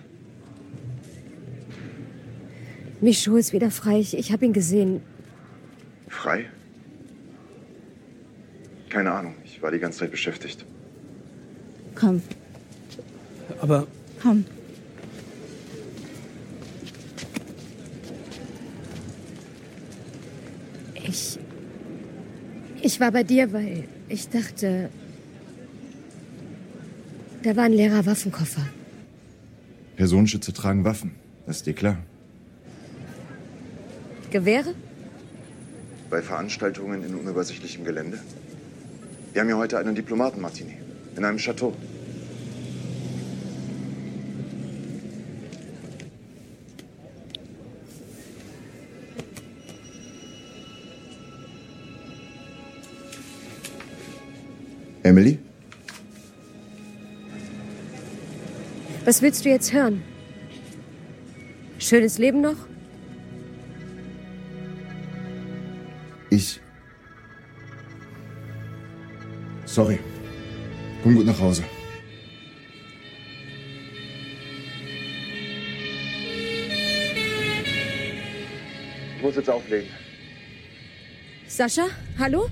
Michaud 3.00 3.38
ist 3.38 3.52
wieder 3.52 3.70
frei. 3.70 4.00
Ich, 4.00 4.18
ich 4.18 4.32
habe 4.32 4.46
ihn 4.46 4.52
gesehen. 4.52 5.00
Frei? 6.18 6.46
Keine 8.88 9.12
Ahnung. 9.12 9.34
Ich 9.44 9.62
war 9.62 9.70
die 9.70 9.78
ganze 9.78 10.00
Zeit 10.00 10.10
beschäftigt. 10.10 10.64
Komm, 11.94 12.20
Aber 13.60 13.86
komm. 14.20 14.44
Ich. 20.94 21.38
Ich 22.82 22.98
war 22.98 23.12
bei 23.12 23.22
dir, 23.22 23.52
weil 23.52 23.84
ich 24.08 24.28
dachte. 24.28 24.90
Da 27.44 27.54
war 27.54 27.64
ein 27.64 27.72
leerer 27.72 28.04
Waffenkoffer. 28.06 28.66
Personenschütze 29.94 30.52
tragen 30.52 30.84
Waffen. 30.84 31.14
Das 31.46 31.58
ist 31.58 31.66
dir 31.66 31.74
klar. 31.74 31.98
Gewehre? 34.32 34.74
Bei 36.10 36.22
Veranstaltungen 36.22 37.04
in 37.04 37.14
unübersichtlichem 37.14 37.84
Gelände? 37.84 38.18
Wir 39.32 39.42
haben 39.42 39.48
ja 39.50 39.58
heute 39.58 39.78
einen 39.78 39.94
Diplomaten-Martini. 39.94 40.74
In 41.16 41.24
einem 41.24 41.36
Chateau. 41.38 41.74
Emily? 55.02 55.38
Was 59.04 59.20
willst 59.22 59.44
du 59.44 59.50
jetzt 59.50 59.72
hören? 59.72 60.02
Schönes 61.78 62.18
Leben 62.18 62.40
noch? 62.40 62.56
Ich. 66.38 66.60
Sorry. 69.64 69.98
Komm 71.02 71.16
gut 71.16 71.26
nach 71.26 71.40
Hause. 71.40 71.64
Ich 79.16 79.22
muss 79.22 79.34
jetzt 79.34 79.50
auflegen. 79.50 79.90
Sascha, 81.48 81.88
hallo? 82.20 82.48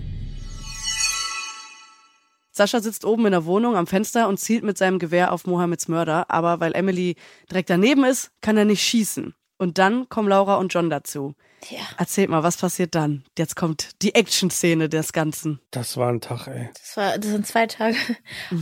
Sascha 2.51 2.81
sitzt 2.81 3.05
oben 3.05 3.27
in 3.27 3.33
der 3.33 3.45
Wohnung 3.45 3.77
am 3.77 3.87
Fenster 3.87 4.27
und 4.27 4.41
zielt 4.41 4.65
mit 4.65 4.77
seinem 4.79 4.99
Gewehr 4.99 5.31
auf 5.31 5.47
Mohammeds 5.47 5.87
Mörder, 5.87 6.29
aber 6.29 6.59
weil 6.59 6.75
Emily 6.75 7.15
direkt 7.49 7.71
daneben 7.71 8.03
ist, 8.03 8.33
kann 8.41 8.57
er 8.57 8.65
nicht 8.65 8.83
schießen. 8.83 9.33
Und 9.59 9.79
dann 9.79 10.09
kommen 10.09 10.29
Laura 10.29 10.57
und 10.57 10.73
John 10.73 10.91
dazu. 10.91 11.35
Ja. 11.71 11.81
Erzählt 11.97 12.29
mal, 12.29 12.43
was 12.43 12.59
passiert 12.59 12.95
dann? 12.95 13.25
Jetzt 13.39 13.57
kommt 13.57 14.03
die 14.03 14.15
Action-Szene 14.15 14.89
des 14.89 15.13
Ganzen. 15.13 15.61
das 15.71 15.97
war 15.97 16.11
ein 16.11 16.21
Tag, 16.21 16.47
ey. 16.47 16.69
Das, 16.75 16.97
war, 16.97 17.19
das 17.19 17.31
sind 17.31 17.47
zwei 17.47 17.67
Tage. 17.67 17.97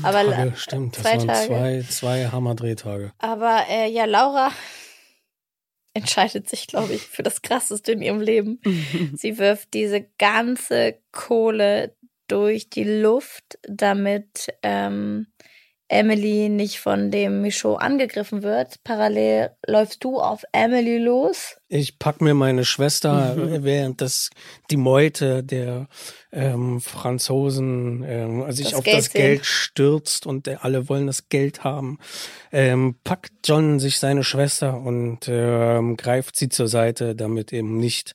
Aber, 0.02 0.24
Tage, 0.24 0.52
stimmt. 0.57 0.96
Das 0.96 1.02
zwei 1.02 1.18
waren 1.18 1.26
Tage. 1.26 1.46
zwei, 1.46 1.83
zwei 1.88 2.28
Hammer-Drehtage. 2.28 3.12
aber 3.18 3.64
äh, 3.68 3.90
ja, 3.90 4.04
Laura 4.04 4.52
entscheidet 5.94 6.48
sich, 6.48 6.66
glaube 6.66 6.94
ich, 6.94 7.02
für 7.02 7.22
das 7.22 7.42
Krasseste 7.42 7.92
in 7.92 8.02
ihrem 8.02 8.20
Leben. 8.20 8.61
Sie 9.14 9.38
wirft 9.38 9.74
diese 9.74 10.07
ganze 10.18 10.98
Kohle 11.12 11.94
durch 12.28 12.70
die 12.70 12.85
Luft, 12.85 13.59
damit 13.62 14.48
ähm, 14.62 15.26
Emily 15.88 16.49
nicht 16.49 16.81
von 16.81 17.11
dem 17.11 17.42
Michaud 17.42 17.81
angegriffen 17.81 18.42
wird. 18.42 18.83
Parallel 18.85 19.51
läufst 19.66 20.03
du 20.03 20.18
auf 20.18 20.42
Emily 20.53 20.99
los. 20.99 21.57
Ich 21.68 21.99
pack 21.99 22.20
mir 22.20 22.35
meine 22.35 22.64
Schwester, 22.64 23.35
während 23.62 24.01
das 24.01 24.31
die 24.70 24.77
Meute 24.79 25.44
der 25.44 25.88
ähm, 26.33 26.81
Franzosen 26.81 28.03
ähm, 28.07 28.42
also 28.42 28.57
sich 28.57 28.70
Das 28.70 28.79
auf 28.79 28.85
Geld 28.85 28.99
das 28.99 29.05
sehen. 29.07 29.20
Geld 29.20 29.47
stürzt 29.47 30.27
und 30.27 30.49
äh, 30.49 30.57
alle 30.61 30.88
wollen 30.88 31.07
das 31.07 31.29
Geld 31.29 31.64
haben, 31.64 31.99
ähm, 32.51 32.97
packt 33.05 33.33
John 33.44 33.79
sich 33.79 33.99
seine 33.99 34.25
Schwester 34.25 34.81
und 34.81 35.29
ähm, 35.29 35.97
greift 35.97 36.37
sie 36.37 36.49
zur 36.49 36.68
Seite, 36.68 37.14
damit 37.14 37.53
eben 37.53 37.77
nicht 37.77 38.14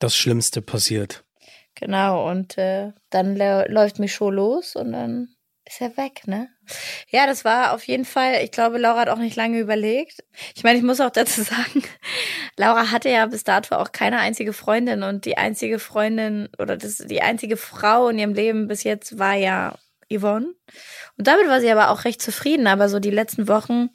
das 0.00 0.16
Schlimmste 0.16 0.62
passiert. 0.62 1.24
Genau, 1.76 2.28
und 2.28 2.58
äh, 2.58 2.92
dann 3.10 3.36
lä- 3.36 3.68
läuft 3.68 3.98
Michaud 3.98 4.34
los 4.34 4.76
und 4.76 4.92
dann 4.92 5.33
ist 5.66 5.80
er 5.80 5.96
weg, 5.96 6.26
ne? 6.26 6.48
Ja, 7.08 7.26
das 7.26 7.44
war 7.44 7.72
auf 7.72 7.84
jeden 7.84 8.04
Fall, 8.04 8.42
ich 8.42 8.50
glaube, 8.50 8.78
Laura 8.78 9.00
hat 9.00 9.08
auch 9.08 9.18
nicht 9.18 9.36
lange 9.36 9.58
überlegt. 9.58 10.22
Ich 10.54 10.62
meine, 10.62 10.78
ich 10.78 10.84
muss 10.84 11.00
auch 11.00 11.10
dazu 11.10 11.42
sagen, 11.42 11.82
Laura 12.56 12.90
hatte 12.90 13.08
ja 13.08 13.26
bis 13.26 13.44
dato 13.44 13.76
auch 13.76 13.92
keine 13.92 14.18
einzige 14.18 14.52
Freundin 14.52 15.02
und 15.02 15.24
die 15.24 15.38
einzige 15.38 15.78
Freundin 15.78 16.48
oder 16.58 16.76
das, 16.76 16.98
die 16.98 17.22
einzige 17.22 17.56
Frau 17.56 18.08
in 18.08 18.18
ihrem 18.18 18.34
Leben 18.34 18.68
bis 18.68 18.84
jetzt 18.84 19.18
war 19.18 19.34
ja 19.34 19.78
Yvonne. 20.12 20.54
Und 21.16 21.26
damit 21.26 21.48
war 21.48 21.60
sie 21.60 21.70
aber 21.70 21.90
auch 21.90 22.04
recht 22.04 22.20
zufrieden, 22.20 22.66
aber 22.66 22.88
so 22.88 23.00
die 23.00 23.10
letzten 23.10 23.48
Wochen, 23.48 23.88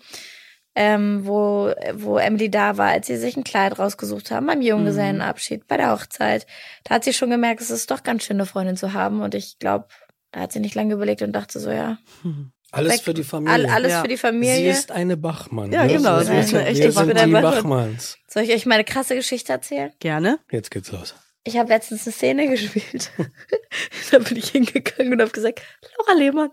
ähm, 0.75 1.25
wo, 1.25 1.73
wo 1.93 2.17
Emily 2.17 2.49
da 2.49 2.77
war, 2.77 2.89
als 2.89 3.07
sie 3.07 3.17
sich 3.17 3.37
ein 3.37 3.43
Kleid 3.43 3.77
rausgesucht 3.77 4.31
haben, 4.31 4.47
beim 4.47 4.61
Junggesellenabschied, 4.61 5.67
bei 5.67 5.77
der 5.77 5.91
Hochzeit, 5.91 6.47
da 6.83 6.95
hat 6.95 7.03
sie 7.03 7.13
schon 7.13 7.29
gemerkt, 7.29 7.61
es 7.61 7.69
ist 7.69 7.91
doch 7.91 8.03
ganz 8.03 8.23
schön, 8.23 8.37
eine 8.37 8.45
Freundin 8.45 8.77
zu 8.77 8.93
haben. 8.93 9.21
Und 9.21 9.35
ich 9.35 9.59
glaube, 9.59 9.87
da 10.31 10.41
hat 10.41 10.51
sie 10.51 10.59
nicht 10.59 10.75
lange 10.75 10.93
überlegt 10.93 11.21
und 11.21 11.31
dachte 11.33 11.59
so, 11.59 11.71
ja, 11.71 11.97
Alles 12.71 12.93
Weg. 12.93 13.01
für 13.01 13.13
die 13.13 13.23
Familie. 13.23 13.53
all, 13.53 13.65
alles 13.67 13.91
Ja. 13.93 14.01
für 14.01 14.07
die 14.07 14.15
Sie 14.15 14.19
Familie. 14.21 14.69
ist 14.71 14.91
eine 14.91 15.17
Bachmann. 15.17 15.71
Ja, 15.71 15.85
ne? 15.85 15.93
genau, 15.93 16.19
Sie 16.19 16.25
sie 16.27 16.37
ist 16.37 16.53
eine 16.53 16.65
echte 16.67 16.83
wir 16.85 16.91
sind 16.91 17.07
Bachmann. 17.13 17.25
die 17.27 17.31
Bachmanns. 17.41 18.17
Soll 18.27 18.43
ich 18.43 18.51
euch 18.51 18.65
meine 18.65 18.83
krasse 18.83 19.15
Geschichte 19.15 19.51
erzählen? 19.53 19.91
Gerne. 19.99 20.39
Jetzt 20.51 20.69
geht's 20.71 20.91
los. 20.91 21.15
Ich 21.45 21.57
habe 21.57 21.69
letztens 21.69 22.05
eine 22.05 22.13
Szene 22.13 22.47
gespielt. 22.49 23.11
da 24.11 24.19
bin 24.19 24.37
ich 24.37 24.49
hingegangen 24.49 25.13
und 25.13 25.21
habe 25.21 25.31
gesagt, 25.31 25.61
Laura 25.97 26.19
Lehmann. 26.19 26.51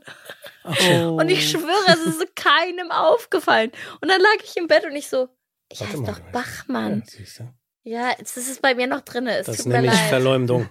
Oh. 0.64 1.18
Und 1.20 1.29
ich 1.29 1.51
schwöre, 1.51 1.89
es 1.89 2.07
ist 2.07 2.35
keinem 2.37 2.91
aufgefallen. 2.91 3.70
Und 4.01 4.09
dann 4.11 4.20
lag 4.20 4.37
ich 4.45 4.57
im 4.57 4.68
Bett 4.68 4.85
und 4.87 4.97
ich 4.97 5.09
so, 5.09 5.29
ich 5.70 5.81
Warte 5.81 5.93
heiße 5.95 6.03
doch 6.05 6.18
ja, 6.18 6.24
Bachmann. 6.33 7.03
siehst 7.07 7.41
du? 7.41 7.53
Ja, 7.83 8.11
jetzt 8.18 8.37
ist 8.37 8.49
es 8.51 8.59
bei 8.59 8.74
mir 8.74 8.87
noch 8.87 9.01
drin. 9.03 9.27
Es 9.27 9.47
Das 9.47 9.57
tut 9.59 9.66
mir 9.66 9.74
nenne 9.74 9.89
ich 9.89 9.93
leid. 9.93 10.09
Verleumdung. 10.09 10.68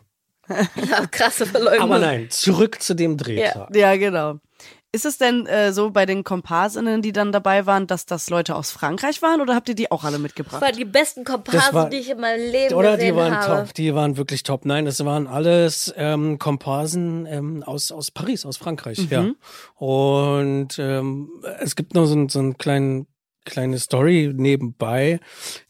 Ja, 0.90 1.06
krasse 1.08 1.46
Verleumdung. 1.46 1.82
Aber 1.84 2.00
nein, 2.00 2.28
zurück 2.30 2.82
zu 2.82 2.94
dem 2.96 3.18
Drehtag. 3.18 3.76
Ja, 3.76 3.96
genau. 3.96 4.36
Ist 4.92 5.06
es 5.06 5.18
denn 5.18 5.46
äh, 5.46 5.74
so 5.74 5.92
bei 5.92 6.06
den 6.06 6.24
Komparsinnen, 6.24 7.02
die 7.02 7.12
dann 7.12 7.34
dabei 7.34 7.66
waren, 7.66 7.86
dass 7.86 8.06
das 8.06 8.30
Leute 8.30 8.56
aus 8.56 8.72
Frankreich 8.72 9.22
waren 9.22 9.42
oder 9.42 9.54
habt 9.54 9.68
ihr 9.68 9.76
die 9.76 9.92
auch 9.92 10.06
alle 10.06 10.14
Das 10.14 10.22
mitgebracht? 10.22 10.62
waren 10.62 10.74
die 10.74 10.86
besten 10.86 11.26
Das 11.26 11.34
Komparsen, 11.34 11.74
war- 11.74 11.90
die 11.90 11.98
ich 11.98 12.10
in 12.12 12.20
meinem 12.22 12.50
Leben 12.50 12.74
Oder 12.76 12.92
die 12.96 13.08
gesehen 13.08 13.16
waren 13.18 13.36
habe. 13.38 13.66
top, 13.66 13.74
die 13.74 13.94
waren 13.94 14.16
wirklich 14.16 14.44
top. 14.44 14.64
Nein, 14.64 14.86
das 14.86 15.04
waren 15.04 15.28
alles 15.28 15.94
ähm, 15.98 16.40
Komparsen 16.40 17.26
ähm, 17.26 17.62
aus, 17.64 17.92
aus 17.92 18.10
Paris, 18.10 18.46
aus 18.46 18.56
Frankreich, 18.56 19.00
ja. 19.10 19.24
Mhm. 19.24 19.36
Und 19.76 20.80
ähm, 20.80 21.30
es 21.60 21.76
gibt 21.76 21.94
noch 21.94 22.06
so, 22.06 22.30
so 22.30 22.40
einen 22.40 22.58
kleinen 22.58 23.08
kleine 23.46 23.80
Story 23.80 24.32
nebenbei, 24.36 25.20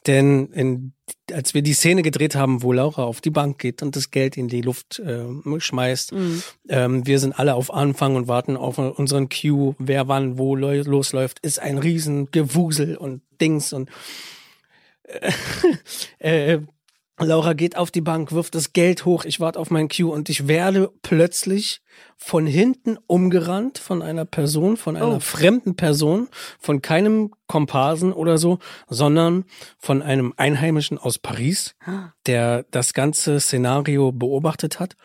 denn 0.08 0.48
in, 0.54 0.94
als 1.32 1.54
wir 1.54 1.62
die 1.62 1.74
Szene 1.74 2.02
gedreht 2.02 2.36
haben, 2.36 2.64
wo 2.64 2.72
Laura 2.72 3.04
auf 3.04 3.22
die 3.22 3.30
Bank 3.30 3.60
geht 3.60 3.82
und 3.84 3.96
das 3.96 4.10
Geld 4.12 4.38
in 4.38 4.48
die 4.48 4.62
Luft 4.62 5.00
äh, 5.00 5.26
schmeißt, 5.60 6.14
Mhm. 6.14 6.44
ähm, 6.70 7.06
wir 7.08 7.20
sind 7.20 7.38
alle 7.38 7.54
auf 7.56 7.72
Anfang 7.74 8.16
und 8.16 8.28
warten 8.28 8.58
auf 8.58 8.78
unseren 8.78 9.30
Cue, 9.30 9.76
wer 9.78 10.08
wann 10.08 10.38
wo 10.38 10.56
lo- 10.56 10.72
losläuft, 10.84 11.40
ist 11.42 11.60
ein 11.60 11.78
riesen 11.78 12.32
Gewusel 12.32 12.96
und 12.98 13.22
Dings 13.40 13.74
und 13.74 13.90
äh, 16.20 16.54
äh, 16.54 16.60
Laura 17.18 17.54
geht 17.54 17.78
auf 17.78 17.92
die 17.92 18.02
Bank, 18.02 18.34
wirft 18.34 18.56
das 18.56 18.74
Geld 18.74 19.06
hoch, 19.06 19.24
ich 19.24 19.40
warte 19.40 19.58
auf 19.60 19.72
meinen 19.72 19.88
Cue 19.88 20.12
und 20.12 20.30
ich 20.30 20.48
werde 20.50 20.92
plötzlich 21.02 21.82
von 22.18 22.46
hinten 22.46 22.98
umgerannt 23.08 23.78
von 23.78 24.02
einer 24.02 24.26
Person, 24.26 24.76
von 24.76 24.98
einer 24.98 25.16
Oh. 25.16 25.20
fremden 25.22 25.78
Person, 25.78 26.28
von 26.60 26.82
keinem 26.82 27.32
Komparsen 27.48 28.12
oder 28.12 28.38
so, 28.38 28.60
sondern 28.90 29.46
von 29.80 30.02
einem 30.02 30.34
Einheimischen 30.36 30.98
aus 30.98 31.18
Paris, 31.18 31.76
der 32.26 32.66
das 32.72 32.94
ganze 32.94 33.40
Szenario 33.40 34.12
beobachtet 34.12 34.80
hat 34.82 34.98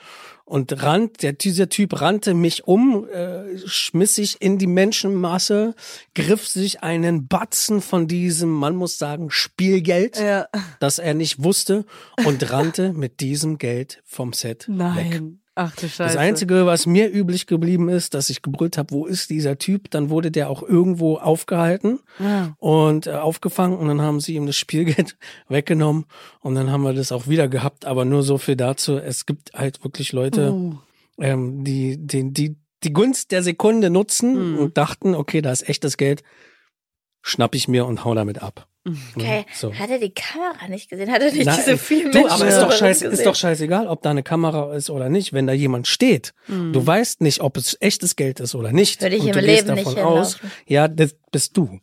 und 0.51 0.83
rannt, 0.83 1.23
der, 1.23 1.33
dieser 1.33 1.69
Typ 1.69 2.01
rannte 2.01 2.35
mich 2.35 2.67
um, 2.67 3.09
äh, 3.09 3.57
schmiss 3.67 4.17
sich 4.17 4.43
in 4.43 4.59
die 4.59 4.67
Menschenmasse, 4.67 5.75
griff 6.15 6.47
sich 6.47 6.83
einen 6.83 7.29
Batzen 7.29 7.81
von 7.81 8.09
diesem, 8.09 8.51
man 8.51 8.75
muss 8.75 8.99
sagen, 8.99 9.31
Spielgeld, 9.31 10.19
Ja. 10.19 10.49
das 10.81 10.99
er 10.99 11.15
nicht 11.15 11.43
wusste 11.43 11.85
und 12.25 12.51
rannte 12.51 12.93
mit 12.93 13.21
diesem 13.21 13.59
Geld 13.59 14.03
vom 14.05 14.33
Set 14.33 14.67
weg. 14.69 15.23
Ach 15.63 15.75
du 15.77 15.83
Scheiße. 15.89 16.03
Das 16.03 16.17
Einzige, 16.17 16.65
was 16.67 16.87
mir 16.87 17.11
üblich 17.13 17.47
geblieben 17.47 17.89
ist, 17.89 18.15
dass 18.15 18.31
ich 18.31 18.41
gebrüllt 18.43 18.79
habe, 18.79 18.93
wo 18.93 19.07
ist 19.07 19.31
dieser 19.31 19.59
Typ? 19.59 19.91
Dann 19.91 20.09
wurde 20.11 20.31
der 20.31 20.49
auch 20.49 20.63
irgendwo 20.63 21.17
aufgehalten 21.19 21.99
Ja. 22.19 22.55
und 22.59 23.07
äh, 23.07 23.11
aufgefangen 23.13 23.77
und 23.79 23.89
dann 23.89 24.01
haben 24.01 24.21
sie 24.21 24.35
ihm 24.37 24.47
das 24.47 24.57
Spielgeld 24.57 25.17
weggenommen 25.49 26.07
und 26.41 26.55
dann 26.55 26.71
haben 26.71 26.83
wir 26.83 26.95
das 26.95 27.13
auch 27.13 27.27
wieder 27.29 27.49
gehabt. 27.49 27.85
Aber 27.85 28.05
nur 28.05 28.23
so 28.23 28.39
viel 28.39 28.57
dazu. 28.57 28.97
Es 28.99 29.27
gibt 29.27 29.53
halt 29.55 29.83
wirklich 29.85 30.13
Leute, 30.13 30.53
Uh. 30.53 30.77
ähm, 31.19 31.65
die, 31.65 31.97
die, 31.99 32.33
die 32.33 32.57
die 32.83 32.95
Gunst 32.95 33.31
der 33.31 33.43
Sekunde 33.43 33.91
nutzen 33.91 34.53
Mhm. 34.55 34.59
und 34.59 34.79
dachten, 34.79 35.15
okay, 35.15 35.43
da 35.43 35.53
ist 35.53 35.69
echtes 35.69 35.99
Geld, 35.99 36.23
schnapp 37.21 37.55
ich 37.55 37.69
mir 37.69 37.85
und 37.85 38.07
hau 38.07 38.15
damit 38.15 38.41
ab. 38.43 38.67
Okay, 39.17 39.45
So. 39.55 39.73
hat 39.75 39.91
er 39.91 39.99
die 39.99 40.11
Kamera 40.11 40.69
nicht 40.69 40.89
gesehen? 40.91 41.11
Hat 41.11 41.21
er 41.23 41.33
nicht 41.33 41.47
Nein, 41.47 41.57
diese 41.59 41.77
vielen 41.79 42.13
du, 42.13 42.19
Menschen 42.21 42.33
aber 42.33 42.47
ist 42.49 42.59
doch, 42.61 42.73
scheiß, 42.73 43.01
gesehen? 43.01 43.13
ist 43.13 43.27
doch 43.27 43.35
scheißegal, 43.35 43.87
ob 43.87 44.03
da 44.03 44.11
eine 44.11 44.23
Kamera 44.23 44.75
ist 44.75 44.91
oder 44.91 45.09
nicht. 45.09 45.33
Wenn 45.33 45.47
da 45.47 45.53
jemand 45.53 45.87
steht, 45.87 46.33
Mhm. 46.49 46.73
du 46.73 46.87
weißt 46.87 47.21
nicht, 47.21 47.41
ob 47.41 47.57
es 47.57 47.77
echtes 47.81 48.17
Geld 48.17 48.41
ist 48.41 48.55
oder 48.55 48.73
nicht. 48.73 49.03
Würde 49.03 49.17
ich 49.17 49.23
und 49.23 49.29
im 49.29 49.35
du 49.35 49.41
gehst 49.41 49.67
Leben 49.67 49.77
davon 49.77 49.95
nicht 49.95 50.03
aus, 50.05 50.39
ja, 50.67 50.89
das 50.89 51.15
bist 51.33 51.57
du. 51.57 51.81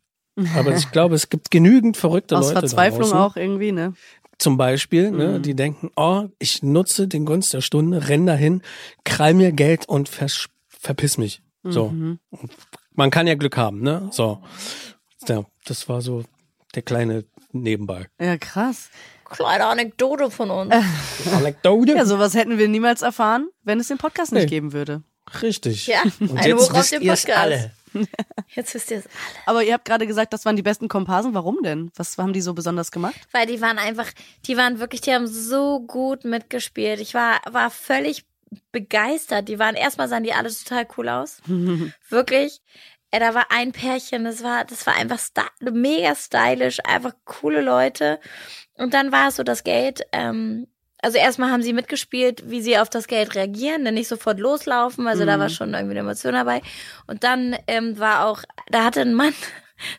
Aber 0.56 0.76
ich 0.76 0.92
glaube, 0.92 1.16
es 1.16 1.30
gibt 1.30 1.50
genügend 1.50 1.98
verrückte 1.98 2.38
Aus 2.38 2.48
Leute 2.50 2.60
Verzweiflung 2.60 3.02
da 3.10 3.18
draußen, 3.18 3.18
auch 3.18 3.36
irgendwie, 3.38 3.72
ne? 3.72 3.94
zum 4.40 4.56
Beispiel, 4.56 5.10
ne, 5.10 5.40
Mhm. 5.40 5.42
die 5.42 5.56
denken, 5.56 5.90
oh, 5.96 6.26
ich 6.38 6.62
nutze 6.62 7.08
den 7.08 7.26
Gunst 7.26 7.56
der 7.56 7.62
Stunde, 7.62 8.08
renn 8.08 8.28
dahin, 8.28 8.62
krall 9.04 9.34
mir 9.34 9.52
Geld 9.52 9.90
und 9.90 10.10
vers 10.10 10.48
verpiss 10.68 11.18
mich. 11.18 11.42
So. 11.64 11.90
Mhm. 11.90 12.20
Man 12.94 13.10
kann 13.10 13.26
ja 13.26 13.34
Glück 13.34 13.58
haben, 13.58 13.82
ne? 13.82 14.10
So. 14.12 14.38
Ja, 15.28 15.44
das 15.66 15.90
war 15.90 16.02
so 16.02 16.24
der 16.76 16.82
kleine 16.84 17.26
Nebenbei. 17.52 18.08
Ja, 18.20 18.38
krass. 18.38 18.90
Kleine 19.26 19.66
Anekdote 19.66 20.30
von 20.32 20.50
uns. 20.52 20.74
Anekdote. 21.34 21.94
Ja, 21.96 22.06
sowas 22.06 22.34
hätten 22.34 22.58
wir 22.58 22.68
niemals 22.68 23.02
erfahren, 23.02 23.50
wenn 23.64 23.80
es 23.80 23.88
den 23.88 23.98
Podcast 23.98 24.32
nicht 24.32 24.44
Nee. 24.44 24.50
geben 24.50 24.74
würde. 24.74 25.04
Richtig. 25.42 25.88
Ja, 25.88 26.04
Und 26.20 26.38
eine 26.38 26.48
jetzt 26.50 26.62
Woche 26.62 26.72
auf 26.74 26.80
wisst 26.80 26.92
ihr's 26.94 27.22
Podcast. 27.24 27.38
alle. 27.40 27.72
Jetzt 28.50 28.74
wisst 28.76 28.92
ihr 28.92 28.98
es. 29.00 29.06
Aber 29.46 29.64
ihr 29.64 29.74
habt 29.74 29.86
gerade 29.86 30.06
gesagt, 30.06 30.32
das 30.32 30.46
waren 30.46 30.56
die 30.56 30.62
besten 30.62 30.88
Komparsen. 30.88 31.34
Warum 31.34 31.58
denn? 31.64 31.90
Was 31.96 32.18
haben 32.18 32.32
die 32.34 32.42
so 32.42 32.54
besonders 32.54 32.92
gemacht? 32.92 33.16
Weil 33.32 33.48
die 33.48 33.60
waren 33.60 33.80
einfach, 33.80 34.08
die 34.46 34.56
waren 34.56 34.80
wirklich, 34.80 35.02
die 35.02 35.14
haben 35.14 35.26
so 35.26 35.80
gut 35.80 36.24
mitgespielt. 36.24 37.00
Ich 37.00 37.14
war, 37.14 37.42
war 37.50 37.72
völlig 37.72 38.26
begeistert. 38.72 39.48
Die 39.50 39.58
waren, 39.58 39.76
erstmal 39.76 40.08
sahen 40.10 40.24
die 40.24 40.34
alle 40.34 40.50
total 40.54 40.88
cool 40.98 41.10
aus. 41.10 41.42
Wirklich. 42.10 42.62
Äh, 43.12 43.20
Da 43.20 43.34
war 43.34 43.48
ein 43.52 43.72
Pärchen, 43.72 44.24
das 44.26 44.44
war, 44.44 44.66
das 44.66 44.86
war 44.88 44.96
einfach 44.96 45.20
mega 45.62 46.16
stylisch, 46.16 46.80
einfach 46.86 47.14
coole 47.26 47.62
Leute. 47.62 48.20
Und 48.76 48.94
dann 48.94 49.12
war 49.12 49.30
es 49.30 49.38
so 49.38 49.44
das 49.44 49.64
Geld, 49.64 50.02
ähm, 50.12 50.68
also 51.02 51.18
erstmal 51.20 51.52
haben 51.52 51.62
sie 51.62 51.74
mitgespielt, 51.74 52.50
wie 52.50 52.62
sie 52.62 52.78
auf 52.80 52.90
das 52.90 53.08
Geld 53.08 53.36
reagieren, 53.36 53.86
denn 53.86 53.94
nicht 53.94 54.08
sofort 54.08 54.40
loslaufen. 54.40 55.08
Also 55.08 55.26
da 55.26 55.40
war 55.40 55.50
schon 55.50 55.74
irgendwie 55.74 55.92
eine 55.92 56.00
Emotion 56.00 56.34
dabei. 56.34 56.62
Und 57.06 57.24
dann 57.24 57.56
ähm, 57.68 58.00
war 58.00 58.26
auch, 58.26 58.44
da 58.72 58.84
hatte 58.84 59.02
ein 59.02 59.14
Mann 59.14 59.34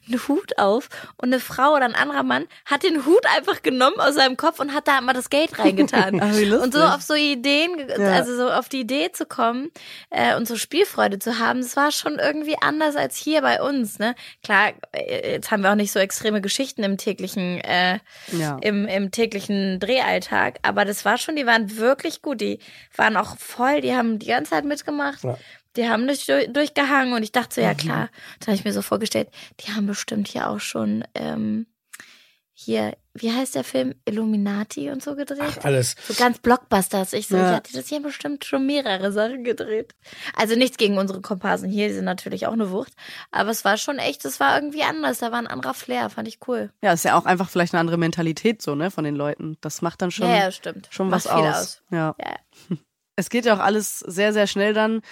einen 0.06 0.26
Hut 0.28 0.58
auf 0.58 0.88
und 1.16 1.28
eine 1.32 1.40
Frau 1.40 1.74
oder 1.74 1.84
ein 1.84 1.94
anderer 1.94 2.22
Mann 2.22 2.46
hat 2.64 2.82
den 2.82 3.04
Hut 3.06 3.24
einfach 3.36 3.62
genommen 3.62 3.98
aus 3.98 4.14
seinem 4.14 4.36
Kopf 4.36 4.60
und 4.60 4.74
hat 4.74 4.88
da 4.88 5.00
mal 5.00 5.12
das 5.12 5.30
Geld 5.30 5.58
reingetan. 5.58 6.20
Ach, 6.22 6.62
und 6.62 6.72
so 6.72 6.82
auf 6.82 7.02
so 7.02 7.14
Ideen, 7.14 7.70
Ja. 7.88 8.12
also 8.12 8.36
so 8.36 8.50
auf 8.50 8.68
die 8.68 8.80
Idee 8.80 9.12
zu 9.12 9.26
kommen 9.26 9.70
äh, 10.10 10.36
und 10.36 10.46
so 10.48 10.56
Spielfreude 10.56 11.18
zu 11.18 11.38
haben, 11.38 11.60
das 11.60 11.76
war 11.76 11.90
schon 11.92 12.18
irgendwie 12.18 12.56
anders 12.60 12.96
als 12.96 13.16
hier 13.16 13.42
bei 13.42 13.60
uns. 13.62 13.98
Ne? 13.98 14.14
Klar, 14.42 14.72
äh, 14.92 15.32
jetzt 15.32 15.50
haben 15.50 15.62
wir 15.62 15.70
auch 15.70 15.74
nicht 15.76 15.92
so 15.92 15.98
extreme 15.98 16.40
Geschichten 16.40 16.82
im 16.82 16.96
täglichen 16.98 17.60
äh, 17.60 17.98
Ja. 18.32 18.58
im, 18.62 18.86
im 18.86 19.10
täglichen 19.10 19.80
Drehalltag. 19.80 20.58
Aber 20.62 20.84
das 20.84 21.04
war 21.04 21.18
schon, 21.18 21.36
die 21.36 21.46
waren 21.46 21.76
wirklich 21.76 22.22
gut. 22.22 22.40
Die 22.40 22.58
waren 22.96 23.16
auch 23.16 23.36
voll, 23.38 23.80
die 23.80 23.94
haben 23.94 24.18
die 24.18 24.26
ganze 24.26 24.50
Zeit 24.52 24.64
mitgemacht. 24.64 25.24
Ja. 25.24 25.36
Die 25.78 25.88
haben 25.88 26.08
durch, 26.08 26.26
durchgehangen 26.26 27.14
und 27.14 27.22
ich 27.22 27.30
dachte 27.30 27.54
so, 27.54 27.60
ja 27.60 27.72
klar. 27.72 28.10
Da 28.40 28.48
habe 28.48 28.56
ich 28.56 28.64
mir 28.64 28.72
so 28.72 28.82
vorgestellt, 28.82 29.28
die 29.60 29.72
haben 29.72 29.86
bestimmt 29.86 30.26
hier 30.26 30.50
auch 30.50 30.58
schon 30.58 31.04
ähm, 31.14 31.66
hier, 32.52 32.96
wie 33.14 33.30
heißt 33.30 33.54
der 33.54 33.62
Film? 33.62 33.94
Illuminati 34.04 34.90
und 34.90 35.00
so 35.00 35.14
gedreht. 35.14 35.38
Ach, 35.60 35.64
alles. 35.64 35.94
So 36.08 36.14
ganz 36.14 36.40
Blockbusters. 36.40 37.12
Ich 37.12 37.28
so, 37.28 37.36
Ja. 37.36 37.50
ja. 37.50 37.52
hatte 37.54 37.72
das 37.72 37.86
hier 37.86 38.02
bestimmt 38.02 38.44
schon 38.44 38.66
mehrere 38.66 39.12
Sachen 39.12 39.44
gedreht. 39.44 39.94
Also 40.34 40.56
nichts 40.56 40.78
gegen 40.78 40.98
unsere 40.98 41.20
Komparsen 41.20 41.70
hier, 41.70 41.86
die 41.86 41.94
sind 41.94 42.04
natürlich 42.06 42.48
auch 42.48 42.52
eine 42.52 42.72
Wucht. 42.72 42.94
Aber 43.30 43.50
es 43.50 43.64
war 43.64 43.76
schon 43.76 43.98
echt, 43.98 44.24
es 44.24 44.40
war 44.40 44.56
irgendwie 44.56 44.82
anders. 44.82 45.18
Da 45.18 45.30
war 45.30 45.38
ein 45.38 45.46
anderer 45.46 45.74
Flair, 45.74 46.10
fand 46.10 46.26
ich 46.26 46.40
cool. 46.48 46.72
Ja, 46.82 46.92
ist 46.92 47.04
ja 47.04 47.16
auch 47.16 47.26
einfach 47.26 47.48
vielleicht 47.48 47.74
eine 47.74 47.80
andere 47.80 47.98
Mentalität 47.98 48.60
so, 48.60 48.74
ne, 48.74 48.90
von 48.90 49.04
den 49.04 49.14
Leuten. 49.14 49.56
Das 49.60 49.80
macht 49.80 50.02
dann 50.02 50.10
schon, 50.10 50.26
ja, 50.28 50.38
ja, 50.38 50.50
stimmt. 50.50 50.88
schon 50.90 51.10
Macht 51.10 51.26
was 51.26 51.32
viel 51.32 51.46
aus. 51.46 51.82
Ja. 51.92 52.16
Ja. 52.18 52.76
Es 53.14 53.30
geht 53.30 53.46
ja 53.46 53.56
auch 53.56 53.58
alles 53.58 53.98
sehr, 53.98 54.32
sehr 54.32 54.46
schnell 54.46 54.74
dann. 54.74 55.02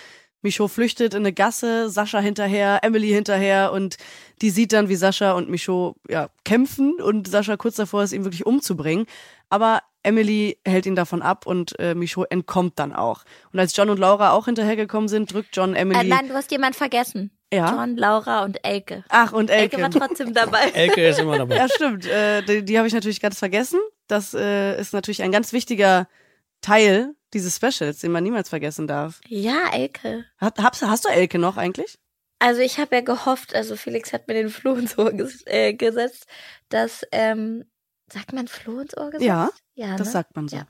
Michaud 0.47 0.71
flüchtet 0.71 1.13
in 1.13 1.23
eine 1.23 1.33
Gasse, 1.33 1.91
Sascha 1.91 2.21
hinterher, 2.21 2.79
Emily 2.83 3.09
hinterher 3.09 3.73
und 3.73 3.97
die 4.43 4.51
sieht 4.51 4.73
dann, 4.73 4.89
wie 4.89 4.95
Sascha 4.95 5.33
und 5.33 5.51
Michaud 5.51 5.97
ja, 6.09 6.29
kämpfen 6.45 7.01
und 7.03 7.27
Sascha 7.27 7.57
kurz 7.57 7.75
davor 7.75 8.05
ist, 8.05 8.13
ihn 8.13 8.23
wirklich 8.23 8.47
umzubringen. 8.47 9.07
Aber 9.49 9.83
Emily 10.05 10.59
hält 10.65 10.87
ihn 10.87 10.95
davon 10.95 11.21
ab 11.21 11.47
und 11.47 11.77
äh, 11.81 11.97
Michaud 11.97 12.31
entkommt 12.31 12.79
dann 12.79 12.93
auch. 12.93 13.25
Und 13.53 13.59
als 13.59 13.77
John 13.77 13.91
und 13.91 13.99
Laura 13.99 14.31
auch 14.31 14.45
hinterhergekommen 14.45 15.09
sind, 15.09 15.33
drückt 15.33 15.49
John 15.57 15.75
Emily. 15.75 15.99
Äh, 15.99 16.05
nein, 16.05 16.29
du 16.29 16.35
hast 16.35 16.53
jemand 16.53 16.77
vergessen. 16.77 17.33
Ja? 17.53 17.75
John, 17.75 17.97
Laura 17.97 18.45
und 18.45 18.65
Elke. 18.65 19.03
Ach, 19.09 19.33
und 19.33 19.51
Elke. 19.51 19.79
Elke 19.79 19.83
war 19.83 20.07
trotzdem 20.09 20.33
dabei. 20.33 20.69
Elke 20.75 21.09
ist 21.09 21.19
immer 21.19 21.39
dabei. 21.39 21.57
Ja, 21.57 21.69
stimmt. 21.69 22.07
Äh, 22.07 22.43
die 22.43 22.65
die 22.65 22.79
habe 22.79 22.87
ich 22.87 22.95
natürlich 22.95 23.21
ganz 23.21 23.41
vergessen. 23.41 23.81
Das 24.07 24.33
äh, 24.33 24.81
ist 24.81 24.93
natürlich 24.93 25.25
ein 25.25 25.33
ganz 25.33 25.53
wichtiger 25.53 26.07
Teil 26.61 27.16
dieses 27.35 27.57
Specials, 27.57 28.01
den 28.01 28.13
man 28.13 28.25
niemals 28.25 28.49
vergessen 28.49 28.87
darf. 28.87 29.21
Ja, 29.29 29.71
Elke. 29.73 30.25
Hat, 30.39 30.59
hast, 30.59 30.83
hast 30.83 31.05
du 31.05 31.09
Elke 31.09 31.39
noch 31.39 31.57
eigentlich? 31.57 31.99
Also 32.39 32.61
ich 32.61 32.79
habe 32.79 32.97
ja 32.97 33.01
gehofft, 33.01 33.55
also 33.55 33.77
Felix 33.77 34.13
hat 34.13 34.29
mir 34.29 34.35
den 34.35 34.51
Floh 34.51 34.79
Ohr 34.99 35.13
ges 35.13 35.43
äh, 35.47 35.73
gesetzt, 35.73 36.27
dass, 36.69 37.03
ähm, 37.13 37.65
sagt 38.13 38.33
man 38.33 38.47
Floh 38.49 38.81
ins 38.81 38.97
Ohr 38.97 39.07
gesetzt? 39.11 39.25
Ja, 39.27 39.51
ja 39.75 39.97
Das 39.97 40.07
ne? 40.09 40.13
sagt 40.13 40.37
man 40.37 40.47
so. 40.49 40.57
Ja. 40.57 40.67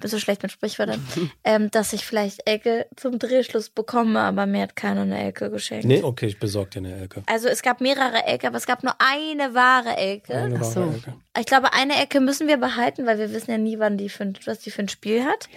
bin 0.00 0.08
so 0.10 0.18
schlecht 0.18 0.42
mit 0.42 0.52
Sprichwörtern, 0.52 1.04
ähm, 1.44 1.70
dass 1.70 1.92
ich 1.92 2.04
vielleicht 2.06 2.48
Elke 2.48 2.86
zum 2.96 3.18
Drehschluss 3.18 3.70
bekomme, 3.70 4.20
aber 4.20 4.46
mir 4.46 4.62
hat 4.62 4.76
keiner 4.76 5.02
eine 5.02 5.18
Elke 5.22 5.50
geschenkt. 5.50 5.84
Nee, 5.84 6.02
okay, 6.02 6.26
ich 6.26 6.38
besorge 6.38 6.70
dir 6.70 6.78
eine 6.78 6.94
Elke. 6.96 7.22
Also 7.26 7.48
es 7.48 7.62
gab 7.62 7.80
mehrere 7.80 8.24
Elke, 8.24 8.46
aber 8.46 8.56
es 8.56 8.66
gab 8.66 8.82
nur 8.84 8.94
eine 8.98 9.54
wahre 9.54 9.96
Elke. 9.96 10.34
Eine 10.34 10.60
wahre 10.60 10.72
so. 10.72 10.82
Elke. 10.82 11.14
Ich 11.38 11.46
glaube, 11.46 11.72
eine 11.72 12.00
Ecke 12.00 12.20
müssen 12.20 12.46
wir 12.48 12.56
behalten, 12.58 13.04
weil 13.06 13.18
wir 13.18 13.32
wissen 13.32 13.50
ja 13.50 13.58
nie, 13.58 13.78
wann 13.78 13.98
die 13.98 14.08
für, 14.08 14.22
ein- 14.24 14.38
was 14.46 14.60
die 14.60 14.70
für 14.70 14.82
ein 14.82 14.88
Spiel 14.88 15.24
hat. 15.24 15.48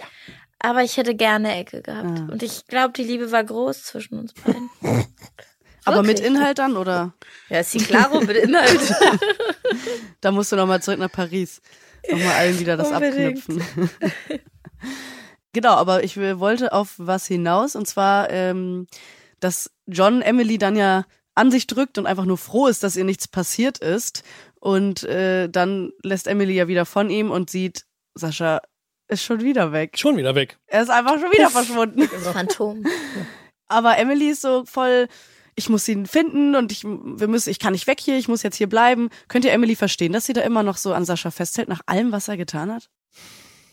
Aber 0.58 0.82
ich 0.82 0.96
hätte 0.98 1.14
gerne 1.14 1.54
Ecke 1.56 1.80
gehabt. 1.80 2.18
Ah. 2.20 2.28
Und 2.30 2.42
ich 2.42 2.66
glaube, 2.66 2.92
die 2.92 3.04
Liebe 3.04 3.32
war 3.32 3.42
groß 3.42 3.82
zwischen 3.84 4.18
uns 4.18 4.34
beiden. 4.34 4.68
Aber 5.84 6.02
mit? 6.02 6.20
Inhalt 6.20 6.58
dann 6.58 6.76
oder? 6.76 7.14
Ja, 7.48 7.60
ist 7.60 7.74
die 7.74 7.78
klaro 7.78 8.20
mit 8.20 8.36
Inhalt. 8.36 8.80
Da 10.20 10.32
musst 10.32 10.52
du 10.52 10.56
nochmal 10.56 10.82
zurück 10.82 10.98
nach 10.98 11.10
Paris. 11.10 11.62
Nochmal 12.10 12.34
allen 12.34 12.58
wieder 12.58 12.76
das 12.76 12.90
Unbedingt. 12.90 13.38
abknüpfen. 13.38 13.90
genau, 15.52 15.74
aber 15.74 16.04
ich 16.04 16.16
wollte 16.18 16.72
auf 16.72 16.94
was 16.98 17.26
hinaus 17.26 17.74
und 17.76 17.86
zwar, 17.86 18.30
ähm, 18.30 18.86
dass 19.38 19.70
John 19.86 20.20
Emily 20.20 20.58
dann 20.58 20.76
ja 20.76 21.06
an 21.34 21.50
sich 21.50 21.66
drückt 21.66 21.96
und 21.96 22.06
einfach 22.06 22.26
nur 22.26 22.36
froh 22.36 22.66
ist, 22.66 22.82
dass 22.82 22.96
ihr 22.96 23.04
nichts 23.04 23.28
passiert 23.28 23.78
ist. 23.78 24.24
Und 24.60 25.04
äh, 25.04 25.48
dann 25.48 25.92
lässt 26.02 26.26
Emily 26.26 26.54
ja 26.54 26.68
wieder 26.68 26.84
von 26.84 27.08
ihm 27.08 27.30
und 27.30 27.48
sieht, 27.48 27.86
Sascha 28.14 28.60
ist 29.08 29.24
schon 29.24 29.40
wieder 29.40 29.72
weg. 29.72 29.98
Schon 29.98 30.16
wieder 30.16 30.34
weg. 30.34 30.58
Er 30.66 30.82
ist 30.82 30.90
einfach 30.90 31.18
schon 31.18 31.32
wieder 31.32 31.50
verschwunden. 31.50 32.08
Das 32.12 32.28
Phantom. 32.28 32.84
Aber 33.68 33.96
Emily 33.98 34.30
ist 34.30 34.42
so 34.42 34.64
voll, 34.66 35.08
ich 35.60 35.68
muss 35.68 35.86
ihn 35.88 36.06
finden 36.06 36.56
und 36.56 36.72
ich, 36.72 36.84
wir 36.84 37.28
müssen, 37.28 37.50
ich 37.50 37.58
kann 37.58 37.74
nicht 37.74 37.86
weg 37.86 38.00
hier, 38.00 38.16
ich 38.16 38.28
muss 38.28 38.42
jetzt 38.42 38.56
hier 38.56 38.68
bleiben. 38.68 39.10
Könnt 39.28 39.44
ihr 39.44 39.52
Emily 39.52 39.76
verstehen, 39.76 40.14
dass 40.14 40.24
sie 40.24 40.32
da 40.32 40.40
immer 40.40 40.62
noch 40.62 40.78
so 40.78 40.94
an 40.94 41.04
Sascha 41.04 41.30
festhält, 41.30 41.68
nach 41.68 41.82
allem, 41.84 42.12
was 42.12 42.28
er 42.28 42.38
getan 42.38 42.72
hat? 42.72 42.88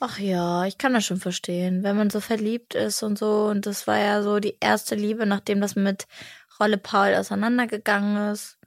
Ach 0.02 0.20
ja, 0.20 0.66
ich 0.66 0.78
kann 0.78 0.94
das 0.94 1.06
schon 1.06 1.20
verstehen, 1.20 1.84
wenn 1.84 1.96
man 1.96 2.10
so 2.10 2.20
verliebt 2.20 2.76
ist 2.76 3.04
und 3.04 3.18
so. 3.18 3.46
Und 3.46 3.66
das 3.66 3.88
war 3.88 3.98
ja 3.98 4.22
so 4.22 4.40
die 4.40 4.58
erste 4.60 4.96
Liebe, 4.96 5.26
nachdem 5.26 5.62
das 5.62 5.76
mit 5.78 6.08
Rolle 6.60 6.78
Paul 6.78 7.16
auseinandergegangen 7.16 8.32
ist. 8.32 8.58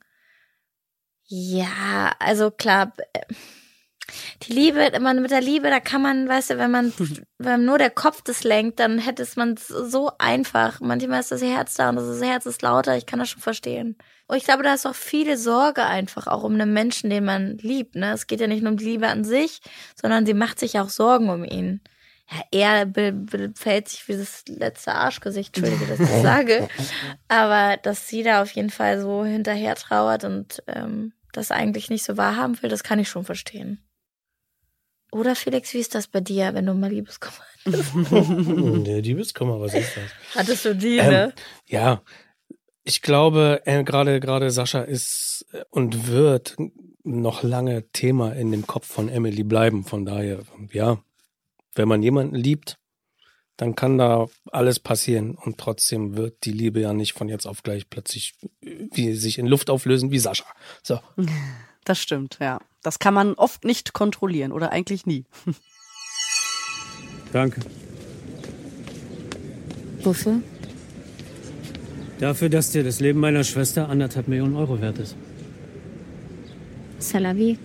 Ja, 1.26 2.12
also 2.18 2.50
klar, 2.50 2.94
äh, 3.12 3.20
die 4.42 4.52
Liebe, 4.52 4.90
man 5.00 5.22
mit 5.22 5.30
der 5.30 5.40
Liebe, 5.40 5.70
da 5.70 5.80
kann 5.80 6.02
man, 6.02 6.28
weißt 6.28 6.50
du, 6.50 6.58
wenn 6.58 6.70
man, 6.70 6.92
wenn 7.38 7.64
nur 7.64 7.78
der 7.78 7.90
Kopf 7.90 8.22
das 8.22 8.44
lenkt, 8.44 8.80
dann 8.80 8.98
hätte 8.98 9.22
es 9.22 9.36
man 9.36 9.56
so 9.56 10.12
einfach. 10.18 10.80
Manchmal 10.80 11.20
ist 11.20 11.32
das 11.32 11.42
Herz 11.42 11.74
da 11.74 11.88
und 11.90 11.96
das 11.96 12.22
Herz 12.22 12.46
ist 12.46 12.62
lauter. 12.62 12.96
Ich 12.96 13.06
kann 13.06 13.18
das 13.18 13.30
schon 13.30 13.42
verstehen. 13.42 13.96
Und 14.26 14.36
ich 14.36 14.44
glaube, 14.44 14.62
da 14.62 14.74
ist 14.74 14.86
auch 14.86 14.94
viele 14.94 15.36
Sorge 15.36 15.84
einfach 15.84 16.26
auch 16.26 16.44
um 16.44 16.54
einen 16.54 16.72
Menschen, 16.72 17.10
den 17.10 17.24
man 17.24 17.58
liebt. 17.58 17.96
Ne, 17.96 18.12
es 18.12 18.26
geht 18.26 18.40
ja 18.40 18.46
nicht 18.46 18.62
nur 18.62 18.72
um 18.72 18.78
die 18.78 18.84
Liebe 18.84 19.08
an 19.08 19.24
sich, 19.24 19.60
sondern 20.00 20.24
sie 20.24 20.34
macht 20.34 20.60
sich 20.60 20.78
auch 20.78 20.88
Sorgen 20.88 21.30
um 21.30 21.44
ihn. 21.44 21.80
Ja, 22.52 22.84
er 22.84 22.92
fällt 23.56 23.88
sich 23.88 24.06
wie 24.06 24.16
das 24.16 24.44
letzte 24.46 24.94
Arschgesicht, 24.94 25.56
Entschuldige, 25.56 25.86
dass 25.86 26.00
ich 26.00 26.08
das 26.08 26.22
sage. 26.22 26.68
Aber 27.28 27.76
dass 27.78 28.06
sie 28.06 28.22
da 28.22 28.42
auf 28.42 28.52
jeden 28.52 28.70
Fall 28.70 29.00
so 29.00 29.24
hinterher 29.24 29.74
trauert 29.74 30.22
und 30.22 30.62
ähm, 30.68 31.12
das 31.32 31.50
eigentlich 31.50 31.90
nicht 31.90 32.04
so 32.04 32.16
wahrhaben 32.16 32.60
will, 32.62 32.70
das 32.70 32.84
kann 32.84 32.98
ich 32.98 33.08
schon 33.08 33.24
verstehen. 33.24 33.84
Oder 35.12 35.34
Felix, 35.34 35.74
wie 35.74 35.78
ist 35.78 35.94
das 35.94 36.06
bei 36.06 36.20
dir, 36.20 36.54
wenn 36.54 36.66
du 36.66 36.74
mal 36.74 36.90
Liebeskummer 36.90 37.34
Hm, 37.64 38.84
Der 38.84 39.02
Liebeskummer, 39.02 39.60
was 39.60 39.74
ist 39.74 39.96
das? 39.96 40.10
hattest? 40.34 40.64
du 40.64 40.74
die, 40.76 40.98
Ähm, 40.98 41.32
ja, 41.66 42.02
ich 42.84 43.02
glaube, 43.02 43.60
äh, 43.66 43.84
gerade 43.84 44.20
gerade 44.20 44.50
Sascha 44.50 44.80
ist 44.82 45.44
äh, 45.52 45.62
und 45.70 46.06
wird 46.06 46.56
noch 47.02 47.42
lange 47.42 47.88
Thema 47.92 48.32
in 48.32 48.50
dem 48.50 48.66
Kopf 48.66 48.86
von 48.86 49.08
Emily 49.08 49.42
bleiben. 49.42 49.84
Von 49.84 50.04
daher, 50.04 50.40
ja, 50.72 50.98
wenn 51.74 51.88
man 51.88 52.02
jemanden 52.02 52.34
liebt, 52.34 52.78
dann 53.56 53.74
kann 53.74 53.98
da 53.98 54.26
alles 54.50 54.80
passieren 54.80 55.34
und 55.34 55.58
trotzdem 55.58 56.16
wird 56.16 56.44
die 56.44 56.52
Liebe 56.52 56.80
ja 56.80 56.94
nicht 56.94 57.12
von 57.12 57.28
jetzt 57.28 57.46
auf 57.46 57.62
gleich 57.62 57.90
plötzlich 57.90 58.32
äh, 58.62 58.86
wie 58.92 59.12
sich 59.14 59.38
in 59.38 59.46
Luft 59.46 59.68
auflösen 59.70 60.10
wie 60.10 60.18
Sascha. 60.18 60.46
So, 60.82 61.00
Das 61.84 61.98
stimmt, 62.00 62.38
ja. 62.40 62.60
Das 62.82 62.98
kann 62.98 63.14
man 63.14 63.34
oft 63.34 63.64
nicht 63.64 63.92
kontrollieren 63.92 64.52
oder 64.52 64.70
eigentlich 64.72 65.06
nie. 65.06 65.24
Danke. 67.32 67.60
Wofür? 70.02 70.40
Dafür, 72.18 72.48
dass 72.48 72.70
dir 72.70 72.84
das 72.84 73.00
Leben 73.00 73.20
meiner 73.20 73.44
Schwester 73.44 73.88
anderthalb 73.88 74.28
Millionen 74.28 74.56
Euro 74.56 74.80
wert 74.80 74.98
ist. 74.98 75.16
Salavi. 76.98 77.58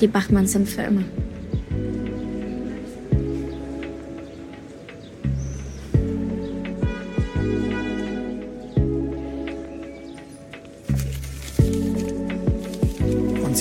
Die 0.00 0.08
Bachmanns 0.08 0.52
sind 0.52 0.68
für 0.68 0.82
immer. 0.82 1.04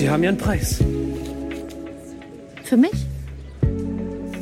Sie 0.03 0.09
haben 0.09 0.21
ihren 0.21 0.37
Preis. 0.37 0.79
Für 2.65 2.75
mich? 2.75 3.05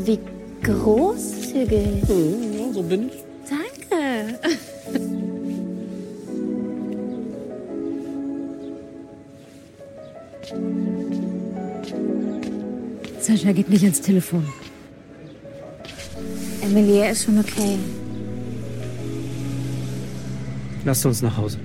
Wie 0.05 0.17
großzügig. 0.63 2.01
Ja, 2.07 2.73
so 2.73 2.81
bin 2.81 3.09
ich. 3.09 3.13
Danke. 3.47 4.39
Sascha 13.19 13.51
geht 13.51 13.69
nicht 13.69 13.83
ans 13.83 14.01
Telefon. 14.01 14.43
Emily, 16.63 16.97
er 16.97 17.11
ist 17.11 17.25
schon 17.25 17.37
okay. 17.39 17.77
Lasst 20.85 21.05
uns 21.05 21.21
nach 21.21 21.37
Hause. 21.37 21.59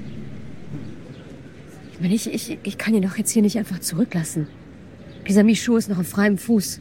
Ich, 2.07 2.27
meine, 2.27 2.37
ich, 2.37 2.51
ich, 2.51 2.59
ich 2.63 2.79
kann 2.79 2.95
ihn 2.95 3.03
doch 3.03 3.17
jetzt 3.17 3.33
hier 3.33 3.43
nicht 3.43 3.59
einfach 3.59 3.81
zurücklassen. 3.81 4.47
Dieser 5.29 5.43
Michu 5.43 5.77
ist 5.77 5.89
noch 5.89 5.99
auf 5.99 6.07
freiem 6.07 6.39
Fuß. 6.39 6.81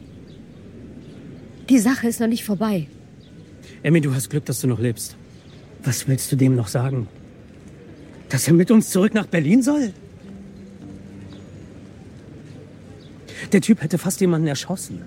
Die 1.68 1.78
Sache 1.80 2.06
ist 2.06 2.20
noch 2.20 2.28
nicht 2.28 2.44
vorbei. 2.44 2.86
Emmy, 3.82 4.00
du 4.00 4.14
hast 4.14 4.30
Glück, 4.30 4.44
dass 4.44 4.60
du 4.60 4.68
noch 4.68 4.78
lebst. 4.78 5.16
Was 5.82 6.06
willst 6.06 6.30
du 6.30 6.36
dem 6.36 6.54
noch 6.54 6.68
sagen? 6.68 7.08
Dass 8.28 8.46
er 8.46 8.54
mit 8.54 8.70
uns 8.70 8.90
zurück 8.90 9.14
nach 9.14 9.26
Berlin 9.26 9.62
soll? 9.62 9.92
Der 13.50 13.60
Typ 13.60 13.82
hätte 13.82 13.98
fast 13.98 14.20
jemanden 14.20 14.46
erschossen. 14.46 15.02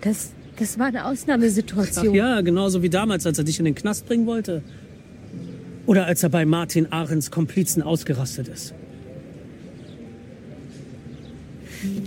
Das, 0.00 0.32
das 0.58 0.76
war 0.76 0.86
eine 0.86 1.04
Ach 1.04 1.12
Ausnahmesituation. 1.12 2.14
ja, 2.14 2.40
genauso 2.40 2.82
wie 2.82 2.90
damals, 2.90 3.26
als 3.26 3.38
er 3.38 3.44
dich 3.44 3.60
in 3.60 3.64
den 3.64 3.76
Knast 3.76 4.06
bringen 4.06 4.26
wollte. 4.26 4.64
Oder 5.86 6.06
als 6.06 6.22
er 6.22 6.28
bei 6.28 6.44
Martin 6.44 6.92
Ahrens 6.92 7.30
Komplizen 7.30 7.82
ausgerastet 7.82 8.48
ist. 8.48 8.74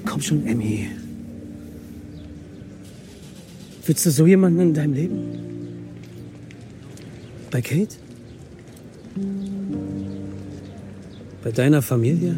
Komm 0.05 0.21
schon, 0.21 0.45
Emmy. 0.47 0.89
Willst 3.86 4.05
du 4.05 4.11
so 4.11 4.26
jemanden 4.26 4.59
in 4.61 4.73
deinem 4.73 4.93
Leben? 4.93 5.21
Bei 7.51 7.61
Kate? 7.61 7.95
Bei 11.43 11.51
deiner 11.51 11.82
Familie? 11.82 12.36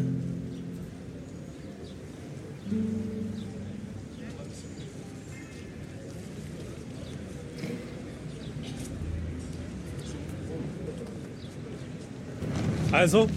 Also, 12.92 13.28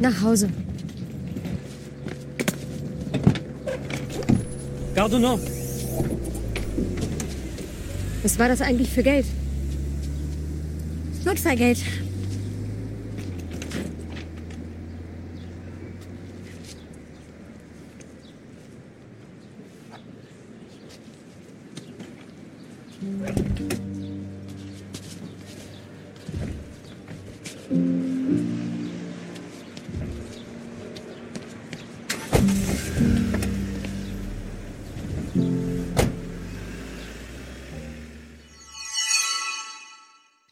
Nach 0.00 0.22
Hause. 0.22 0.48
Gardonau. 4.94 5.38
Was 8.22 8.38
war 8.38 8.48
das 8.48 8.62
eigentlich 8.62 8.90
für 8.90 9.02
Geld? 9.02 9.26
Notfallgeld. 11.24 11.78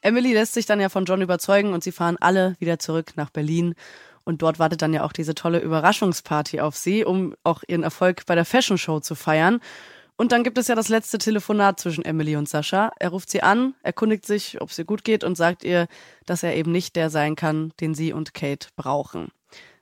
Emily 0.09 0.33
lässt 0.33 0.55
sich 0.55 0.65
dann 0.65 0.81
ja 0.81 0.89
von 0.89 1.05
John 1.05 1.21
überzeugen 1.21 1.71
und 1.71 1.83
sie 1.83 1.91
fahren 1.91 2.17
alle 2.19 2.55
wieder 2.57 2.79
zurück 2.79 3.11
nach 3.15 3.29
Berlin. 3.29 3.75
Und 4.23 4.41
dort 4.41 4.57
wartet 4.57 4.81
dann 4.81 4.91
ja 4.91 5.03
auch 5.03 5.13
diese 5.13 5.35
tolle 5.35 5.59
Überraschungsparty 5.59 6.61
auf 6.61 6.75
sie, 6.75 7.05
um 7.05 7.35
auch 7.43 7.61
ihren 7.67 7.83
Erfolg 7.83 8.25
bei 8.25 8.33
der 8.33 8.43
Fashion 8.43 8.79
Show 8.79 8.99
zu 9.01 9.13
feiern. 9.13 9.59
Und 10.17 10.31
dann 10.31 10.43
gibt 10.43 10.57
es 10.57 10.67
ja 10.67 10.73
das 10.73 10.89
letzte 10.89 11.19
Telefonat 11.19 11.79
zwischen 11.79 12.03
Emily 12.03 12.35
und 12.35 12.49
Sascha. 12.49 12.91
Er 12.97 13.09
ruft 13.09 13.29
sie 13.29 13.43
an, 13.43 13.75
erkundigt 13.83 14.25
sich, 14.25 14.59
ob 14.61 14.71
es 14.71 14.79
ihr 14.79 14.85
gut 14.85 15.03
geht 15.03 15.23
und 15.23 15.35
sagt 15.35 15.63
ihr, 15.63 15.87
dass 16.25 16.41
er 16.41 16.55
eben 16.55 16.71
nicht 16.71 16.95
der 16.95 17.11
sein 17.11 17.35
kann, 17.35 17.71
den 17.79 17.93
sie 17.93 18.11
und 18.11 18.33
Kate 18.33 18.69
brauchen. 18.75 19.29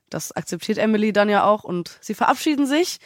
Das 0.10 0.34
akzeptiert 0.34 0.78
Emily 0.78 1.14
dann 1.14 1.30
ja 1.30 1.46
auch 1.46 1.64
und 1.64 1.98
sie 2.02 2.16
verabschieden 2.16 2.68
sich 2.68 3.00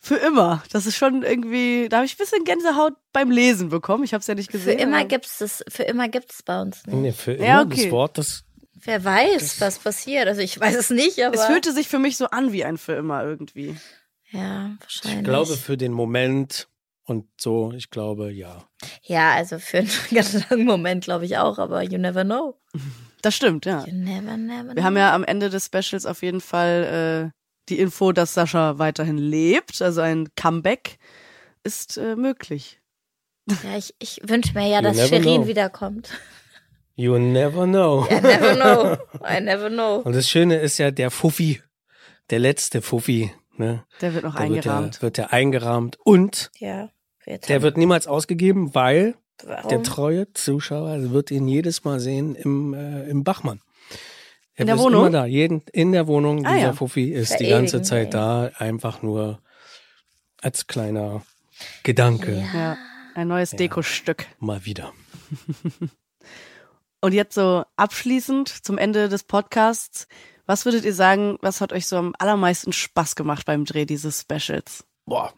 für 0.00 0.16
immer. 0.16 0.62
Das 0.70 0.86
ist 0.86 0.96
schon 0.96 1.22
irgendwie, 1.22 1.88
da 1.88 1.98
habe 1.98 2.06
ich 2.06 2.14
ein 2.14 2.18
bisschen 2.18 2.44
Gänsehaut 2.44 2.92
beim 3.12 3.30
Lesen 3.30 3.68
bekommen. 3.70 4.04
Ich 4.04 4.12
habe 4.12 4.20
es 4.20 4.26
ja 4.26 4.34
nicht 4.34 4.50
Für 4.50 4.58
gesehen. 4.58 4.78
immer 4.78 4.98
aber- 4.98 5.08
gibt's 5.08 5.38
das, 5.38 5.64
für 5.68 5.84
immer 5.84 6.08
gibt's 6.08 6.42
bei 6.42 6.60
uns 6.60 6.84
nicht. 6.86 6.96
Nee, 6.96 7.12
für 7.12 7.32
immer 7.32 7.46
Ja, 7.46 7.62
okay. 7.62 7.82
das 7.84 7.90
Wort, 7.90 8.18
das 8.18 8.44
Wer 8.86 9.02
weiß, 9.02 9.62
was 9.62 9.78
passiert. 9.78 10.28
Also 10.28 10.42
ich 10.42 10.60
weiß 10.60 10.74
es 10.76 10.90
nicht, 10.90 11.24
aber. 11.24 11.34
es 11.36 11.46
fühlte 11.46 11.72
sich 11.72 11.88
für 11.88 11.98
mich 11.98 12.18
so 12.18 12.26
an 12.26 12.52
wie 12.52 12.64
ein 12.66 12.76
für 12.76 12.92
immer 12.92 13.24
irgendwie. 13.24 13.76
ja, 14.30 14.76
wahrscheinlich. 14.80 15.18
ich 15.20 15.24
glaube 15.24 15.56
für 15.56 15.78
den 15.78 15.92
Moment 15.92 16.68
und 17.06 17.26
so, 17.40 17.72
ich 17.74 17.88
glaube, 17.88 18.30
ja. 18.30 18.62
ja, 19.02 19.32
also 19.32 19.58
für 19.58 19.78
einen 19.78 19.90
ganz 20.14 20.50
langen 20.50 20.66
Moment 20.66 21.04
glaube 21.04 21.24
ich 21.24 21.38
auch, 21.38 21.58
aber 21.58 21.82
you 21.82 21.96
never 21.98 22.24
know. 22.24 22.60
Das 23.22 23.34
stimmt, 23.34 23.64
ja. 23.64 23.86
You 23.86 23.94
never, 23.94 24.36
never 24.36 24.64
know. 24.64 24.76
Wir 24.76 24.84
haben 24.84 24.96
ja 24.98 25.14
am 25.14 25.24
Ende 25.24 25.48
des 25.48 25.64
Specials 25.66 26.04
auf 26.04 26.22
jeden 26.22 26.42
Fall 26.42 27.30
äh, 27.32 27.43
die 27.68 27.78
Info, 27.78 28.12
dass 28.12 28.34
Sascha 28.34 28.78
weiterhin 28.78 29.18
lebt. 29.18 29.80
Also 29.82 30.00
ein 30.00 30.28
Comeback 30.36 30.98
ist 31.62 31.96
äh, 31.96 32.16
möglich. 32.16 32.80
Ja, 33.48 33.76
ich, 33.76 33.94
ich 33.98 34.20
wünsche 34.24 34.54
mir 34.54 34.66
ja, 34.68 34.78
You 34.78 34.84
dass 34.84 35.08
Shirin 35.08 35.22
know. 35.42 35.46
wiederkommt. 35.46 36.10
You 36.96 37.18
never 37.18 37.64
know. 37.66 38.06
I 38.10 38.20
never 38.20 38.54
know. 38.54 38.96
I 39.28 39.40
never 39.40 39.68
know. 39.68 39.96
Und 40.04 40.14
das 40.14 40.28
Schöne 40.28 40.56
ist 40.60 40.78
ja 40.78 40.90
der 40.90 41.10
Fuffi, 41.10 41.60
der 42.30 42.38
letzte 42.38 42.82
Fuffi, 42.82 43.32
ne? 43.56 43.84
Der 44.00 44.14
wird 44.14 44.24
noch 44.24 44.36
Der 44.36 44.48
wird, 44.48 44.58
eingerahmt. 44.58 44.94
der, 44.96 45.02
wird 45.02 45.16
der 45.18 45.32
eingerahmt 45.32 45.98
und 46.04 46.50
Ja. 46.58 46.90
Wird 47.26 47.48
der 47.48 47.62
wird 47.62 47.76
niemals 47.78 48.06
ausgegeben, 48.06 48.74
weil 48.74 49.14
Warum? 49.44 49.68
der 49.70 49.82
treue 49.82 50.32
Zuschauer 50.34 51.10
wird 51.10 51.30
ihn 51.30 51.48
jedes 51.48 51.82
Mal 51.84 51.98
sehen 51.98 52.34
im, 52.34 52.74
äh, 52.74 53.04
im 53.08 53.24
Bachmann. 53.24 53.60
Er 54.56 54.60
In 54.62 54.66
der 54.68 54.78
Wohnung? 54.78 55.02
Immer 55.02 55.10
da, 55.10 55.26
jeden, 55.26 55.62
in 55.72 55.92
der 55.92 56.06
Wohnung. 56.06 56.46
Ah, 56.46 56.54
dieser 56.54 56.66
ja. 56.66 56.72
Fuffi 56.72 57.10
ist 57.10 57.38
die 57.40 57.48
ganze 57.48 57.82
Verewigen, 57.82 57.84
Zeit 57.84 58.14
da, 58.14 58.50
einfach 58.58 59.02
nur 59.02 59.40
als 60.40 60.66
kleiner 60.66 61.22
Gedanke 61.82 62.46
Ja, 62.54 62.76
ein 63.14 63.28
neues 63.28 63.50
Dekostück. 63.50 64.26
mal 64.38 64.64
wieder. 64.64 64.92
Und 67.00 67.12
jetzt 67.12 67.34
so 67.34 67.64
abschließend 67.76 68.48
zum 68.48 68.78
Ende 68.78 69.08
des 69.08 69.24
Podcasts. 69.24 70.06
Was 70.46 70.64
würdet 70.64 70.84
ihr 70.84 70.94
sagen, 70.94 71.36
was 71.40 71.60
hat 71.60 71.72
euch 71.72 71.86
so 71.86 71.96
am 71.96 72.14
allermeisten 72.18 72.72
Spaß 72.72 73.16
gemacht 73.16 73.46
beim 73.46 73.64
Dreh 73.64 73.84
dieses 73.86 74.20
Specials? 74.20 74.84
Boah. 75.04 75.32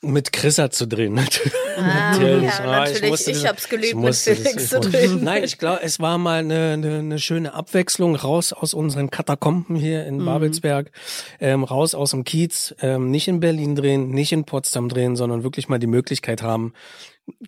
Mit 0.00 0.32
Chrissa 0.32 0.70
zu 0.70 0.86
drehen, 0.86 1.14
natürlich. 1.14 1.52
Ah, 1.76 2.12
Natürlich. 2.12 2.44
ja, 2.44 2.58
Ah, 2.60 2.84
natürlich. 2.84 3.10
musste 3.10 3.30
Ich 3.32 3.46
hab's 3.46 3.68
geliebt, 3.68 3.94
ich 3.94 3.96
mit 3.96 4.14
Felix 4.14 4.62
ich 4.64 4.68
zu 4.70 4.78
drehen. 4.80 5.24
Nein, 5.24 5.42
ich 5.42 5.58
glaube, 5.58 5.80
es 5.82 5.98
war 5.98 6.18
mal 6.18 6.38
eine, 6.38 6.72
eine, 6.74 6.98
eine 6.98 7.18
schöne 7.18 7.52
Abwechslung 7.52 8.14
raus 8.14 8.52
aus 8.52 8.74
unseren 8.74 9.10
Katakomben 9.10 9.74
hier 9.74 10.06
in 10.06 10.18
Mhm. 10.18 10.24
Babelsberg, 10.24 10.92
ähm, 11.40 11.64
raus 11.64 11.96
aus 11.96 12.12
dem 12.12 12.22
Kiez, 12.22 12.76
ähm, 12.80 13.10
nicht 13.10 13.26
in 13.26 13.40
Berlin 13.40 13.74
drehen, 13.74 14.10
nicht 14.10 14.30
in 14.30 14.44
Potsdam 14.44 14.88
drehen, 14.88 15.16
sondern 15.16 15.42
wirklich 15.42 15.68
mal 15.68 15.78
die 15.80 15.88
Möglichkeit 15.88 16.42
haben, 16.42 16.74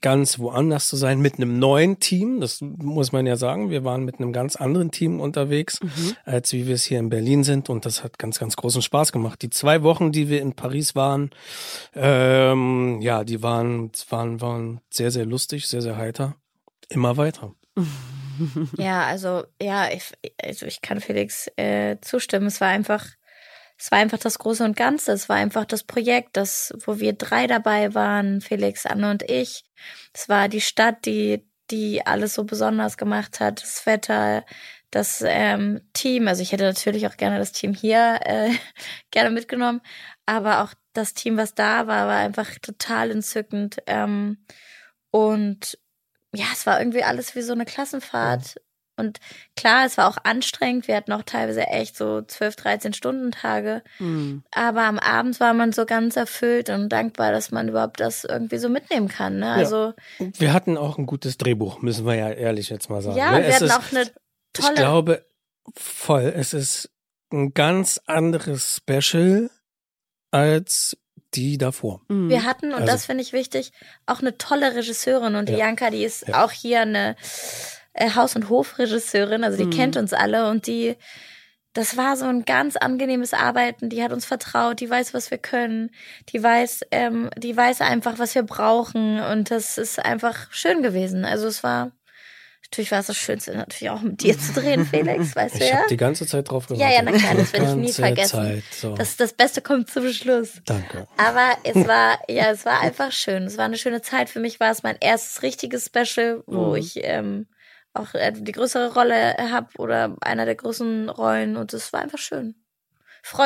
ganz 0.01 0.39
woanders 0.39 0.89
zu 0.89 0.97
sein 0.97 1.21
mit 1.21 1.37
einem 1.37 1.59
neuen 1.59 2.01
Team. 2.01 2.41
Das 2.41 2.61
muss 2.61 3.13
man 3.13 3.27
ja 3.27 3.37
sagen. 3.37 3.71
Wir 3.71 3.85
waren 3.85 4.05
mit 4.05 4.19
einem 4.19 4.33
ganz 4.33 4.57
anderen 4.57 4.91
Team 4.91 5.21
unterwegs, 5.21 5.81
Mhm. 5.83 6.17
als 6.25 6.53
wie 6.53 6.67
wir 6.67 6.75
es 6.75 6.85
hier 6.85 6.99
in 6.99 7.09
Berlin 7.11 7.45
sind. 7.45 7.69
Und 7.69 7.87
das 7.87 8.03
hat 8.05 8.19
ganz, 8.19 8.39
ganz 8.39 8.57
großen 8.57 8.83
Spaß 8.83 9.13
gemacht. 9.13 9.43
Die 9.43 9.51
zwei 9.51 9.83
Wochen, 9.83 10.13
die 10.13 10.29
wir 10.29 10.41
in 10.41 10.55
Paris 10.55 10.95
waren, 10.95 11.31
ähm, 11.95 13.01
ja, 13.01 13.25
die 13.25 13.43
waren, 13.43 13.91
waren, 14.09 14.41
waren 14.41 14.81
sehr, 14.91 15.11
sehr 15.11 15.27
lustig, 15.27 15.67
sehr, 15.67 15.83
sehr 15.83 15.97
heiter. 15.97 16.37
Immer 16.89 17.17
weiter. 17.17 17.55
Ja, 18.79 19.05
also 19.05 19.45
ja, 19.61 19.91
ich, 19.93 20.15
also 20.43 20.65
ich 20.65 20.81
kann 20.81 21.01
Felix 21.03 21.47
äh, 21.57 21.99
zustimmen. 22.01 22.47
Es 22.47 22.59
war 22.63 22.69
einfach, 22.69 23.05
es 23.81 23.91
war 23.91 23.99
einfach 23.99 24.19
das 24.19 24.39
Große 24.39 24.63
und 24.63 24.77
Ganze. 24.77 25.13
Es 25.13 25.31
war 25.31 25.37
einfach 25.37 25.65
das 25.65 25.85
Projekt, 25.85 26.37
das, 26.37 26.75
wo 26.85 27.01
wir 27.01 27.15
drei 27.15 27.47
dabei 27.47 27.95
waren, 27.95 28.43
Felix, 28.43 28.85
Anne 28.85 29.11
und 29.11 29.23
ich. 29.31 29.65
Es 30.13 30.29
war 30.29 30.49
die 30.49 30.61
Stadt, 30.61 31.07
die, 31.07 31.49
die 31.71 32.07
alles 32.07 32.35
so 32.35 32.45
besonders 32.45 32.99
gemacht 32.99 33.41
hat. 33.41 33.63
Das 33.63 33.87
Wetter, 33.87 34.45
das 34.91 35.25
ähm, 35.27 35.81
Team. 35.95 36.29
Also 36.29 36.43
ich 36.43 36.53
hätte 36.53 36.65
natürlich 36.65 37.07
auch 37.07 37.17
gerne 37.17 37.39
das 37.39 37.53
Team 37.53 37.73
hier 37.73 38.21
äh, 38.27 38.51
gerne 39.11 39.31
mitgenommen, 39.31 39.81
aber 40.27 40.63
auch 40.63 40.75
das 40.93 41.15
Team, 41.15 41.39
was 41.39 41.55
da 41.55 41.87
war, 41.87 42.07
war 42.07 42.19
einfach 42.19 42.51
total 42.61 43.11
entzückend. 43.11 43.79
Ähm, 43.87 44.45
und 45.11 45.79
ja, 46.35 46.47
es 46.53 46.67
war 46.67 46.79
irgendwie 46.79 47.03
alles 47.03 47.35
wie 47.35 47.43
so 47.43 47.55
eine 47.55 47.65
Klassenfahrt. 47.65 48.57
Und 49.01 49.19
klar, 49.57 49.85
es 49.87 49.97
war 49.99 50.07
auch 50.09 50.19
anstrengend. 50.23 50.87
Wir 50.87 50.95
hatten 50.97 51.13
auch 51.13 51.23
teilweise 51.25 51.63
echt 51.67 51.97
so 51.97 52.23
12, 52.23 52.55
13 52.57 52.93
Stunden 52.93 53.33
Tage. 53.33 53.83
Hm. 53.97 54.45
Aber 54.53 54.83
am 54.83 54.99
Abend 55.01 55.41
war 55.41 55.53
man 55.55 55.73
so 55.73 55.87
ganz 55.87 56.15
erfüllt 56.17 56.71
und 56.71 56.89
dankbar, 56.91 57.33
dass 57.33 57.51
man 57.51 57.69
überhaupt 57.69 57.99
das 57.99 58.25
irgendwie 58.25 58.59
so 58.59 58.69
mitnehmen 58.69 59.09
kann. 59.09 59.39
Ne? 59.41 59.51
Also 59.53 59.95
Wir 60.19 60.53
hatten 60.53 60.77
auch 60.77 60.99
ein 60.99 61.07
gutes 61.07 61.37
Drehbuch, 61.39 61.83
müssen 61.83 62.07
wir 62.07 62.15
ja 62.15 62.31
ehrlich 62.31 62.69
jetzt 62.69 62.89
mal 62.91 63.03
sagen. 63.03 63.17
ja, 63.19 63.33
ne? 63.33 63.39
wir 63.39 63.47
Es 63.47 63.55
hatten 63.57 63.65
ist, 63.65 63.73
auch 63.77 63.91
eine 63.93 64.03
Ich 64.03 64.11
tolle. 64.53 64.75
glaube, 64.75 65.27
voll. 65.77 66.33
Es 66.37 66.53
ist 66.55 66.91
ein 67.33 67.55
ganz 67.55 68.01
anderes 68.07 68.77
Special 68.77 69.51
als 70.31 70.97
die 71.35 71.59
davor. 71.59 72.01
Mhm. 72.09 72.29
Wir 72.29 72.45
hatten, 72.45 72.69
und 72.73 72.81
Also- 72.83 72.87
das 72.87 73.07
finde 73.07 73.23
ich 73.23 73.33
wichtig, 73.33 73.71
auch 74.07 74.21
eine 74.21 74.37
tolle 74.37 74.75
Regisseurin. 74.75 75.37
Und 75.37 75.49
die 75.49 75.53
Ja. 75.53 75.67
Janka, 75.67 75.91
die 75.91 76.03
ist 76.05 76.27
Ja. 76.27 76.45
auch 76.45 76.51
hier 76.51 76.81
eine 76.81 77.15
äh, 77.93 78.11
Haus- 78.15 78.37
und 78.37 78.49
Hofregisseurin. 78.49 79.45
Also 79.45 79.59
die 79.59 79.65
Mhm. 79.67 79.71
kennt 79.71 79.97
uns 79.97 80.13
alle 80.13 80.49
und 80.51 80.67
die, 80.67 80.97
das 81.73 81.97
war 81.97 82.17
so 82.17 82.25
ein 82.27 82.45
ganz 82.45 82.77
angenehmes 82.77 83.33
Arbeiten. 83.35 83.89
Die 83.91 84.03
hat 84.03 84.13
uns 84.13 84.25
vertraut, 84.25 84.81
die 84.81 84.91
weiß, 84.91 85.15
was 85.15 85.31
wir 85.31 85.39
können, 85.39 85.91
die 86.31 86.43
weiß, 86.43 86.81
ähm, 86.91 87.31
die 87.37 87.57
weiß 87.57 87.81
einfach, 87.81 88.19
was 88.19 88.35
wir 88.35 88.43
brauchen. 88.43 89.21
Und 89.21 89.51
das 89.51 89.79
ist 89.79 89.99
einfach 90.05 90.53
schön 90.53 90.83
gewesen. 90.83 91.25
Also 91.25 91.47
es 91.47 91.63
war, 91.63 91.93
natürlich 92.65 92.91
war 92.93 93.01
es 93.01 93.07
das 93.07 93.17
Schönste, 93.17 93.57
natürlich 93.57 93.91
auch 93.91 94.01
mit 94.03 94.21
dir 94.23 94.37
zu 94.39 94.53
drehen, 94.53 94.85
Felix, 94.91 95.35
weißt 95.37 95.57
du 95.57 95.65
Ich 95.65 95.71
ja? 95.71 95.77
habe 95.79 95.89
die 95.89 95.97
ganze 95.97 96.27
Zeit 96.27 96.51
drauf 96.51 96.67
Ja, 96.71 96.75
gewartet. 96.77 96.97
ja, 96.97 97.03
na 97.05 97.13
klar, 97.19 97.35
das 97.37 97.53
werde 97.53 97.67
ich 97.67 97.75
nie 97.77 97.93
vergessen. 97.93 98.31
Zeit, 98.37 98.63
so. 98.73 98.95
Das, 98.97 99.17
das 99.17 99.33
Beste 99.33 99.63
kommt 99.63 99.91
zum 99.91 100.09
Schluss. 100.13 100.55
Danke. 100.67 101.07
Aber 101.17 101.51
es 101.65 101.75
war, 101.89 102.19
ja, 102.29 102.51
es 102.51 102.65
war 102.65 102.81
einfach 102.81 103.13
schön. 103.13 103.45
Es 103.45 103.59
war 103.59 103.65
eine 103.67 103.77
schöne 103.79 104.03
Zeit. 104.03 104.29
Für 104.29 104.41
mich 104.41 104.59
war 104.61 104.71
es 104.73 104.83
mein 104.83 104.97
erstes 105.01 105.43
richtiges 105.43 105.87
Special, 105.87 106.43
wo 106.47 106.71
Mhm. 106.71 106.77
ich 106.77 106.99
ähm, 107.05 107.47
auch 107.95 108.15
äh, 108.15 108.33
die 108.33 108.53
größere 108.53 108.95
Rolle 108.95 109.37
habe 109.39 109.69
oder 109.79 110.17
einer 110.21 110.45
der 110.45 110.55
großen 110.55 111.09
Rollen. 111.09 111.57
Und 111.57 111.73
es 111.73 111.93
war 111.93 112.01
einfach 112.01 112.19
schön. 112.19 112.55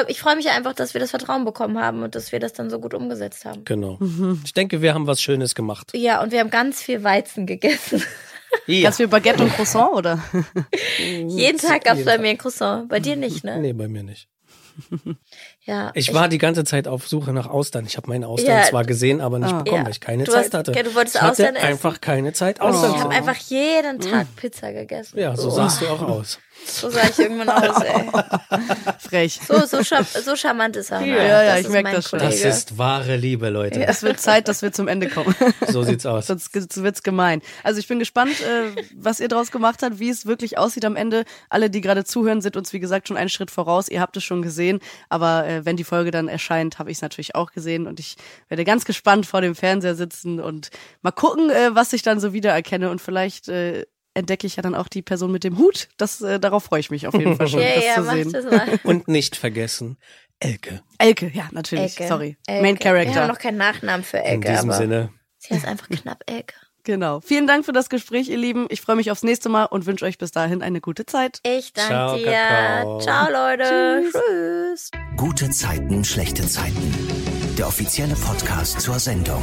Ich 0.09 0.21
freue 0.21 0.37
mich 0.37 0.51
einfach, 0.51 0.73
dass 0.73 0.95
wir 0.95 1.01
das 1.01 1.11
Vertrauen 1.11 1.45
bekommen 1.45 1.81
haben 1.81 2.03
und 2.03 2.15
dass 2.15 2.31
wir 2.31 2.39
das 2.39 2.53
dann 2.53 2.71
so 2.71 2.79
gut 2.79 2.95
umgesetzt 2.95 3.45
haben. 3.45 3.65
Genau. 3.65 3.97
Mhm. 3.99 4.41
Ich 4.45 4.55
denke, 4.55 4.83
wir 4.83 4.95
haben 4.95 5.07
was 5.07 5.21
Schönes 5.21 5.55
gemacht. 5.55 5.91
Ja, 5.95 6.23
und 6.23 6.31
wir 6.31 6.41
haben 6.41 6.51
ganz 6.51 6.81
viel 6.81 7.03
Weizen 7.03 7.47
gegessen. 7.47 8.03
Ja. 8.67 8.85
Ganz 8.85 8.99
viel 8.99 9.09
Baguette 9.09 9.43
und 9.43 9.53
Croissant, 9.53 9.93
oder? 9.95 10.23
Jeden 10.99 11.59
Tag 11.59 11.83
gab 11.83 11.99
es 11.99 12.05
bei 12.05 12.19
mir 12.19 12.29
ein 12.29 12.39
Croissant. 12.39 12.89
Bei 12.89 13.01
dir 13.01 13.17
nicht, 13.17 13.43
ne? 13.43 13.59
Nee, 13.59 13.73
bei 13.73 13.89
mir 13.89 14.05
nicht. 14.05 14.29
Ja. 15.65 15.91
Ich 15.95 16.13
war 16.13 16.29
die 16.29 16.39
ganze 16.39 16.65
Zeit 16.65 16.87
auf 16.89 17.09
Suche 17.09 17.33
nach 17.33 17.47
Austern. 17.49 17.87
Ich 17.87 17.97
habe 17.97 18.09
meine 18.09 18.29
Austern 18.29 18.59
Ja. 18.59 18.63
zwar 18.65 18.85
gesehen, 18.85 19.21
aber 19.21 19.39
nicht 19.39 19.53
Ah. 19.53 19.59
bekommen, 19.63 19.81
Ja. 19.83 19.85
weil 19.85 19.93
ich 19.93 20.01
keine 20.01 20.25
Du 20.25 20.33
Zeit 20.33 20.47
hast- 20.47 20.55
hatte. 20.55 20.73
du 20.73 20.95
wolltest 20.95 21.17
ich 21.17 21.23
hatte 21.23 21.31
Austern 21.33 21.57
essen. 21.57 21.67
einfach 21.67 22.01
keine 22.01 22.33
Zeit, 22.33 22.61
Austern 22.61 22.91
ich 22.91 22.97
zu 22.99 23.03
habe 23.05 23.15
einfach 23.15 23.37
jeden 23.37 24.01
Tag 24.01 24.27
Pizza 24.37 24.73
gegessen. 24.73 25.19
Ja, 25.19 25.37
so 25.37 25.49
Oh, 25.49 25.51
sahst 25.51 25.81
du 25.81 25.87
auch 25.89 26.03
aus. 26.03 26.39
So 26.67 26.91
sah 26.91 27.03
ich 27.09 27.19
irgendwann 27.19 27.49
aus, 27.51 27.83
ey. 27.83 28.11
Frech. 28.99 29.41
So, 29.47 29.65
so, 29.67 29.83
char 29.83 30.05
so 30.05 30.35
charmant 30.37 30.77
ist 30.77 30.91
er. 30.91 31.01
ne? 31.01 31.09
Ja, 31.09 31.17
ja, 31.17 31.45
Das 31.45 31.61
ich 31.61 31.67
ist 31.67 31.73
merk 31.73 31.85
mein 31.85 31.95
das 31.95 32.09
schon. 32.09 32.19
Das 32.19 32.41
ist 32.41 32.79
wahre 32.79 33.17
Liebe, 33.17 33.49
Leute. 33.51 33.87
Es 33.87 34.03
wird 34.03 34.21
Zeit, 34.21 34.49
dass 34.49 34.63
wir 34.63 34.73
zum 34.73 34.89
Ende 34.89 35.09
kommen. 35.09 35.35
So 35.69 35.83
sieht's 35.83 36.07
aus. 36.07 36.27
Sonst 36.27 36.55
wird's 36.83 37.03
gemein. 37.03 37.43
Also 37.63 37.79
ich 37.81 37.89
bin 37.89 37.99
gespannt, 37.99 38.41
äh, 38.41 38.83
was 38.95 39.21
ihr 39.21 39.29
draus 39.29 39.51
gemacht 39.51 39.83
habt, 39.83 39.99
wie 39.99 40.09
es 40.09 40.27
wirklich 40.27 40.59
aussieht 40.59 40.85
am 40.85 40.97
Ende. 40.97 41.25
Alle, 41.49 41.71
die 41.71 41.81
gerade 41.81 42.05
zuhören, 42.05 42.41
sind 42.43 42.57
uns 42.57 42.73
wie 42.73 42.81
gesagt 42.81 43.09
schon 43.09 43.17
einen 43.17 43.29
Schritt 43.29 43.51
voraus. 43.51 43.89
Ihr 43.89 44.01
habt 44.01 44.17
es 44.17 44.25
schon 44.25 44.43
gesehen, 44.43 44.81
aber 45.09 45.47
äh, 45.47 45.65
wenn 45.65 45.77
die 45.77 45.85
Folge 45.85 46.11
dann 46.11 46.29
erscheint, 46.29 46.79
habe 46.79 46.91
ich 46.91 46.99
es 46.99 47.03
natürlich 47.03 47.35
auch 47.35 47.51
gesehen 47.53 47.87
und 47.87 47.99
ich 48.01 48.17
werde 48.49 48.65
ganz 48.65 48.85
gespannt 48.85 49.27
vor 49.27 49.41
dem 49.41 49.55
Fernseher 49.55 49.95
sitzen 49.95 50.41
und 50.41 50.71
mal 51.03 51.11
gucken, 51.13 51.51
äh, 51.51 51.75
was 51.75 51.93
ich 51.93 52.03
dann 52.03 52.21
so 52.21 52.33
wiedererkenne 52.33 52.91
und 52.91 53.01
vielleicht 53.01 53.49
äh, 53.49 53.85
entdecke 54.15 54.47
ich 54.47 54.57
ja 54.57 54.63
dann 54.63 54.75
auch 54.75 54.89
die 54.89 55.03
Person 55.03 55.31
mit 55.33 55.45
dem 55.45 55.59
Hut. 55.59 55.89
Das, 55.97 56.21
äh, 56.21 56.41
darauf 56.41 56.65
freue 56.65 56.81
ich 56.81 56.91
mich 56.91 57.07
auf 57.07 57.15
jeden 57.15 57.37
Fall 57.37 57.49
schon, 57.49 57.61
ja, 57.61 57.75
das 57.75 57.85
ja, 57.85 57.95
zu 57.97 58.05
sehen. 58.05 58.33
Das 58.33 58.45
mal. 58.45 58.81
Und 58.85 59.09
nicht 59.09 59.37
vergessen, 59.37 59.99
Elke. 60.41 60.83
Elke, 60.99 61.31
ja, 61.35 61.49
natürlich. 61.53 61.99
Elke. 61.99 62.09
Sorry. 62.09 62.37
Elke. 62.47 62.63
Main 62.63 62.79
Character. 62.79 63.15
Wir 63.15 63.21
haben 63.23 63.29
noch 63.29 63.39
keinen 63.39 63.59
Nachnamen 63.59 64.05
für 64.05 64.23
Elke. 64.23 64.49
In 64.49 64.55
diesem 64.55 64.71
aber 64.71 64.79
Sinne. 64.79 65.11
Sie 65.39 65.55
heißt 65.55 65.67
einfach 65.67 65.89
knapp 65.89 66.23
Elke. 66.27 66.55
Genau. 66.85 67.21
Vielen 67.21 67.47
Dank 67.47 67.65
für 67.65 67.73
das 67.73 67.89
Gespräch, 67.89 68.29
ihr 68.29 68.37
Lieben. 68.37 68.67
Ich 68.69 68.83
freue 68.83 68.97
mich 68.97 69.11
aufs 69.11 69.23
nächste 69.23 69.49
Mal 69.49 69.65
und 69.65 69.87
wünsche 69.87 70.05
euch 70.05 70.19
bis 70.19 70.33
dahin 70.33 70.63
eine 70.63 70.83
gute 70.83 71.07
Zeit. 71.07 71.41
Ich 71.43 71.73
danke 71.73 71.93
Ciao, 71.93 72.17
dir. 72.17 72.31
Kakao. 72.31 72.99
Ciao, 73.01 73.31
Leute. 73.33 74.03
Tschüss. 74.13 74.23
Tschüss. 74.23 74.91
Gute 75.17 75.51
Zeiten, 75.51 76.05
schlechte 76.05 76.47
Zeiten. 76.47 76.93
Der 77.57 77.69
offizielle 77.69 78.15
Podcast 78.15 78.81
zur 78.83 78.99
Sendung. 78.99 79.43